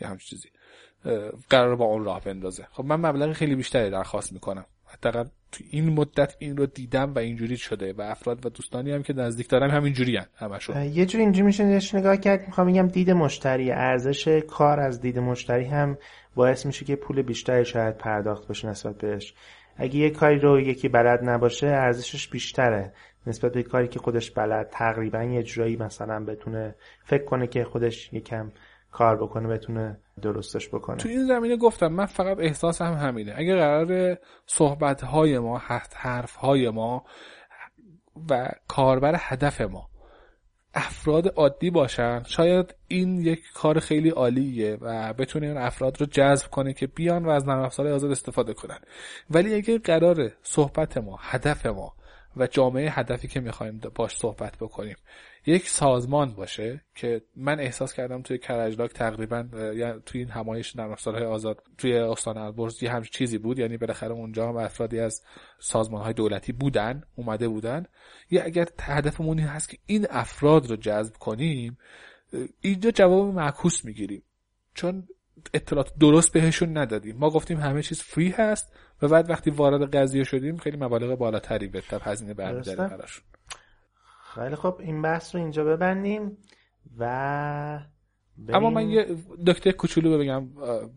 یا 0.00 0.08
همچین 0.08 0.16
چیزی. 0.18 0.48
قرار 1.50 1.76
با 1.76 1.84
اون 1.84 2.04
راه 2.04 2.24
بندازه. 2.24 2.66
خب 2.70 2.84
من 2.84 2.96
مبلغ 2.96 3.32
خیلی 3.32 3.54
بیشتری 3.54 3.90
درخواست 3.90 4.32
می‌کنم. 4.32 4.64
حداقل 4.86 5.24
تو 5.52 5.64
این 5.70 5.92
مدت 5.92 6.36
این 6.38 6.56
رو 6.56 6.66
دیدم 6.66 7.14
و 7.14 7.18
اینجوری 7.18 7.56
شده 7.56 7.92
و 7.92 8.00
افراد 8.02 8.46
و 8.46 8.48
دوستانی 8.48 8.92
هم 8.92 9.02
که 9.02 9.12
نزدیک 9.12 9.48
دارم 9.48 9.70
همینجوری 9.70 10.16
هم 10.16 10.26
همشون 10.36 10.82
یه 10.82 11.06
جوری 11.06 11.24
اینجوری 11.24 11.46
میشه 11.46 11.98
نگاه 11.98 12.16
کرد. 12.16 12.46
می‌خوام 12.46 12.66
میگم 12.66 12.88
دید 12.88 13.10
مشتری 13.10 13.70
ارزش 13.70 14.28
کار 14.28 14.80
از 14.80 15.00
دید 15.00 15.18
مشتری 15.18 15.64
هم 15.64 15.98
باعث 16.34 16.66
میشه 16.66 16.84
که 16.84 16.96
پول 16.96 17.22
بیشتری 17.22 17.64
شاید 17.64 17.98
پرداخت 17.98 18.48
بشه 18.48 18.68
نسبت 18.68 18.98
بهش. 18.98 19.34
اگه 19.76 19.96
یه 19.96 20.10
کاری 20.10 20.38
رو 20.38 20.60
یکی 20.60 20.88
بلد 20.88 21.20
نباشه 21.22 21.66
ارزشش 21.66 22.28
بیشتره. 22.28 22.92
نسبت 23.26 23.52
به 23.52 23.62
کاری 23.62 23.88
که 23.88 23.98
خودش 23.98 24.30
بلد 24.30 24.68
تقریبا 24.70 25.22
یه 25.24 25.42
جورایی 25.42 25.76
مثلا 25.76 26.24
بتونه 26.24 26.74
فکر 27.04 27.24
کنه 27.24 27.46
که 27.46 27.64
خودش 27.64 28.12
یکم 28.12 28.50
کار 28.98 29.16
بکنه 29.16 29.48
بتونه 29.48 29.98
درستش 30.22 30.68
بکنه. 30.68 30.96
تو 30.96 31.08
این 31.08 31.26
زمینه 31.26 31.56
گفتم 31.56 31.86
من 31.86 32.06
فقط 32.06 32.38
احساس 32.40 32.82
هم 32.82 32.92
همینه. 32.92 33.34
اگه 33.36 33.54
قرار 33.56 34.16
صحبت 34.46 35.04
های 35.04 35.38
ما 35.38 35.58
حرف 35.92 36.34
های 36.34 36.70
ما 36.70 37.04
و 38.30 38.48
کاربر 38.68 39.14
هدف 39.18 39.60
ما 39.60 39.88
افراد 40.74 41.28
عادی 41.28 41.70
باشن 41.70 42.22
شاید 42.22 42.74
این 42.88 43.20
یک 43.20 43.40
کار 43.54 43.78
خیلی 43.78 44.10
عالیه 44.10 44.78
و 44.80 45.12
بتونه 45.12 45.46
اون 45.46 45.56
افراد 45.56 46.00
رو 46.00 46.06
جذب 46.06 46.50
کنه 46.50 46.72
که 46.72 46.86
بیان 46.86 47.24
و 47.24 47.30
از 47.30 47.48
نرم 47.48 47.62
افزار 47.62 47.86
آزاد 47.86 48.10
استفاده 48.10 48.54
کنن. 48.54 48.78
ولی 49.30 49.54
اگه 49.54 49.78
قرار 49.78 50.32
صحبت 50.42 50.98
ما 50.98 51.18
هدف 51.20 51.66
ما 51.66 51.94
و 52.36 52.46
جامعه 52.46 52.90
هدفی 52.90 53.28
که 53.28 53.40
می‌خوایم 53.40 53.80
باش 53.94 54.16
صحبت 54.16 54.56
بکنیم 54.60 54.96
یک 55.46 55.68
سازمان 55.68 56.34
باشه 56.34 56.80
که 56.94 57.22
من 57.36 57.60
احساس 57.60 57.92
کردم 57.92 58.22
توی 58.22 58.38
کرجلاک 58.38 58.92
تقریبا 58.92 59.44
یا 59.74 59.98
توی 59.98 60.20
این 60.20 60.30
همایش 60.30 60.74
سالهای 60.98 61.24
آزاد 61.24 61.62
توی 61.78 61.96
استان 61.96 62.38
البرز 62.38 62.82
یه 62.82 62.90
همچین 62.90 63.10
چیزی 63.12 63.38
بود. 63.38 63.58
یعنی 63.58 63.76
بالاخره 63.76 64.12
اونجا 64.12 64.48
هم 64.48 64.56
افرادی 64.56 65.00
از 65.00 65.22
سازمان 65.58 66.02
های 66.02 66.12
دولتی 66.12 66.52
بودن 66.52 67.02
اومده 67.14 67.48
بودن. 67.48 67.86
یا 68.30 68.44
اگر 68.44 68.68
هدفمون 68.80 69.38
این 69.38 69.48
هست 69.48 69.68
که 69.68 69.78
این 69.86 70.06
افراد 70.10 70.70
رو 70.70 70.76
جذب 70.76 71.14
کنیم 71.16 71.78
اینجا 72.60 72.90
جواب 72.90 73.34
معکوس 73.34 73.84
می‌گیریم. 73.84 74.22
چون 74.74 75.08
اطلاعات 75.54 75.92
درست 76.00 76.32
بهشون 76.32 76.78
ندادیم. 76.78 77.16
ما 77.16 77.30
گفتیم 77.30 77.60
همه 77.60 77.82
چیز 77.82 78.02
فری 78.02 78.30
هست 78.30 78.72
و 79.02 79.08
بعد 79.08 79.30
وقتی 79.30 79.50
وارد 79.50 79.96
قضیه 79.96 80.24
شدیم 80.24 80.56
خیلی 80.56 80.76
مبالغ 80.76 81.18
بالاتری 81.18 81.68
به 81.68 81.82
هزینه 82.02 82.34
برمیداریم 82.34 82.88
براشون. 82.88 83.24
خیلی 84.34 84.56
خب 84.56 84.76
این 84.80 85.02
بحث 85.02 85.34
رو 85.34 85.40
اینجا 85.40 85.64
ببندیم 85.64 86.38
و 86.98 87.04
اما 88.48 88.70
من 88.70 88.90
یه 88.90 89.16
دکتر 89.46 89.70
کوچولو 89.70 90.18
بگم 90.18 90.48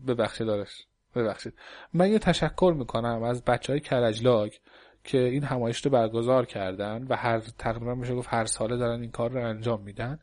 ببخشید 0.06 0.46
دارش 0.46 0.86
ببخشید. 1.14 1.54
من 1.92 2.10
یه 2.10 2.18
تشکر 2.18 2.74
می‌کنم 2.78 3.22
از 3.22 3.44
بچه 3.44 3.72
های 3.72 3.80
کرجلاک 3.80 4.60
که 5.04 5.18
این 5.18 5.44
همایش 5.44 5.84
رو 5.84 5.90
برگزار 5.90 6.46
کردن 6.46 7.06
و 7.08 7.16
هر 7.16 7.38
تقریبا 7.38 7.94
میشه 7.94 8.14
گفت 8.14 8.28
هر 8.30 8.44
ساله 8.44 8.76
دارن 8.76 9.00
این 9.00 9.10
کار 9.10 9.30
رو 9.30 9.46
انجام 9.48 9.82
میدن. 9.82 10.18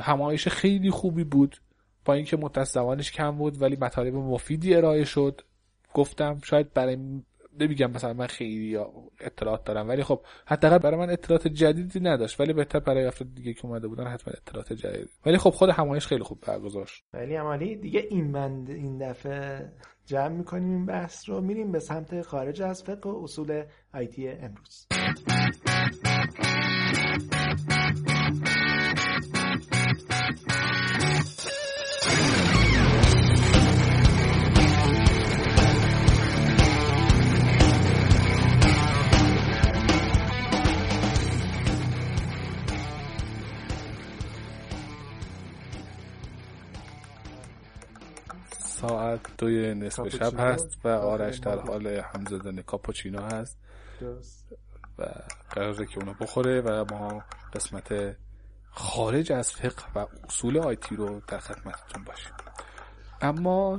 همایش 0.00 0.48
خیلی 0.48 0.90
خوبی 0.90 1.24
بود. 1.24 1.56
با 2.04 2.14
اینکه 2.14 2.36
مدت 2.36 3.12
کم 3.12 3.30
بود 3.30 3.62
ولی 3.62 3.76
مطالب 3.80 4.14
مفیدی 4.14 4.74
ارائه 4.74 5.04
شد. 5.04 5.40
گفتم 5.94 6.40
شاید 6.44 6.72
برای 6.72 7.22
نمیگم 7.60 7.90
مثلا 7.90 8.12
من 8.12 8.26
خیلی 8.26 8.78
اطلاعات 9.20 9.64
دارم 9.64 9.88
ولی 9.88 10.02
خب 10.02 10.20
حداقل 10.46 10.78
برای 10.78 11.00
من 11.00 11.10
اطلاعات 11.10 11.48
جدیدی 11.48 12.00
نداشت 12.00 12.40
ولی 12.40 12.52
بهتر 12.52 12.80
برای 12.80 13.04
افراد 13.04 13.34
دیگه 13.34 13.54
که 13.54 13.66
اومده 13.66 13.88
بودن 13.88 14.06
حتما 14.06 14.34
اطلاعات 14.36 14.72
جدید 14.72 15.10
ولی 15.26 15.38
خب 15.38 15.50
خود 15.50 15.70
همایش 15.70 16.06
خیلی 16.06 16.22
خوب 16.22 16.38
برگزار 16.46 16.86
شد 16.86 17.02
ولی 17.12 17.34
عملی 17.36 17.76
دیگه 17.76 18.06
این 18.10 18.32
بند 18.32 18.70
این 18.70 19.10
دفعه 19.10 19.72
جمع 20.06 20.28
می‌کنیم 20.28 20.70
این 20.70 20.86
بحث 20.86 21.28
رو 21.28 21.40
میریم 21.40 21.72
به 21.72 21.78
سمت 21.78 22.22
خارج 22.22 22.62
از 22.62 22.82
فقه 22.82 23.10
و 23.10 23.20
اصول 23.24 23.64
آیتی 23.94 24.28
امروز. 24.28 24.86
ساعت 48.80 49.36
دوی 49.38 49.74
نصف 49.74 50.08
شب 50.08 50.40
هست 50.40 50.78
و 50.84 50.88
آرش 50.88 51.38
در 51.38 51.58
حال 51.58 51.86
هم 51.86 52.24
زدن 52.24 52.62
کاپوچینو 52.62 53.22
هست. 53.22 53.58
و 54.98 55.04
قراره 55.50 55.86
که 55.86 55.98
اونو 55.98 56.14
بخوره 56.14 56.60
و 56.60 56.84
ما 56.90 57.24
قسمت 57.52 58.16
خارج 58.70 59.32
از 59.32 59.52
فقه 59.52 59.92
و 59.94 60.06
اصول 60.24 60.58
آیتی 60.58 60.96
رو 60.96 61.20
در 61.28 61.38
خدمتتون 61.38 62.04
باشیم. 62.04 62.32
اما 63.20 63.78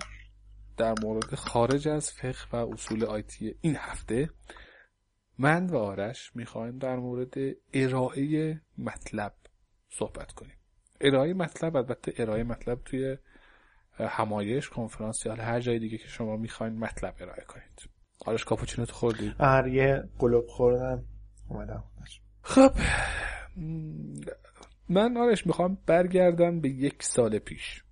در 0.78 0.96
مورد 1.02 1.36
خارج 1.36 1.88
از 1.88 2.12
فقه 2.12 2.50
و 2.54 2.56
اصول 2.56 3.06
آیتی 3.06 3.56
این 3.62 3.76
هفته 3.76 4.30
من 5.38 5.68
و 5.68 5.78
آرش 5.78 6.36
می‌خوایم 6.36 6.78
در 6.78 6.96
مورد 6.96 7.34
ارائه 7.74 8.62
مطلب 8.78 9.34
صحبت 9.90 10.32
کنیم. 10.32 10.56
ارائه 11.02 11.34
مطلب 11.34 11.76
البته 11.76 12.14
ارائه 12.18 12.44
مطلب 12.44 12.80
توی 12.86 13.18
همایش 14.00 14.70
کنفرانس 14.70 15.26
یا 15.26 15.36
هر 15.36 15.60
جای 15.60 15.80
دیگه 15.80 15.98
که 15.98 16.08
شما 16.08 16.38
می‌خواین 16.38 16.80
مطلب 16.80 17.16
ارائه 17.20 17.44
کنید. 17.44 17.90
آرش 18.26 18.46
کاپوچینو 18.46 18.86
تو 18.86 18.94
خوردی؟ 18.94 19.36
آره 19.40 19.74
یه 19.74 20.04
قلوب 20.20 20.48
خوردم. 20.48 21.04
اومدم 21.48 21.84
خب 22.44 22.72
من 24.90 25.18
آرش 25.18 25.48
می‌خوام 25.48 25.78
برگردم 25.86 26.62
به 26.62 26.70
یک 26.70 27.04
سال 27.04 27.40
پیش. 27.40 27.84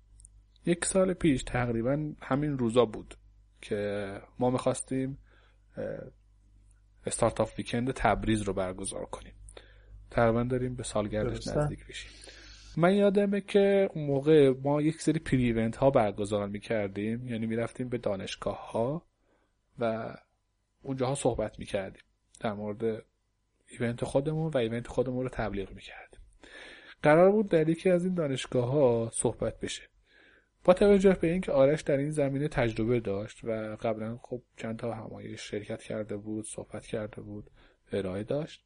یک 0.66 0.84
سال 0.84 1.14
پیش 1.14 1.42
تقریبا 1.42 2.12
همین 2.22 2.58
روزا 2.58 2.84
بود 2.84 3.14
که 3.60 4.20
ما 4.38 4.50
می‌خواستیم 4.50 5.18
استارتاپ 7.06 7.48
ویکند 7.58 7.90
تبریز 7.90 8.42
رو 8.42 8.52
برگزار 8.52 9.04
کنیم. 9.04 9.34
تقریبا 10.10 10.42
داریم 10.42 10.74
به 10.74 10.82
سالگردش 10.82 11.48
نزدیک 11.48 11.86
بشیم 11.86 12.10
من 12.76 12.94
یادمه 12.94 13.40
که 13.40 13.90
اون 13.94 14.06
موقع 14.06 14.54
ما 14.62 14.82
یک 14.82 15.00
سری 15.02 15.18
پری 15.18 15.44
ایونت 15.44 15.76
ها 15.76 15.90
برگزار 15.90 16.48
می‌کردیم. 16.48 17.28
یعنی 17.28 17.46
می‌رفتیم 17.46 17.88
به 17.88 17.98
دانشگاه 17.98 18.70
ها 18.70 19.06
و 19.78 20.14
اونجاها 20.82 21.14
صحبت 21.14 21.58
می‌کردیم. 21.58 22.02
در 22.40 22.52
مورد 22.52 23.04
ایونت 23.66 24.04
خودمون 24.04 24.50
و 24.50 24.56
ایونت 24.56 24.86
خودمون 24.86 25.22
رو 25.22 25.28
تبلیغ 25.28 25.72
می‌کردیم. 25.72 26.20
قرار 27.02 27.32
بود 27.32 27.48
در 27.48 27.68
یکی 27.68 27.90
از 27.90 28.04
این 28.04 28.14
دانشگاه 28.14 28.70
ها 28.70 29.10
صحبت 29.12 29.60
بشه. 29.60 29.82
با 30.64 30.74
توجه 30.74 31.12
به 31.12 31.32
اینکه 31.32 31.52
آرش 31.52 31.82
در 31.82 31.96
این 31.96 32.10
زمینه 32.10 32.48
تجربه 32.48 33.00
داشت 33.00 33.44
و 33.44 33.76
قبلا 33.80 34.18
خب 34.22 34.42
چند 34.56 34.78
تا 34.78 34.94
همایش 34.94 35.40
شرکت 35.40 35.82
کرده 35.82 36.16
بود 36.16 36.44
صحبت 36.44 36.86
کرده 36.86 37.22
بود 37.22 37.50
ارائه 37.92 38.22
داشت 38.24 38.64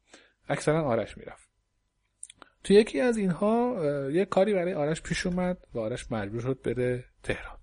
اکثرا 0.49 0.83
آرش 0.83 1.17
می‌رفت. 1.17 1.44
تو 2.65 2.73
یکی 2.73 2.99
از 2.99 3.17
اینها 3.17 3.75
یه 4.13 4.25
کاری 4.25 4.53
برای 4.53 4.73
آرش 4.73 5.01
پیش 5.01 5.25
اومد 5.25 5.57
و 5.73 5.79
آرش 5.79 6.11
مجبور 6.11 6.41
شد 6.41 6.61
بره 6.61 7.05
تهران. 7.23 7.57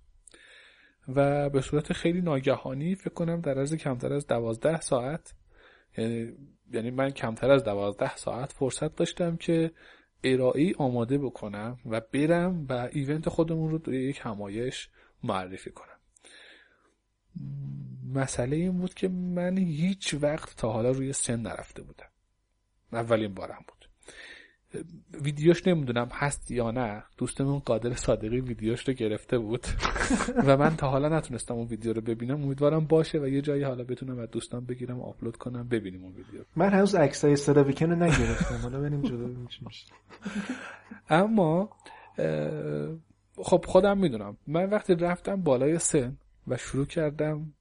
و 1.07 1.49
به 1.49 1.61
صورت 1.61 1.93
خیلی 1.93 2.21
ناگهانی 2.21 2.95
فکر 2.95 3.13
کنم 3.13 3.41
در 3.41 3.57
عرض 3.57 3.73
کمتر 3.73 4.13
از 4.13 4.27
دوازده 4.27 4.81
ساعت 4.81 5.33
یعنی 5.97 6.33
یعنی 6.73 6.91
من 6.91 7.09
کمتر 7.09 7.51
از 7.51 7.63
دوازده 7.63 8.15
ساعت 8.15 8.51
فرصت 8.51 8.95
داشتم 8.95 9.37
که 9.37 9.71
ارائه 10.23 10.73
آماده 10.77 11.17
بکنم 11.17 11.77
و 11.85 12.01
برم 12.13 12.65
و 12.69 12.89
ایونت 12.91 13.29
خودمون 13.29 13.71
رو 13.71 13.77
توی 13.77 14.09
یک 14.09 14.19
همایش 14.23 14.89
معرفی 15.23 15.71
کنم. 15.71 15.99
مسئله 18.13 18.55
این 18.55 18.77
بود 18.77 18.93
که 18.93 19.07
من 19.07 19.57
هیچ 19.57 20.13
وقت 20.13 20.57
تا 20.57 20.71
حالا 20.71 20.91
روی 20.91 21.13
سن 21.13 21.39
نرفته 21.39 21.81
بودم. 21.81 22.09
اولین 22.91 23.33
بارم 23.33 23.65
بود. 23.67 23.82
ویدیوش 25.23 25.67
نمی‌دونم 25.67 26.09
هست 26.13 26.51
یا 26.51 26.71
نه. 26.71 27.03
دوستمون 27.17 27.59
قادر 27.59 27.93
صادقی 27.95 28.39
ویدیوش 28.39 28.87
رو 28.87 28.93
گرفته 28.93 29.37
بود. 29.37 29.67
و 30.47 30.57
من 30.57 30.75
تا 30.75 30.89
حالا 30.89 31.09
نتونستم 31.09 31.53
اون 31.53 31.67
ویدیو 31.67 31.93
رو 31.93 32.01
ببینم. 32.01 32.43
امیدوارم 32.43 32.85
باشه 32.85 33.19
و 33.19 33.27
یه 33.27 33.41
جایی 33.41 33.63
حالا 33.63 33.83
بتونم 33.83 34.19
از 34.19 34.31
دوستان 34.31 34.65
بگیرم 34.65 34.99
و 34.99 35.03
آپلود 35.03 35.37
کنم 35.37 35.67
ببینیم 35.67 36.03
اون 36.03 36.13
ویدیو 36.13 36.41
من 36.55 36.69
هنوز 36.69 36.95
عکسای 36.95 37.35
صدا 37.35 37.63
ویکن 37.63 37.89
رو 37.89 37.95
نگرفتم. 37.95 38.55
حالا 38.55 38.79
بریم 38.79 38.99
میشه. 39.65 39.85
اما 41.09 41.69
خب 43.35 43.65
خودم 43.67 43.97
می‌دونم. 43.97 44.37
من 44.47 44.69
وقتی 44.69 44.95
رفتم 44.95 45.41
بالای 45.41 45.79
سن 45.79 46.17
و 46.47 46.57
شروع 46.57 46.85
کردم 46.85 47.53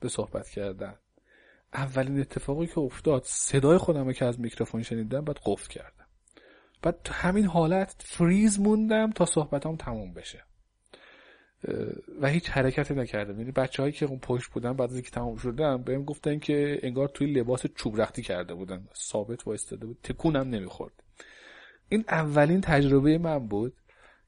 به 0.00 0.08
صحبت 0.08 0.48
کردن 0.48 0.94
اولین 1.72 2.20
اتفاقی 2.20 2.66
که 2.66 2.78
افتاد 2.78 3.22
صدای 3.24 3.78
خودم 3.78 4.12
که 4.12 4.24
از 4.24 4.40
میکروفون 4.40 4.82
شنیدم 4.82 5.20
بعد 5.20 5.38
قفل 5.44 5.68
کردم. 5.68 6.05
بعد 6.86 7.02
تو 7.04 7.12
همین 7.12 7.44
حالت 7.46 7.94
فریز 7.98 8.60
موندم 8.60 9.10
تا 9.10 9.24
صحبتام 9.24 9.76
تموم 9.76 10.14
بشه. 10.14 10.44
و 12.20 12.28
هیچ 12.28 12.50
حرکتی 12.50 12.94
نکردم. 12.94 13.38
یعنی 13.38 13.52
بچه 13.52 13.82
هایی 13.82 13.92
که 13.92 14.06
اون 14.06 14.18
پشت 14.18 14.50
بودن 14.50 14.72
بعد 14.72 14.90
از 14.90 14.94
اینکه 14.94 15.10
تموم 15.10 15.36
شدن 15.36 15.82
بهم 15.82 16.04
گفتن 16.04 16.38
که 16.38 16.78
انگار 16.82 17.08
توی 17.08 17.26
لباس 17.32 17.66
چوب 17.66 18.00
رختی 18.00 18.22
کرده 18.22 18.54
بودن. 18.54 18.88
ثابت 18.96 19.46
وایستاده 19.46 19.86
بود. 19.86 19.98
تکونم 20.02 20.48
نمی‌خورد. 20.48 20.92
این 21.88 22.04
اولین 22.08 22.60
تجربه 22.60 23.18
من 23.18 23.38
بود 23.38 23.76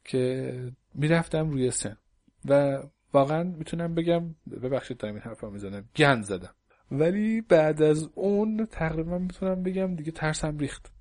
که 0.04 0.72
می‌رفتم 0.94 1.50
روی 1.50 1.70
سن. 1.70 1.96
و 2.44 2.82
واقعا 3.12 3.42
می‌تونم 3.42 3.94
بگم 3.94 4.34
ببخشید 4.62 4.96
دارم 4.96 5.14
این 5.14 5.22
حرفا 5.22 5.50
می‌زنم 5.50 5.88
گند 5.96 6.24
زدم. 6.24 6.54
ولی 6.90 7.40
بعد 7.40 7.82
از 7.82 8.10
اون 8.14 8.66
تقریبا 8.66 9.18
می‌تونم 9.18 9.62
بگم 9.62 9.96
دیگه 9.96 10.12
ترسم 10.12 10.58
ریخت. 10.58 10.92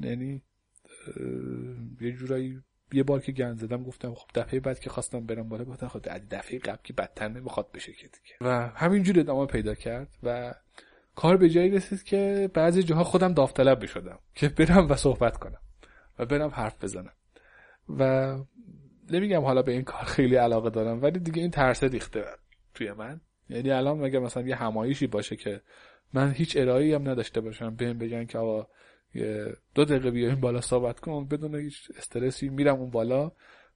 یعنی 0.00 0.42
یه 2.00 2.12
جورایی 2.12 2.62
یه 2.92 3.02
بار 3.02 3.20
که 3.20 3.32
گند 3.32 3.58
زدم 3.58 3.82
گفتم 3.82 4.14
خب 4.14 4.28
دفعه 4.34 4.60
بعد 4.60 4.78
که 4.78 4.90
خواستم 4.90 5.26
برم 5.26 5.48
بالا 5.48 5.64
گفتم 5.64 5.88
خب 5.88 6.00
دفعه 6.30 6.58
قبل 6.58 6.78
که 6.84 6.92
بدتر 6.92 7.28
نمی‌خواد 7.28 7.72
بشه 7.72 7.92
که 7.92 8.06
دیگه. 8.06 8.36
و 8.40 8.68
همینجوری 8.74 9.20
ادامه 9.20 9.46
پیدا 9.46 9.74
کرد 9.74 10.08
و 10.22 10.54
کار 11.14 11.36
به 11.36 11.48
جایی 11.48 11.70
رسید 11.70 12.02
که 12.02 12.50
بعضی 12.54 12.82
جاها 12.82 13.04
خودم 13.04 13.32
داوطلب 13.32 13.82
بشدم 13.82 14.18
که 14.34 14.48
برم 14.48 14.90
و 14.90 14.96
صحبت 14.96 15.36
کنم 15.36 15.60
و 16.18 16.26
برم 16.26 16.50
حرف 16.50 16.84
بزنم. 16.84 17.12
و 17.98 18.34
نمیگم 19.10 19.40
حالا 19.40 19.62
به 19.62 19.72
این 19.72 19.82
کار 19.82 20.04
خیلی 20.04 20.36
علاقه 20.36 20.70
دارم 20.70 21.02
ولی 21.02 21.18
دیگه 21.18 21.42
این 21.42 21.50
ترسه 21.50 21.88
ریخته 21.88 22.24
توی 22.74 22.92
من. 22.92 23.20
یعنی 23.48 23.70
الان 23.70 23.98
مگه 23.98 24.18
مثلا 24.18 24.42
یه 24.42 24.56
همایشی 24.56 25.06
باشه 25.06 25.36
که 25.36 25.60
من 26.12 26.32
هیچ 26.32 26.56
ارائه‌ای 26.56 26.94
هم 26.94 27.08
نداشته 27.08 27.40
باشم 27.40 27.74
بهم 27.74 27.98
بگن 27.98 28.24
که 28.24 28.38
آقا 28.38 28.66
دو 29.74 29.84
دقیقه 29.84 30.10
بیا 30.10 30.28
این 30.28 30.40
بالا 30.40 30.60
صحبت 30.60 31.00
کن 31.00 31.24
بدون 31.24 31.54
هیچ 31.54 31.88
استرسی 31.98 32.48
میرم 32.48 32.76
اون 32.76 32.90
بالا 32.90 33.32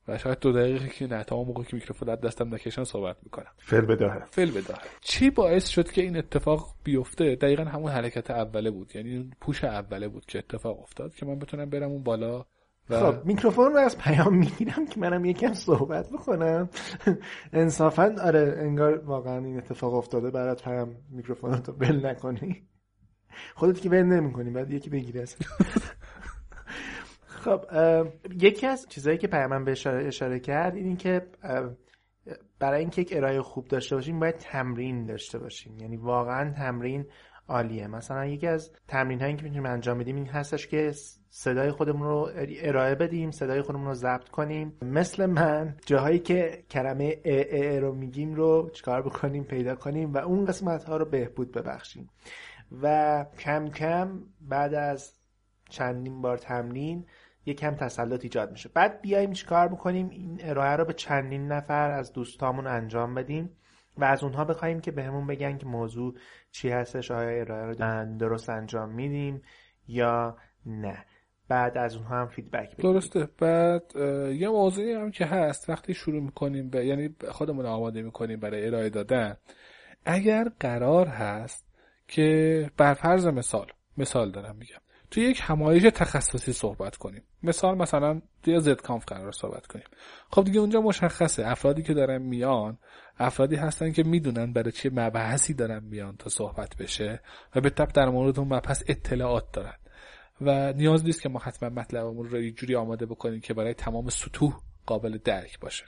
و 0.08 0.18
شاید 0.18 0.38
دو 0.38 0.52
دقیقه 0.52 0.88
که 0.88 1.06
نه 1.06 1.24
تا 1.24 1.44
موقع 1.44 1.64
که 1.64 1.76
میکروفون 1.76 2.08
از 2.08 2.20
دستم 2.20 2.54
نکشن 2.54 2.84
صحبت 2.84 3.16
می‌کنم. 3.22 3.50
فل 3.58 3.80
بداهه. 3.80 4.24
فل 4.30 4.50
بداهه. 4.50 4.80
چی 5.00 5.30
باعث 5.30 5.68
شد 5.68 5.90
که 5.90 6.02
این 6.02 6.16
اتفاق 6.16 6.74
بیفته؟ 6.84 7.36
دقیقا 7.36 7.64
همون 7.64 7.90
حرکت 7.90 8.30
اوله 8.30 8.70
بود 8.70 8.96
یعنی 8.96 9.16
اون 9.16 9.32
پوش 9.40 9.64
اوله 9.64 10.08
بود 10.08 10.26
که 10.26 10.38
اتفاق 10.38 10.80
افتاد 10.80 11.14
که 11.14 11.26
من 11.26 11.38
بتونم 11.38 11.70
برم 11.70 11.90
اون 11.90 12.02
بالا 12.02 12.44
و... 12.90 13.00
خب 13.00 13.24
میکروفون 13.24 13.72
رو 13.72 13.78
از 13.78 13.98
پیام 13.98 14.36
می‌گیرم 14.36 14.86
که 14.86 15.00
منم 15.00 15.24
یکم 15.24 15.52
صحبت 15.52 16.10
بکنم. 16.10 16.68
انصافا 17.52 18.16
آره 18.24 18.54
انگار 18.58 18.98
واقعا 18.98 19.38
این 19.38 19.58
اتفاق 19.58 19.94
افتاده 19.94 20.30
برات 20.30 20.64
پیام 20.64 20.96
میکروفون 21.10 21.52
رو 21.52 21.72
بل 21.72 22.06
نکنی. 22.06 22.62
خودت 23.54 23.80
که 23.80 23.88
بل 23.88 24.02
نمی‌کنی 24.02 24.50
بعد 24.50 24.70
یکی 24.70 24.90
بگیره 24.90 25.24
خب 27.44 27.64
یکی 28.40 28.66
از 28.66 28.86
چیزهایی 28.88 29.18
که 29.18 29.26
پیامم 29.26 29.64
به 29.64 29.72
اشاره, 29.72 30.40
کرد 30.40 30.76
این 30.76 30.96
که 30.96 31.26
برای 32.58 32.80
اینکه 32.80 33.02
یک 33.02 33.12
ارائه 33.16 33.42
خوب 33.42 33.68
داشته 33.68 33.96
باشیم 33.96 34.20
باید 34.20 34.36
تمرین 34.36 35.06
داشته 35.06 35.38
باشیم. 35.38 35.78
یعنی 35.80 35.96
واقعا 35.96 36.50
تمرین 36.50 37.06
عالیه. 37.48 37.86
مثلا 37.86 38.26
یکی 38.26 38.46
از 38.46 38.72
تمرین 38.88 39.20
هایی 39.20 39.36
که 39.36 39.42
می‌تونیم 39.42 39.66
انجام 39.66 39.98
بدیم 39.98 40.16
این 40.16 40.26
هستش 40.26 40.66
که 40.66 40.92
صدای 41.30 41.70
خودمون 41.70 42.08
رو 42.08 42.30
ارائه 42.62 42.94
بدیم 42.94 43.30
صدای 43.30 43.62
خودمون 43.62 43.86
رو 43.86 43.94
ضبط 43.94 44.28
کنیم. 44.28 44.76
مثل 44.82 45.26
من 45.26 45.76
جاهایی 45.86 46.18
که 46.18 46.64
کلمه 46.70 47.20
ا, 47.24 47.42
ا, 47.50 47.78
رو 47.78 47.94
میگیم 47.94 48.34
رو 48.34 48.70
چیکار 48.72 49.02
بکنیم 49.02 49.44
پیدا 49.44 49.74
کنیم 49.74 50.12
و 50.12 50.18
اون 50.18 50.44
قسمت 50.44 50.84
ها 50.84 50.96
رو 50.96 51.04
بهبود 51.04 51.52
ببخشیم. 51.52 52.08
و 52.82 53.26
کم 53.38 53.68
کم 53.68 54.20
بعد 54.40 54.74
از 54.74 55.12
چندین 55.68 56.22
بار 56.22 56.38
تمرین 56.38 57.06
کم 57.58 57.74
تسلط 57.74 58.24
ایجاد 58.24 58.52
میشه. 58.52 58.68
بعد 58.74 59.00
بیایم 59.00 59.32
چیکار 59.32 59.68
می‌کنیم 59.68 60.08
این 60.08 60.38
ارائه 60.42 60.76
رو 60.76 60.84
به 60.84 60.92
چندین 60.92 61.48
نفر 61.48 61.90
از 61.90 62.12
دوستامون 62.12 62.66
انجام 62.66 63.14
بدیم 63.14 63.50
و 63.98 64.04
از 64.04 64.24
اونها 64.24 64.44
بخوایم 64.44 64.80
که 64.80 64.90
بهمون 64.90 65.26
به 65.26 65.34
بگن 65.34 65.58
که 65.58 65.66
موضوع 65.66 66.14
چی 66.50 66.68
هستش 66.68 67.10
آیا 67.10 67.40
ارائه 67.40 67.64
رو 67.66 68.16
درست 68.18 68.50
انجام 68.50 68.88
میدیم 68.88 69.42
یا 69.88 70.36
نه. 70.66 71.04
بعد 71.48 71.78
از 71.78 71.96
اونها 71.96 72.20
هم 72.20 72.26
فیدبک 72.26 72.76
بدیم. 72.76 72.92
درسته. 72.92 73.28
بعد 73.38 73.96
یه 74.34 74.48
موضوعی 74.48 74.92
هم 74.92 75.10
که 75.10 75.24
هست 75.24 75.70
وقتی 75.70 75.94
شروع 75.94 76.22
می‌کنیم 76.22 76.70
به 76.70 76.86
یعنی 76.86 77.14
خودمون 77.30 77.66
آماده 77.66 78.02
می‌کنیم 78.02 78.40
برای 78.40 78.66
ارائه 78.66 78.90
دادن 78.90 79.36
اگر 80.04 80.48
قرار 80.60 81.06
هست 81.06 81.71
که 82.12 82.70
بر 82.76 82.94
فرض 82.94 83.26
مثال 83.26 83.66
مثال 83.96 84.30
دارم 84.30 84.56
میگم. 84.56 84.80
توی 85.10 85.22
یک 85.22 85.40
همایش 85.42 85.82
تخصصی 85.82 86.52
صحبت 86.52 86.96
کنیم. 86.96 87.22
مثال 87.42 87.78
مثلا 87.78 88.22
توی 88.42 88.60
زد 88.60 88.80
کانف 88.80 89.04
قرار 89.04 89.32
صحبت 89.32 89.66
کنیم. 89.66 89.84
خب 90.30 90.44
دیگه 90.44 90.60
اونجا 90.60 90.80
مشخصه. 90.80 91.46
افرادی 91.46 91.82
که 91.82 91.94
دارن 91.94 92.22
میان 92.22 92.78
افرادی 93.18 93.56
هستن 93.56 93.92
که 93.92 94.02
می‌دونن 94.02 94.52
برای 94.52 94.72
چه 94.72 94.90
مبحثی 94.90 95.54
دارن 95.54 95.84
میان 95.84 96.16
تا 96.16 96.30
صحبت 96.30 96.76
بشه 96.76 97.20
و 97.54 97.60
به 97.60 97.70
تبع 97.70 97.88
در 97.88 98.08
مورد 98.08 98.38
اون 98.38 98.48
مبحث 98.48 98.82
اطلاعات 98.86 99.52
دارن. 99.52 99.76
و 100.40 100.72
نیاز 100.72 101.04
نیست 101.04 101.22
که 101.22 101.28
ما 101.28 101.38
حتما 101.38 101.68
مطلبمون 101.68 102.28
رو 102.28 102.50
جوری 102.50 102.74
آماده 102.74 103.06
بکنیم 103.06 103.40
که 103.40 103.54
برای 103.54 103.74
تمام 103.74 104.08
سطوح 104.08 104.60
قابل 104.86 105.18
درک 105.24 105.60
باشه. 105.60 105.84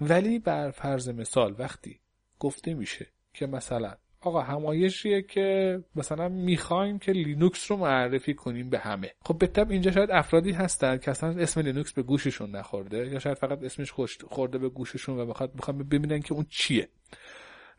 ولی 0.00 0.38
بر 0.38 0.70
فرض 0.70 1.08
مثال 1.08 1.54
وقتی 1.58 2.00
گفته 2.38 2.74
میشه 2.74 3.06
که 3.34 3.46
مثلا 3.46 3.94
آقا 4.20 4.40
همایشیه 4.40 5.22
که 5.22 5.78
مثلا 5.96 6.28
می‌خوایم 6.28 6.98
که 6.98 7.12
لینوکس 7.12 7.70
رو 7.70 7.76
معرفی 7.76 8.34
کنیم 8.34 8.70
به 8.70 8.78
همه. 8.78 9.10
خب 9.24 9.38
به 9.38 9.46
تبع 9.46 9.70
اینجا 9.70 9.90
شاید 9.90 10.10
افرادی 10.10 10.52
هستن 10.52 10.98
که 10.98 11.10
اصلا 11.10 11.30
اسم 11.30 11.60
لینوکس 11.60 11.92
به 11.92 12.02
گوششون 12.02 12.50
نخورده 12.50 13.06
یا 13.06 13.18
شاید 13.18 13.38
فقط 13.38 13.62
اسمش 13.62 13.92
خورده 14.28 14.58
به 14.58 14.68
گوششون 14.68 15.18
و 15.18 15.26
بخواد 15.26 15.54
بخوام 15.56 15.78
ببینن 15.78 16.20
که 16.20 16.32
اون 16.32 16.46
چیه. 16.50 16.88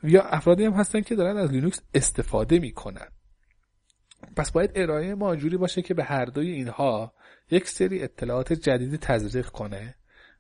یا 0.03 0.23
افرادی 0.23 0.65
هم 0.65 0.73
هستن 0.73 1.01
که 1.01 1.15
دارن 1.15 1.37
از 1.37 1.51
لینوکس 1.51 1.81
استفاده 1.93 2.59
می‌کنن. 2.59 3.07
پس 4.35 4.51
باید 4.51 4.71
ارائه 4.75 5.15
ما 5.15 5.35
جوری 5.35 5.57
باشه 5.57 5.81
که 5.81 5.93
به 5.93 6.03
هر 6.03 6.25
دوی 6.25 6.51
اینها 6.51 7.13
یک 7.51 7.67
سری 7.67 8.03
اطلاعات 8.03 8.53
جدید 8.53 8.95
تزریق 8.95 9.49
کنه 9.49 9.95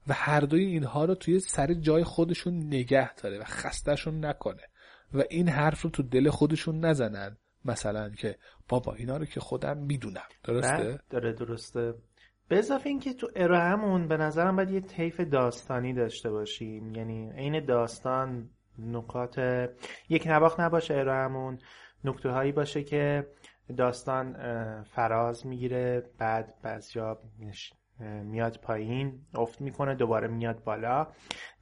و 0.07 0.13
هر 0.13 0.39
دوی 0.39 0.65
اینها 0.65 1.05
رو 1.05 1.15
توی 1.15 1.39
سر 1.39 1.73
جای 1.73 2.03
خودشون 2.03 2.53
نگه 2.53 3.15
داره 3.15 3.39
و 3.39 3.43
خستهشون 3.43 4.25
نکنه. 4.25 4.63
و 5.13 5.23
این 5.29 5.49
حرف 5.49 5.81
رو 5.81 5.89
تو 5.89 6.03
دل 6.03 6.29
خودشون 6.29 6.85
نزنن. 6.85 7.37
مثلا 7.65 8.09
که 8.09 8.35
بابا 8.69 8.93
اینا 8.93 9.17
رو 9.17 9.25
که 9.25 9.39
خودم 9.39 9.77
می‌دونم. 9.77 10.27
درسته؟ 10.43 10.99
داره 11.09 11.33
درسته. 11.33 11.93
به 12.47 12.57
اضافه 12.57 12.89
اینکه 12.89 13.13
تو 13.13 13.27
ارائهمون 13.35 14.07
به 14.07 14.17
نظرم 14.17 14.55
باید 14.55 14.71
یه 14.71 14.81
طیف 14.81 15.19
داستانی 15.19 15.93
داشته 15.93 16.29
باشیم. 16.29 16.95
یعنی 16.95 17.31
عین 17.31 17.65
داستان 17.65 18.49
نکات 18.79 19.35
یک 20.09 20.27
نواخت 20.27 20.59
نباشه 20.59 20.93
ارائهمون. 20.93 21.59
نکته 22.03 22.29
هایی 22.29 22.51
باشه 22.51 22.83
که 22.83 23.27
داستان 23.77 24.33
فراز 24.83 25.47
می‌گیره 25.47 26.03
بعد 26.17 26.53
بعضیا 26.63 27.19
میاد 28.23 28.59
پایین 28.63 29.19
افت 29.35 29.61
می‌کنه 29.61 29.95
دوباره 29.95 30.27
میاد 30.27 30.63
بالا. 30.63 31.07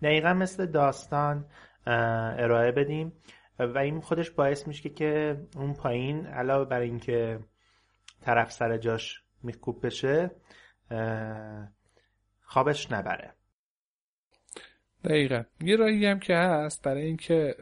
دقیقا 0.01 0.33
مثل 0.33 0.65
داستان 0.65 1.45
ارائه 1.87 2.71
بدیم. 2.71 3.13
و 3.59 3.77
این 3.77 4.01
خودش 4.01 4.29
باعث 4.29 4.67
میشه 4.67 4.89
که 4.89 5.41
اون 5.55 5.73
پایین 5.73 6.25
علاوه 6.25 6.65
بر 6.69 6.79
اینکه 6.79 7.39
طرف 8.21 8.51
سر 8.51 8.77
جاش 8.77 9.21
میکوب 9.43 9.85
بشه 9.85 10.31
خوابش 12.41 12.91
نبره. 12.91 13.33
دقیقا. 15.03 15.43
یه 15.61 15.75
راهی 15.75 16.05
هم 16.05 16.19
که 16.19 16.35
هست 16.35 16.83
برای 16.83 17.05
اینکه 17.05 17.55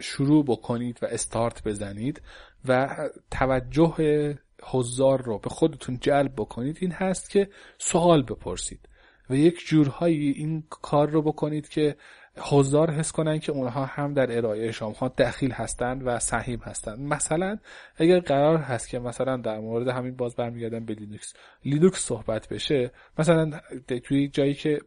شروع 0.00 0.44
بکنید 0.44 0.98
و 1.02 1.06
استارت 1.06 1.64
بزنید 1.64 2.22
و 2.68 2.96
توجه 3.30 4.38
حضار 4.62 5.22
رو 5.22 5.38
به 5.38 5.50
خودتون 5.50 5.98
جلب 6.00 6.32
بکنید 6.36 6.78
این 6.80 6.92
هست 6.92 7.30
که 7.30 7.48
سوال 7.78 8.22
بپرسید. 8.22 8.88
و 9.30 9.34
یک 9.34 9.66
جورهایی 9.66 10.30
این 10.30 10.64
کار 10.70 11.10
رو 11.10 11.22
بکنید 11.22 11.68
که 11.68 11.96
حضار 12.36 12.90
حس 12.90 13.12
کنن 13.12 13.38
که 13.38 13.52
اونها 13.52 13.84
هم 13.84 14.14
در 14.14 14.36
ارائه 14.36 14.72
شما 14.72 15.08
دخیل 15.18 15.52
هستند 15.52 16.06
و 16.06 16.18
سهیم 16.18 16.58
هستند 16.58 17.00
مثلا 17.00 17.58
اگر 17.96 18.20
قرار 18.20 18.58
هست 18.58 18.88
که 18.88 18.98
مثلا 18.98 19.36
در 19.36 19.58
مورد 19.58 19.88
همین 19.88 20.16
باز 20.16 20.36
برمیگردم 20.36 20.84
به 20.84 20.94
لینوکس. 20.94 21.34
لینوکس 21.64 22.00
صحبت 22.00 22.48
بشه 22.48 22.90
مثلا 23.18 23.60
توی 24.04 24.28
جایی 24.28 24.54
که 24.54 24.80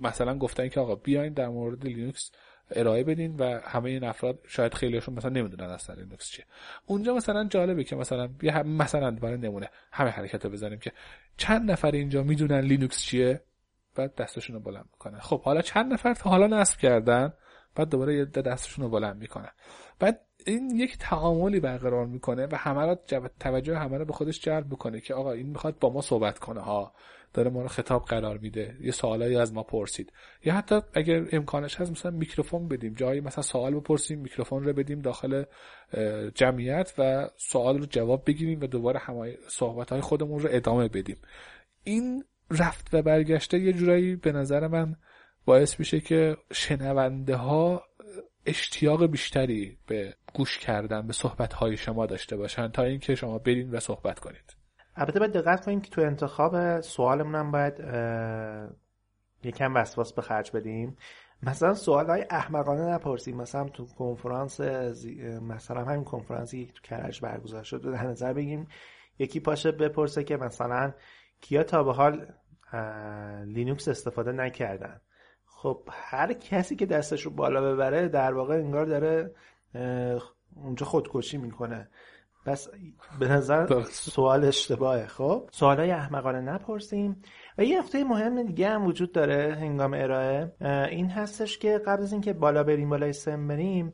مثلا 0.00 0.38
گفتن 0.38 0.68
که 0.68 0.80
آقا 0.80 0.94
بیاین 0.94 1.32
در 1.32 1.48
مورد 1.48 1.84
لینوکس 1.84 2.30
ارائه 2.70 3.04
بدین 3.04 3.36
و 3.36 3.60
همه 3.64 3.90
این 3.90 4.04
افراد 4.04 4.38
شاید 4.48 4.74
خیلیشون 4.74 5.14
مثلا 5.14 5.30
نمی‌دونن 5.30 5.70
اصلا 5.70 5.96
لینوکس 5.96 6.30
چیه. 6.30 6.44
اونجا 6.86 7.14
مثلا 7.14 7.44
جالبه 7.44 7.84
که 7.84 7.96
مثلا 7.96 8.28
مثلا 8.64 9.10
برای 9.10 9.38
نمونه 9.38 9.68
همه 9.92 10.10
حرکت 10.10 10.44
رو 10.44 10.50
بزنیم 10.50 10.78
که 10.78 10.92
چند 11.36 11.70
نفر 11.70 11.90
اینجا 11.90 12.22
می‌دونن 12.22 12.60
لینوکس 12.60 13.02
چیه؟ 13.02 13.40
بعد 13.94 14.14
دستشون 14.14 14.56
رو 14.56 14.62
بلند 14.62 14.88
می‌کنن 14.92 15.18
خب 15.18 15.42
حالا 15.42 15.62
چند 15.62 15.92
نفر 15.92 16.14
تا 16.14 16.30
حالا 16.30 16.46
نصب 16.46 16.78
کردن 16.78 17.32
بعد 17.74 17.88
دوباره 17.88 18.14
یه 18.14 18.24
دستشون 18.24 18.84
رو 18.84 18.90
بلند 18.90 19.16
می‌کنن. 19.16 19.50
بعد 19.98 20.20
این 20.46 20.70
یک 20.70 20.98
تعاملی 20.98 21.60
برقرار 21.60 22.06
می‌کنه 22.06 22.46
و 22.46 22.56
همه 22.56 22.86
را 22.86 22.94
توجه 23.40 23.78
همه 23.78 23.98
رو 23.98 24.04
به 24.04 24.12
خودش 24.12 24.40
جلب 24.40 24.70
می‌کنه 24.70 25.00
که 25.00 25.14
آقا 25.14 25.32
این 25.32 25.46
می‌خواد 25.46 25.78
با 25.78 25.92
ما 25.92 26.00
صحبت 26.00 26.38
کنه 26.38 26.60
ها. 26.60 26.94
داره 27.34 27.50
ما 27.50 27.62
رو 27.62 27.68
خطاب 27.68 28.04
قرار 28.04 28.38
میده. 28.38 28.76
یه 28.80 28.90
سوالایی 28.90 29.36
از 29.36 29.52
ما 29.52 29.62
پرسید. 29.62 30.12
یا 30.44 30.54
حتی 30.54 30.80
اگر 30.94 31.26
امکانش 31.32 31.80
هست 31.80 31.90
مثلا 31.90 32.10
میکروفون 32.10 32.68
بدیم. 32.68 32.94
جایی 32.94 33.20
مثلا 33.20 33.42
سوال 33.42 33.74
بپرسیم 33.74 34.18
میکروفون 34.18 34.64
رو 34.64 34.72
بدیم 34.72 35.00
داخل 35.00 35.44
جمعیت 36.34 36.92
و 36.98 37.28
سوال 37.36 37.78
رو 37.78 37.86
جواب 37.86 38.22
بگیریم 38.26 38.60
و 38.60 38.66
دوباره 38.66 38.98
همه 38.98 39.36
صحبت 39.48 39.90
های 39.90 40.00
خودمون 40.00 40.40
رو 40.40 40.48
ادامه 40.52 40.88
بدیم. 40.88 41.16
این 41.84 42.24
رفت 42.50 42.94
و 42.94 43.02
برگشته 43.02 43.58
یه 43.58 43.72
جورایی 43.72 44.16
به 44.16 44.32
نظر 44.32 44.68
من 44.68 44.96
باعث 45.44 45.78
میشه 45.78 46.00
که 46.00 46.36
شنونده 46.52 47.36
ها 47.36 47.82
اشتیاق 48.46 49.06
بیشتری 49.06 49.78
به 49.86 50.14
گوش 50.34 50.58
کردن 50.58 51.06
به 51.06 51.12
صحبت 51.12 51.52
های 51.52 51.76
شما 51.76 52.06
داشته 52.06 52.36
باشن 52.36 52.68
تا 52.68 52.82
اینکه 52.82 53.14
شما 53.14 53.38
برین 53.38 53.70
و 53.70 53.80
صحبت 53.80 54.18
کنید. 54.18 54.56
البته 54.96 55.18
باید 55.18 55.32
دقت 55.32 55.64
کنیم 55.64 55.80
که 55.80 55.90
تو 55.90 56.00
انتخاب 56.00 56.80
سوالمون 56.80 57.34
هم 57.34 57.50
باید 57.50 57.74
یکم 59.44 59.74
وسواس 59.74 60.12
به 60.12 60.22
خرج 60.22 60.50
بدیم. 60.50 60.96
مثلا 61.42 61.74
سوال 61.74 62.06
های 62.06 62.24
احمقانه 62.30 62.94
نپرسیم. 62.94 63.36
مثلا 63.36 63.64
تو 63.64 63.86
کنفرانس 63.86 64.60
مثلا 65.40 65.84
همین 65.84 66.04
کنفرانسی 66.04 66.72
تو 66.74 66.82
کرج 66.82 67.20
برگزار 67.20 67.62
شد 67.62 67.82
در 67.82 68.06
نظر 68.06 68.32
بگیم 68.32 68.68
یکی 69.18 69.40
پاشه 69.40 69.72
بپرسه 69.72 70.24
که 70.24 70.36
مثلا 70.36 70.92
کیا 71.40 71.62
تا 71.62 71.82
به 71.82 71.92
حال 71.92 72.26
لینوکس 73.46 73.88
استفاده 73.88 74.32
نکردن. 74.32 75.00
خب 75.44 75.88
هر 75.90 76.32
کسی 76.32 76.76
که 76.76 76.86
دستش 76.86 77.22
رو 77.22 77.30
بالا 77.30 77.72
ببره 77.72 78.08
در 78.08 78.34
واقع 78.34 78.54
انگار 78.54 78.84
داره 78.84 79.34
اونجا 80.56 80.86
خودکشی 80.86 81.38
می‌کنه. 81.38 81.88
پس 82.46 82.68
به 83.18 83.28
نظر. 83.28 83.82
سوال 83.82 84.44
اشتباهه. 84.44 85.06
خب 85.06 85.48
سوالای 85.52 85.90
احمقانه 85.90 86.40
نپرسیم. 86.40 87.22
و 87.58 87.64
یه 87.64 87.78
نکته 87.78 88.04
مهم 88.04 88.42
دیگه 88.42 88.68
هم 88.68 88.86
وجود 88.86 89.12
داره 89.12 89.54
هنگام 89.60 89.94
ارائه. 89.94 90.52
این 90.90 91.10
هستش 91.10 91.58
که 91.58 91.78
قبل 91.78 92.02
از 92.02 92.12
اینکه 92.12 92.32
بالا 92.32 92.64
بریم 92.64 92.90
بالای 92.90 93.12
سن 93.12 93.48
بریم 93.48 93.92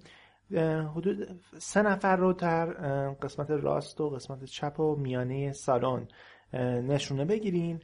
حدود 0.95 1.41
سه 1.59 1.83
نفر 1.83 2.17
رو 2.17 2.33
در 2.33 2.67
قسمت 3.13 3.51
راست 3.51 4.01
و 4.01 4.11
قسمت 4.11 4.45
چپ 4.45 4.81
و 4.81 4.97
میانه 4.97 5.53
سالن 5.53 6.09
نشونه 6.89 7.25
بگیرین. 7.25 7.81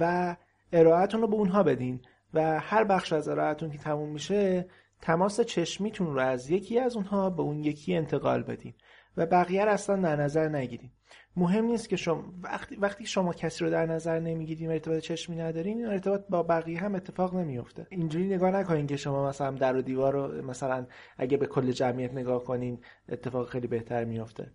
و 0.00 0.36
ارائهتون 0.72 1.20
رو 1.20 1.26
به 1.26 1.34
اونها 1.34 1.62
بدین 1.62 2.00
و 2.34 2.60
هر 2.60 2.84
بخش 2.84 3.12
از 3.12 3.28
ارائهتون 3.28 3.70
که 3.70 3.78
تموم 3.78 4.08
میشه 4.08 4.66
تماس 5.00 5.40
چشمیتون 5.40 6.14
رو 6.14 6.20
از 6.20 6.50
یکی 6.50 6.78
از 6.78 6.96
اونها 6.96 7.30
به 7.30 7.42
اون 7.42 7.64
یکی 7.64 7.96
انتقال 7.96 8.42
بدین 8.42 8.74
و 9.16 9.26
بقیه 9.26 9.64
رو 9.64 9.70
اصلا 9.70 9.96
در 9.96 10.16
نظر 10.16 10.48
نگیرین. 10.48 10.90
مهم 11.36 11.64
نیست 11.64 11.88
که 11.88 11.96
شما 11.96 12.24
وقتی 12.42 12.76
وقتی 12.76 13.06
شما 13.06 13.32
کسی 13.32 13.64
رو 13.64 13.70
در 13.70 13.86
نظر 13.86 14.20
نمی‌گیرین 14.20 14.68
و 14.68 14.72
ارتباط 14.72 14.98
چشمی 14.98 15.36
ندارین 15.36 15.78
این 15.78 15.86
ارتباط 15.86 16.20
با 16.28 16.42
بقیه 16.42 16.80
هم 16.80 16.94
اتفاق 16.94 17.34
نمیفته 17.34 17.86
اینجوری 17.90 18.26
نگاه 18.26 18.50
نکنین 18.50 18.86
که 18.86 18.96
شما 18.96 19.28
مثلا 19.28 19.50
در 19.50 19.76
و 19.76 19.82
دیوار 19.82 20.12
رو 20.12 20.46
مثلا 20.46 20.86
اگه 21.18 21.36
به 21.36 21.46
کل 21.46 21.72
جمعیت 21.72 22.12
نگاه 22.12 22.44
کنین 22.44 22.78
اتفاق 23.08 23.48
خیلی 23.48 23.66
بهتر 23.66 24.04
میفته 24.04 24.50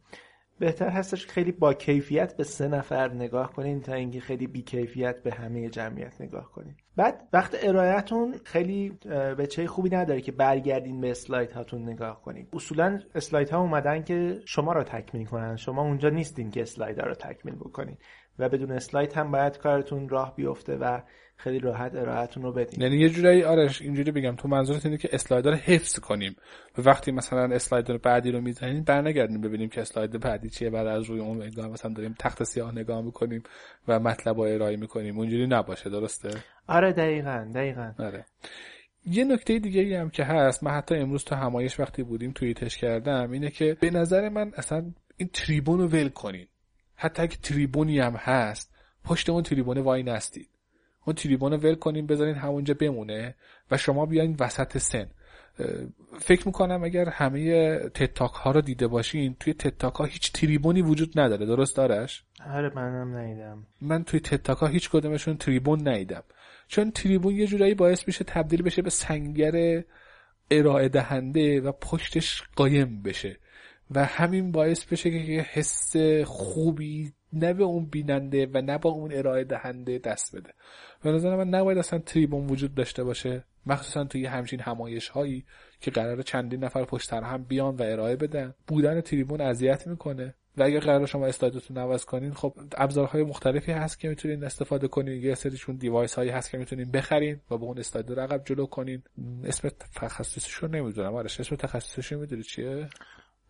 بهتر 0.59 0.89
هستش 0.89 1.25
که 1.25 1.31
خیلی 1.31 1.51
با 1.51 1.73
کیفیت 1.73 2.37
به 2.37 2.43
سه 2.43 2.67
نفر 2.67 3.13
نگاه 3.13 3.53
کنین 3.53 3.81
تا 3.81 3.93
اینکه 3.93 4.19
خیلی 4.19 4.47
بی 4.47 4.61
کیفیت 4.61 5.23
به 5.23 5.31
همه 5.31 5.69
جمعیت 5.69 6.21
نگاه 6.21 6.51
کنین. 6.51 6.75
بعد 6.95 7.27
وقت 7.33 7.55
ارائهتون 7.63 8.35
خیلی 8.43 8.97
اه، 9.05 9.35
بچه 9.35 9.67
خوبی 9.67 9.89
نداره 9.89 10.21
که 10.21 10.31
برگردین 10.31 11.01
به 11.01 11.11
اسلاید 11.11 11.51
هاتون 11.51 11.89
نگاه 11.89 12.21
کنین. 12.21 12.47
اصولا 12.53 12.99
اسلاید 13.15 13.49
ها 13.49 13.59
اومدن 13.59 14.03
که 14.03 14.39
شما 14.45 14.73
رو 14.73 14.83
تکمیل 14.83 15.25
کنن. 15.25 15.55
شما 15.55 15.81
اونجا 15.81 16.09
نیستین 16.09 16.51
که 16.51 16.61
اسلاید 16.61 16.99
ها 16.99 17.07
رو 17.07 17.13
تکمیل 17.13 17.55
بکنین. 17.55 17.97
و 18.39 18.49
بدون 18.49 18.71
اسلاید 18.71 19.13
هم 19.13 19.31
باید 19.31 19.57
کارتون 19.57 20.09
راه 20.09 20.35
بیفته 20.35 20.75
و 20.75 21.01
خیلی 21.37 21.59
راحت 21.59 21.95
ارائهتون 21.95 22.43
رو 22.43 22.51
بدین. 22.51 22.81
یعنی 22.81 22.97
یه 22.97 23.09
جورایی 23.09 23.43
آرش 23.43 23.81
اینجوری 23.81 24.11
بگم 24.11 24.35
تو 24.35 24.47
منظورت 24.47 24.85
اینه 24.85 24.97
که 24.97 25.09
اسلایدر 25.11 25.51
رو 25.51 25.57
حفظ 25.57 25.99
کنیم. 25.99 26.35
و 26.77 26.81
وقتی 26.81 27.11
مثلا 27.11 27.55
اسلایدر 27.55 27.97
بعدی 27.97 28.31
رو 28.31 28.41
می‌زنیم 28.41 28.83
برنگردیم 28.83 29.41
ببینیم 29.41 29.69
که 29.69 29.81
اسلاید 29.81 30.19
بعدی 30.19 30.49
چیه 30.49 30.69
بعد 30.69 30.87
از 30.87 31.03
روی 31.03 31.19
اون 31.19 31.41
انگار 31.41 31.69
مثلا 31.69 31.93
داریم 31.93 32.15
تخت 32.19 32.43
سیاه 32.43 32.75
نگاه 32.75 33.01
می‌کنیم 33.01 33.43
و 33.87 33.99
مطلب 33.99 34.37
رو 34.37 34.41
ارائه 34.41 34.77
می‌کنیم. 34.77 35.17
اونجوری 35.17 35.47
نباشه 35.47 35.89
درسته؟ 35.89 36.29
آره 36.67 36.91
دقیقا 36.91 37.51
دقیقا. 37.55 37.93
آره. 37.99 38.25
یه 39.05 39.23
نکته 39.23 39.59
دیگه 39.59 39.81
ای 39.81 39.95
هم 39.95 40.09
که 40.09 40.23
هست 40.23 40.63
من 40.63 40.71
حتی 40.71 40.95
امروز 40.95 41.23
تو 41.23 41.35
همایش 41.35 41.79
وقتی 41.79 42.03
بودیم 42.03 42.31
توییتش 42.31 42.77
کردم 42.77 43.31
اینه 43.31 43.49
که 43.49 43.77
به 43.81 43.89
نظر 43.89 44.29
من 44.29 44.51
اصلا 44.55 44.91
این 45.17 45.29
تریبون 45.33 45.79
رو 45.79 45.87
ول 45.87 46.09
کنین. 46.09 46.47
حتی 47.01 47.21
اگه 47.21 47.35
تریبونی 47.35 47.99
هم 47.99 48.13
هست 48.15 48.71
پشت 49.05 49.29
اون 49.29 49.43
تریبونه 49.43 49.81
وای 49.81 50.03
نستید. 50.03 50.49
اون 51.05 51.15
تریبون 51.15 51.51
رو 51.53 51.57
ول 51.57 51.75
کنین 51.75 52.07
بذارین 52.07 52.35
همونجا 52.35 52.73
بمونه 52.73 53.35
و 53.71 53.77
شما 53.77 54.05
بیاین 54.05 54.35
وسط 54.39 54.77
سن. 54.77 55.07
فکر 56.19 56.47
می‌کنم 56.47 56.83
اگر 56.83 57.09
همه 57.09 57.75
تتاک 57.79 58.31
ها 58.31 58.51
رو 58.51 58.61
دیده 58.61 58.87
باشین 58.87 59.35
توی 59.39 59.53
تتاک 59.53 59.95
ها 59.95 60.05
هیچ 60.05 60.31
تریبونی 60.31 60.81
وجود 60.81 61.19
نداره. 61.19 61.45
درست 61.45 61.75
دارش؟ 61.75 62.23
آره 62.53 62.71
منم 62.75 63.17
نیدم 63.17 63.67
من 63.81 64.03
توی 64.03 64.19
تتاک 64.19 64.57
ها 64.57 64.67
هیچ 64.67 64.89
کدومشون 64.89 65.37
تریبون 65.37 65.87
ندیدم. 65.87 66.23
چون 66.67 66.91
تریبون 66.91 67.35
یه 67.35 67.47
جورایی 67.47 67.73
باعث 67.73 68.07
میشه 68.07 68.23
تبدیل 68.23 68.61
بشه 68.61 68.81
به 68.81 68.89
سنگر 68.89 69.83
ارائه 70.51 70.89
دهنده 70.89 71.61
و 71.61 71.71
پشتش 71.71 72.43
قایم 72.55 73.01
بشه. 73.01 73.37
و 73.91 74.05
همین 74.05 74.51
باعث 74.51 74.85
بشه 74.85 75.11
که 75.11 75.17
حس 75.41 75.95
خوبی 76.25 77.13
نه 77.33 77.53
به 77.53 77.63
اون 77.63 77.85
بیننده 77.85 78.45
و 78.53 78.61
نه 78.61 78.77
با 78.77 78.89
اون 78.89 79.13
ارائه 79.13 79.43
دهنده 79.43 79.97
دست 79.97 80.35
بده. 80.35 80.53
به 81.03 81.11
نظر 81.11 81.35
من 81.35 81.49
نباید 81.49 81.77
اصلا 81.77 81.99
تریبون 81.99 82.47
وجود 82.47 82.75
داشته 82.75 83.03
باشه 83.03 83.43
مخصوصا 83.65 84.03
توی 84.03 84.25
همچین 84.25 84.59
همایش 84.59 85.07
هایی 85.07 85.45
که 85.81 85.91
قرار 85.91 86.21
چندین 86.21 86.63
نفر 86.63 86.83
پشت 86.83 87.13
هم 87.13 87.43
بیان 87.43 87.75
و 87.75 87.83
ارائه 87.83 88.15
بدن. 88.15 88.53
بودن 88.67 89.01
تریبون 89.01 89.41
اذیت 89.41 89.87
می‌کنه 89.87 90.35
و 90.57 90.63
اگر 90.63 90.79
قرار 90.79 91.05
شما 91.05 91.25
اسلایدتون 91.25 91.77
عوض 91.77 92.05
کنین 92.05 92.33
خب 92.33 92.53
ابزارهای 92.77 93.23
مختلفی 93.23 93.71
هست 93.71 93.99
که 93.99 94.09
می‌تونین 94.09 94.43
استفاده 94.43 94.87
کنین. 94.87 95.23
یه 95.23 95.35
سریشون 95.35 95.75
دیوایس 95.75 96.13
هایی 96.13 96.29
هست 96.29 96.51
که 96.51 96.57
می‌تونین 96.57 96.91
بخرین 96.91 97.39
و 97.51 97.57
با 97.57 97.67
اون 97.67 97.79
اسلاید 97.79 98.09
رو 98.09 98.21
عقب 98.21 98.41
جلو 98.45 98.65
کنین. 98.65 99.03
اسم 99.43 99.69
تخصصیش 99.95 100.53
رو 100.53 100.67
نمی‌دونم. 100.67 101.15
آرش 101.15 101.39
اسم 101.39 101.55
تخصصیش 101.55 102.11
رو 102.11 102.19
می‌دونی 102.19 102.43
چیه؟ 102.43 102.89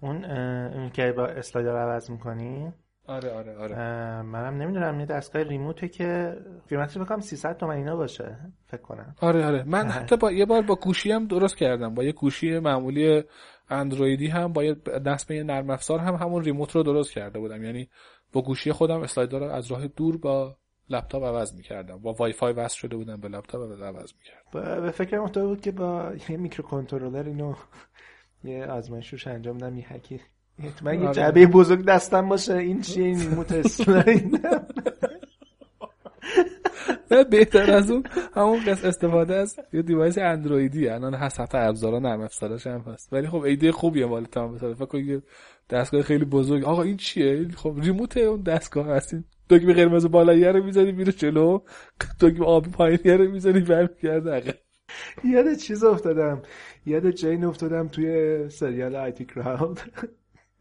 اون 0.01 0.25
اون 0.25 0.89
که 0.89 1.11
با 1.11 1.25
اسلاید 1.25 1.60
رو 1.60 1.77
عوض 1.77 2.11
می‌کنی؟ 2.11 2.73
آره 3.07 3.31
آره 3.31 3.57
آره. 3.57 3.75
منم 4.21 4.61
نمی‌دونم 4.61 4.99
یه 4.99 5.05
دستگاه 5.05 5.43
remote 5.43 5.81
ه 5.81 5.87
که 5.87 6.37
قیمتش 6.69 6.97
بکنم 6.97 7.19
300 7.19 7.57
تومن 7.57 7.75
اینا 7.75 7.95
باشه 7.95 8.37
فکر 8.65 8.81
کنم. 8.81 9.15
آره 9.21 9.45
آره. 9.45 9.63
من 9.63 9.87
حتی 9.87 10.17
با 10.17 10.31
یه 10.31 10.45
بار 10.45 10.61
با 10.61 10.75
گوشی 10.75 11.11
هم 11.11 11.27
درست 11.27 11.57
کردم. 11.57 11.93
با 11.93 12.03
یه 12.03 12.11
گوشی 12.11 12.59
معمولی 12.59 13.23
اندرویدی 13.69 14.27
هم 14.27 14.53
با 14.53 14.63
یه 14.63 14.73
دست 15.05 15.27
به 15.27 15.43
نرم 15.43 15.69
افزار 15.69 15.99
هم 15.99 16.15
همون 16.15 16.43
remote 16.43 16.75
رو 16.75 16.83
درست 16.83 17.13
کرده 17.13 17.39
بودم. 17.39 17.63
یعنی 17.63 17.89
با 18.33 18.41
گوشی 18.41 18.71
خودم 18.71 19.01
اسلاید 19.01 19.39
رو 19.39 19.45
از 19.45 19.71
راه 19.71 19.87
دور 19.87 20.17
با 20.17 20.57
لپتاپ 20.89 21.23
عوض 21.23 21.55
می‌کردم. 21.55 21.97
با 21.97 22.13
وای 22.13 22.33
فای 22.33 22.53
وصل 22.53 22.77
شده 22.77 22.95
بودم 22.95 23.19
به 23.21 23.27
لپتاپ 23.27 23.61
و 23.61 23.83
عوض 23.83 24.13
می‌کردم. 24.13 24.81
به 24.81 24.91
فکر 24.91 25.19
افتاده 25.19 25.47
بود 25.47 25.61
که 25.61 25.71
با 25.71 26.11
یه 26.29 26.37
میکروکنترلر 26.37 27.23
اینو 27.23 27.53
یه 28.43 28.65
آزمایش 28.65 29.09
روش 29.09 29.27
انجام 29.27 29.57
بدم 29.57 29.77
یه 29.77 29.87
حکی 29.87 30.19
من 30.83 30.99
یه 30.99 31.05
آره. 31.05 31.13
جعبه 31.13 31.45
بزرگ 31.45 31.85
دستم 31.85 32.29
باشه. 32.29 32.53
این 32.55 32.81
چیه؟ 32.81 33.05
این 33.05 33.45
نه 37.11 37.23
بهتر 37.23 37.71
از 37.71 37.91
اون 37.91 38.03
همون 38.35 38.59
قصد 38.65 38.85
استفاده 38.85 39.35
از 39.35 39.59
یه 39.73 39.81
دیوایس 39.81 40.17
اندرویدی. 40.17 40.87
الان 40.89 41.13
هست 41.13 41.39
حتی 41.39 41.57
ابزارا 41.57 41.99
نرم 41.99 42.21
افزاراش 42.21 42.67
هم 42.67 42.79
هست. 42.79 43.13
ولی 43.13 43.27
خب 43.27 43.41
ایده 43.41 43.71
خوبیه 43.71 44.05
مال 44.05 44.25
تا 44.25 44.47
مثلا 44.47 44.73
فکر 44.73 44.85
کن 44.85 45.21
دستگاه 45.69 46.01
خیلی 46.01 46.25
بزرگ. 46.25 46.63
آقا 46.63 46.83
این 46.83 46.97
چیه؟ 46.97 47.47
خب 47.55 47.75
ریموت 47.77 48.17
اون 48.17 48.41
دستگاه 48.41 48.87
هستین 48.87 49.23
دکمه 49.49 49.73
قرمز 49.73 50.05
بالایی 50.05 50.45
رو 50.45 50.63
می‌ذاری 50.63 50.91
میره 50.91 51.11
جلو. 51.11 51.59
دکمه 52.19 52.45
آبی 52.45 52.69
پایینی 52.69 53.11
رو 53.11 53.31
می‌ذاری 53.31 53.59
برمیگرده 53.59 54.31
عقب 54.31 54.55
یاد 55.23 55.53
چیز 55.53 55.83
افتادم؟ 55.83 56.41
یاد 56.85 57.11
جین 57.11 57.45
افتادم 57.45 57.87
توی 57.87 58.49
سریال 58.49 58.95
آیتی 58.95 59.25
کراود 59.25 59.79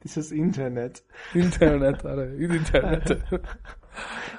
This 0.05 0.11
is 0.11 0.33
اینترنت 0.33 1.03
اینترنت 1.35 2.07
آره. 2.07 2.37
این 2.39 2.51
اینترنت. 2.51 3.19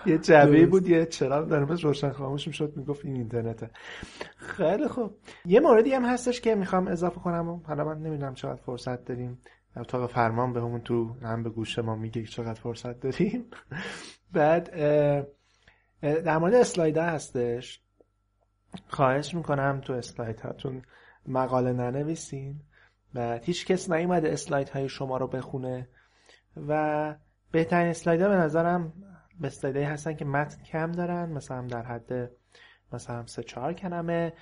یه 0.06 0.18
جعبه. 0.18 0.66
بود 0.66 0.88
یه 0.88 1.06
چراغ 1.06 1.48
در 1.48 1.60
روشن 1.60 2.12
خاموش 2.12 2.48
می‌شد 2.48 2.74
می‌گفت 2.78 3.06
این 3.06 3.16
اینترنته. 3.16 3.70
خیلی 4.38 4.88
خوب. 4.88 5.16
یه 5.46 5.60
موردی 5.60 5.94
هم 5.94 6.06
هستش 6.06 6.42
که 6.42 6.56
می‌خوام 6.56 6.88
اضافه 6.88 7.20
کنم 7.20 7.62
حالا 7.68 7.86
من 7.86 7.98
نمی‌دونم 7.98 8.34
چقدر 8.34 8.62
فرصت 8.62 9.06
داریم. 9.06 9.42
اتاق 9.78 10.12
فرمان 10.12 10.54
به 10.54 10.60
همون 10.60 10.82
تو 10.82 11.16
هم 11.24 11.44
به 11.44 11.50
گوش 11.50 11.80
ما 11.80 11.96
میگه 11.96 12.24
چقدر 12.24 12.60
فرصت 12.60 13.00
داریم. 13.00 13.46
بعد 14.34 14.70
در 16.02 16.38
مورد 16.38 16.54
اسلایده 16.54 17.04
هستش. 17.04 17.82
خواهش 18.88 19.34
می‌کنم 19.36 19.82
تو 19.84 19.94
اسلاید 19.94 20.40
هاتون 20.40 20.82
مقاله 21.28 21.74
ننویسین 21.74 22.62
و 23.16 23.40
هیچ 23.44 23.66
کس 23.66 23.92
نیومده 23.92 24.32
اسلاید 24.32 24.70
های 24.70 24.90
شما 24.90 25.18
رو 25.18 25.28
بخونه 25.28 25.88
و 26.68 27.16
بهترین 27.52 27.90
اسلاید 27.90 28.22
ها 28.22 28.28
به 28.28 28.36
نظرم 28.36 28.94
به 29.40 29.48
اسلایدهایی 29.48 29.88
هستن 29.88 30.14
که 30.14 30.26
متن 30.26 30.64
کم 30.64 30.92
دارن 30.92 31.30
مثلا 31.30 31.62
در 31.62 31.84
حد 31.84 32.32
مثلا 32.94 33.26
سه 33.26 33.44
چهار 33.44 33.74
کلمه 33.74 34.34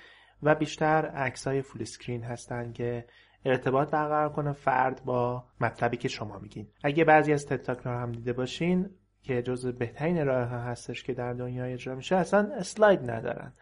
و 0.42 0.54
بیشتر 0.54 1.06
عکس 1.06 1.46
های 1.46 1.62
full 1.62 1.82
screen 1.82 2.22
هستن 2.22 2.72
که 2.72 3.04
ارتباط 3.44 3.90
برقرار 3.90 4.28
کنه 4.28 4.52
فرد 4.52 5.04
با 5.04 5.44
مطلبی 5.60 5.96
که 5.96 6.08
شما 6.08 6.38
میگین. 6.38 6.68
اگه 6.84 7.04
بعضی 7.04 7.32
از 7.32 7.46
TED 7.46 7.60
Talk 7.60 7.78
رو 7.78 7.90
هم 7.90 8.12
دیده 8.12 8.32
باشین 8.32 8.90
که 9.22 9.42
جز 9.42 9.66
بهترین 9.66 10.18
ارائه 10.18 10.44
ها 10.44 10.58
هستش 10.58 11.02
که 11.02 11.14
در 11.14 11.32
دنیا 11.32 11.64
اجرا 11.64 11.94
میشه 11.94 12.16
اصلا 12.16 12.48
اسلاید 12.56 13.10
ندارن. 13.10 13.52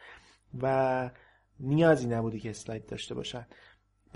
و 0.63 1.11
نیازی 1.61 2.09
نبوده 2.09 2.39
که 2.39 2.51
اسلاید 2.51 2.87
داشته 2.87 3.15
باشن. 3.15 3.47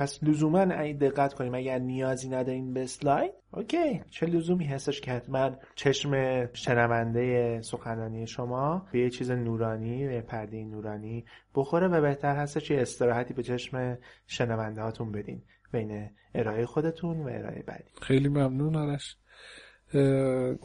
پس 0.01 0.24
لزوما 0.24 0.61
اگه 0.61 0.93
دقت 0.93 1.34
کنیم 1.34 1.55
اگر 1.55 1.78
نیازی 1.78 2.28
ندارین 2.28 2.74
به 2.74 2.82
اسلاید 2.82 3.32
اوکی 3.53 4.03
چه 4.11 4.26
لزومی 4.26 4.64
هستش 4.64 5.01
که 5.01 5.12
حتما 5.12 5.51
چشم 5.74 6.47
شنونده 6.53 7.61
سخنرانی 7.62 8.26
شما 8.26 8.86
به 8.93 8.99
یه 8.99 9.11
چیز 9.11 9.30
نورانی 9.30 10.07
به 10.07 10.20
پرده 10.20 10.64
نورانی 10.64 11.24
بخوره 11.55 11.88
و 11.88 12.01
بهتر 12.01 12.36
هستش 12.36 12.70
یه 12.70 12.80
استراحتی 12.80 13.34
به 13.34 13.43
چشم 13.43 13.99
شنونده 14.26 14.82
هاتون 14.82 15.12
بدین 15.12 15.43
بین 15.72 16.11
ارائه 16.34 16.66
خودتون 16.66 17.20
و 17.20 17.28
ارائه 17.28 17.62
بعدی. 17.62 17.91
خیلی 18.03 18.28
ممنون 18.28 18.76
آرش. 18.76 19.16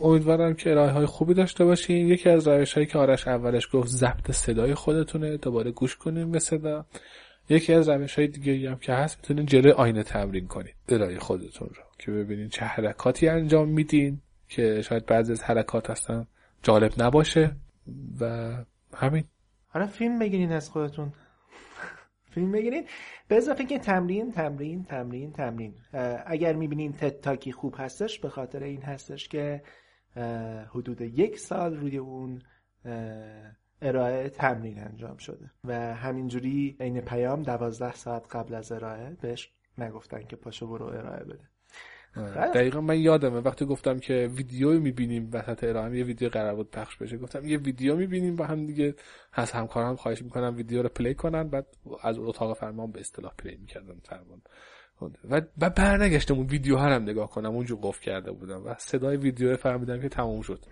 امیدوارم 0.02 0.54
که 0.54 0.72
ارائه 0.72 0.92
های 0.92 1.06
خوبی 1.06 1.34
داشته 1.34 1.66
باشین. 1.66 2.08
یکی 2.08 2.30
از 2.30 2.48
روش 2.48 2.74
هایی 2.74 2.88
که 2.88 2.98
آرش 2.98 3.28
اولش 3.28 3.70
گفت 3.74 3.88
ضبط 3.88 4.32
صدای 4.32 4.74
خودتونه. 4.74 5.38
دوباره 5.38 5.72
گوش 5.72 5.96
کنیم 5.96 6.32
به 6.32 6.40
صدا. 6.40 6.86
یکی 7.50 7.74
از 7.74 7.90
روش 7.90 8.16
های 8.16 8.28
دیگه 8.28 8.70
هم 8.70 8.78
که 8.78 8.94
هست 8.94 9.18
می‌تونین 9.18 9.46
جلوی 9.46 9.72
آینه 9.72 10.04
تمرین 10.04 10.48
کنید 10.48 10.76
ارائه 10.90 11.20
خودتون 11.20 11.68
رو. 11.68 11.84
که 12.00 12.12
ببینین 12.12 12.50
چه 12.50 12.66
حرکاتی 12.66 13.28
انجام 13.28 13.70
میدین 13.70 14.22
که 14.50 14.82
شاید 14.82 15.06
بعضی 15.06 15.32
از 15.32 15.44
حرکات 15.44 15.90
هستن 15.90 16.28
جالب 16.64 16.92
نباشه. 16.98 17.52
و 18.20 18.54
همین. 18.94 19.24
حالا 19.68 19.88
فیلم 19.88 20.20
بگیرین 20.20 20.52
از 20.52 20.70
خودتون. 20.70 21.14
فیلم 22.36 22.52
بگیرین. 22.52 22.88
به 23.28 23.38
اضافه 23.38 23.66
که 23.66 23.80
تمرین 23.80 24.32
تمرین 24.32 24.84
تمرین 24.84 25.32
تمرین. 25.32 25.76
اگر 26.26 26.54
می‌بینین 26.54 26.94
تد 26.94 27.20
تاکی 27.20 27.52
خوب 27.52 27.76
هستش 27.78 28.20
به 28.20 28.30
خاطر 28.30 28.64
این 28.64 28.82
هستش 28.82 29.28
که 29.28 29.64
حدود 30.70 31.02
یک 31.02 31.40
سال 31.40 31.78
روی 31.78 31.98
اون 31.98 32.42
ارائه 33.82 34.30
تمرین 34.30 34.80
انجام 34.80 35.18
شده. 35.18 35.52
و 35.64 35.96
همینجوری 35.96 36.78
عین 36.80 37.02
پیام 37.02 37.44
دوازده 37.44 37.94
ساعت 37.94 38.36
قبل 38.36 38.54
از 38.56 38.72
ارائه 38.72 39.18
بهش 39.22 39.54
نگفتن 39.78 40.24
که 40.24 40.36
پاشو 40.36 40.68
برو 40.68 40.86
ارائه 40.86 41.24
بده. 41.24 41.50
دقیقا 42.54 42.82
من 42.82 43.00
یادمه 43.00 43.40
وقتی 43.40 43.66
گفتم 43.66 44.00
که 44.00 44.30
ویدیو 44.36 44.80
می‌بینیم 44.80 45.30
وسط 45.34 45.64
ارائه 45.64 45.98
یه 45.98 46.04
ویدیو 46.04 46.30
قرار 46.30 46.56
بود 46.56 46.72
پخش 46.72 46.98
بشه. 46.98 47.18
گفتم 47.18 47.46
یه 47.46 47.58
ویدیو 47.58 47.96
می‌بینیم 47.96 48.36
با 48.36 48.46
هم 48.46 48.66
دیگه 48.66 48.96
از 49.34 49.52
همکاران 49.52 49.96
خواهش 49.96 50.22
می‌کنم 50.22 50.56
ویدیو 50.56 50.82
رو 50.82 50.90
پلی 50.90 51.14
کنن 51.14 51.50
بعد 51.50 51.68
از 52.04 52.20
اتاق 52.20 52.58
فرمان 52.58 52.92
به 52.92 53.00
اصطلاح 53.00 53.34
play 53.38 53.58
می‌کردم 53.62 53.96
فرمان. 54.04 54.42
و 55.30 55.42
و 55.62 55.70
برنگشتم 55.70 56.34
اون 56.34 56.48
ویدیو 56.48 56.78
هم 56.78 57.02
نگاه 57.02 57.30
کنم 57.30 57.56
اونجا 57.56 57.76
قفل 57.82 58.02
کرده 58.02 58.32
بودم 58.32 58.66
و 58.66 58.76
صدای 58.78 59.18
ویدیو 59.18 59.58
فهمیدم 59.58 60.02
که 60.02 60.10
تموم 60.10 60.42
شد. 60.42 60.66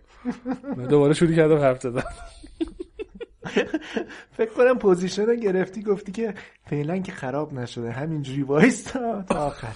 دوباره 0.89 1.13
شروع 1.13 1.35
کردم 1.35 1.57
حرف 1.57 1.81
زدم 1.81 2.03
فکر 4.37 4.53
کنم 4.57 4.79
position 4.79 5.25
رو 5.25 5.35
گرفتی 5.35 5.83
گفتی 5.83 6.11
که 6.11 6.33
فعلا 6.65 6.97
که 6.97 7.11
خراب 7.11 7.53
نشده. 7.53 7.91
همینجوری 7.91 8.43
وایستا 8.43 9.21
تا 9.21 9.45
آخر 9.45 9.73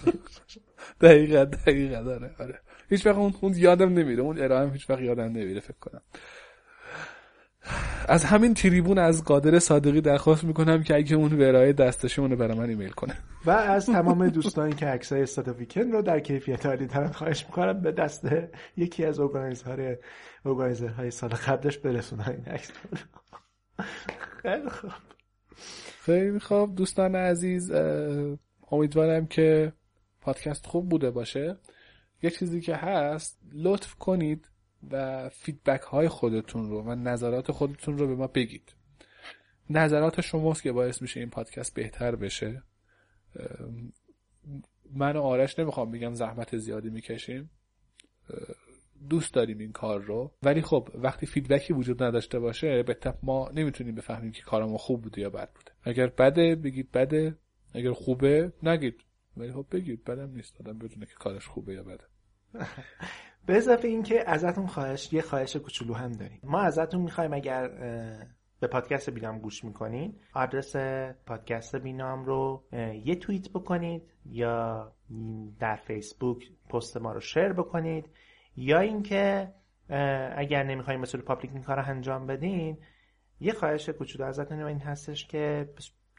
دقیقا 1.01 1.43
دقیقا 1.43 2.01
داره 2.01 2.31
آره. 2.39 2.59
هیچ 2.89 3.05
وقت 3.05 3.17
اون, 3.17 3.33
اون 3.41 3.53
یادم 3.55 3.93
نمیره. 3.93 4.23
اون 4.23 4.39
ارائه 4.39 4.71
هیچ 4.71 4.89
وقت 4.89 5.01
یادم 5.01 5.23
نمیره 5.23 5.59
فکر 5.59 5.79
کنم. 5.79 6.01
از 8.07 8.23
همین 8.23 8.53
تریبون 8.53 8.97
از 8.97 9.23
قادر 9.23 9.59
صادقی 9.59 10.01
درخواست 10.01 10.43
می‌کنم 10.43 10.83
که 10.83 10.95
اگه 10.95 11.15
اون 11.15 11.41
ارائه 11.41 11.73
دستشون 11.73 12.31
رو 12.31 12.37
برای 12.37 12.57
من 12.57 12.69
ایمیل 12.69 12.91
کنه. 12.91 13.13
و 13.45 13.49
از 13.51 13.85
تمام 13.85 14.29
دوستانی 14.29 14.73
که 14.73 14.85
عکسای 14.85 15.21
استاد 15.21 15.47
ویکند 15.47 15.93
رو 15.93 16.01
در 16.01 16.19
کیفیت 16.19 16.65
عالی 16.65 16.87
ترن 16.87 17.07
خواهش 17.07 17.45
می‌کنم 17.45 17.81
به 17.81 17.91
دست 17.91 18.27
یکی 18.77 19.05
از 19.05 19.19
ارگانیزرهای 19.19 21.11
سال 21.11 21.29
قبلش 21.29 21.77
برسونن 21.77 22.25
این 22.27 22.45
عکس 22.45 22.71
خیلی 24.41 24.69
خوب. 24.69 24.91
خیلی 26.01 26.39
خوب. 26.39 26.75
دوستان 26.75 27.15
عزیز 27.15 27.71
امیدوارم 28.71 29.27
که 29.27 29.73
پادکست 30.27 30.65
خوب 30.65 30.89
بوده 30.89 31.11
باشه 31.11 31.57
یه 32.23 32.29
چیزی 32.29 32.61
که 32.61 32.75
هست 32.75 33.39
لطف 33.53 33.95
کنید 33.95 34.49
و 34.91 35.29
feedback 35.29 35.81
های 35.81 36.07
خودتون 36.07 36.69
رو 36.69 36.81
و 36.81 36.95
نظرات 36.95 37.51
خودتون 37.51 37.97
رو 37.97 38.07
به 38.07 38.15
ما 38.15 38.27
بگید. 38.27 38.75
نظرات 39.69 40.21
شماست 40.21 40.63
که 40.63 40.71
باعث 40.71 41.01
میشه 41.01 41.19
این 41.19 41.29
پادکست 41.29 41.73
بهتر 41.73 42.15
بشه. 42.15 42.63
من 44.93 45.17
و 45.17 45.21
آرش 45.21 45.59
نمی‌خوام 45.59 45.91
بگم 45.91 46.13
زحمت 46.13 46.57
زیادی 46.57 46.89
می‌کشیم. 46.89 47.49
دوست 49.09 49.33
داریم 49.33 49.57
این 49.57 49.71
کار 49.71 50.01
رو. 50.01 50.31
ولی 50.43 50.61
خب 50.61 50.89
وقتی 50.95 51.25
feedback 51.25 51.68
ی 51.68 51.73
وجود 51.73 52.03
نداشته 52.03 52.39
باشه 52.39 52.83
به 52.83 52.97
ما 53.23 53.49
نمی‌تونیم 53.53 53.95
بفهمیم 53.95 54.31
که 54.31 54.41
کارمون 54.41 54.77
خوب 54.77 55.01
بوده 55.01 55.21
یا 55.21 55.29
بد 55.29 55.53
بوده. 55.53 55.71
اگر 55.83 56.07
بده 56.07 56.55
بگید 56.55 56.91
بده. 56.91 57.37
اگر 57.73 57.91
خوبه 57.91 58.53
نگید. 58.63 59.06
ولی 59.39 59.51
خب 59.51 59.65
بگید 59.71 60.03
بدم 60.03 60.29
نیست 60.29 60.61
آدم 60.61 60.77
بدونه 60.77 61.05
که 61.05 61.13
کارش 61.19 61.47
خوبه 61.47 61.73
یا 61.73 61.83
بده. 61.83 62.03
به 63.45 63.57
اضافه 63.57 63.87
اینکه 63.87 64.29
ازتون 64.29 64.67
خواهش 64.67 65.13
یه 65.13 65.21
خواهش 65.21 65.55
کوچولو 65.55 65.93
هم 65.93 66.11
داریم. 66.11 66.39
ما 66.43 66.59
ازتون 66.59 67.01
می‌خوایم 67.01 67.33
اگر 67.33 67.67
به 68.59 68.67
پادکست 68.67 69.09
بینام 69.09 69.39
گوش 69.39 69.63
می‌کنین 69.63 70.19
آدرس 70.33 70.75
پادکست 71.25 71.75
بینام 71.75 72.25
رو 72.25 72.63
یه 73.05 73.15
توییت 73.15 73.49
بکنید 73.49 74.03
یا 74.25 74.91
در 75.59 75.75
فیسبوک 75.75 76.51
پست 76.69 76.97
ما 76.97 77.11
رو 77.11 77.19
شیر 77.19 77.53
بکنید 77.53 78.05
یا 78.55 78.79
اینکه 78.79 79.53
اگر 80.37 80.63
نمی‌خوایم 80.63 80.99
مثل 80.99 81.21
پابلیک 81.21 81.51
این 81.53 81.63
کار 81.63 81.77
رو 81.77 81.89
انجام 81.89 82.27
بدین 82.27 82.77
یه 83.39 83.53
خواهش 83.53 83.89
کوچولو 83.89 84.25
ازتون 84.25 84.61
این 84.61 84.79
هستش 84.79 85.27
که 85.27 85.69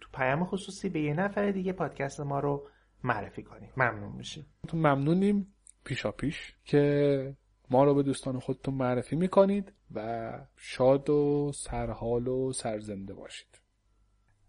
تو 0.00 0.08
پیام 0.14 0.44
خصوصی 0.44 0.88
به 0.88 1.00
یه 1.00 1.14
نفر 1.14 1.50
دیگه 1.50 1.72
پادکست 1.72 2.20
ما 2.20 2.40
رو 2.40 2.68
معرفی 3.04 3.42
کنیم. 3.42 3.70
ممنون 3.76 4.12
میشیم. 4.12 4.46
ممنونیم 4.72 5.54
پیشا 5.84 6.10
پیش 6.10 6.54
که 6.64 7.36
ما 7.70 7.84
رو 7.84 7.94
به 7.94 8.02
دوستان 8.02 8.38
خودتون 8.38 8.74
معرفی 8.74 9.16
می‌کنید 9.16 9.72
و 9.94 10.32
شاد 10.56 11.10
و 11.10 11.52
سرحال 11.54 12.28
و 12.28 12.52
سرزنده 12.52 13.14
باشید. 13.14 13.60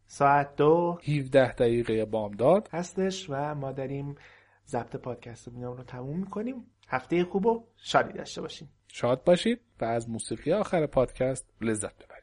ساعت 0.06 0.56
دو. 0.56 1.00
17 1.08 1.54
دقیقه 1.54 2.06
بامداد. 2.06 2.70
هستش 2.74 3.30
و 3.30 3.56
ما 3.56 3.72
داریم 3.72 4.16
ضبط 4.68 4.95
پادکست 4.95 5.47
رو 5.47 5.84
تموم 5.84 6.20
می‌کنیم. 6.20 6.66
هفته 6.88 7.24
خوب 7.24 7.45
و 7.45 7.68
شادی 7.78 8.14
داشته 8.14 8.41
باشیم. 8.41 8.70
شاد 8.88 9.24
باشید 9.24 9.62
و 9.82 9.86
از 9.86 10.10
موسیقی 10.10 10.54
آخر 10.54 10.86
پادکست 10.86 11.54
لذت 11.62 11.95
ببرید. 12.06 12.18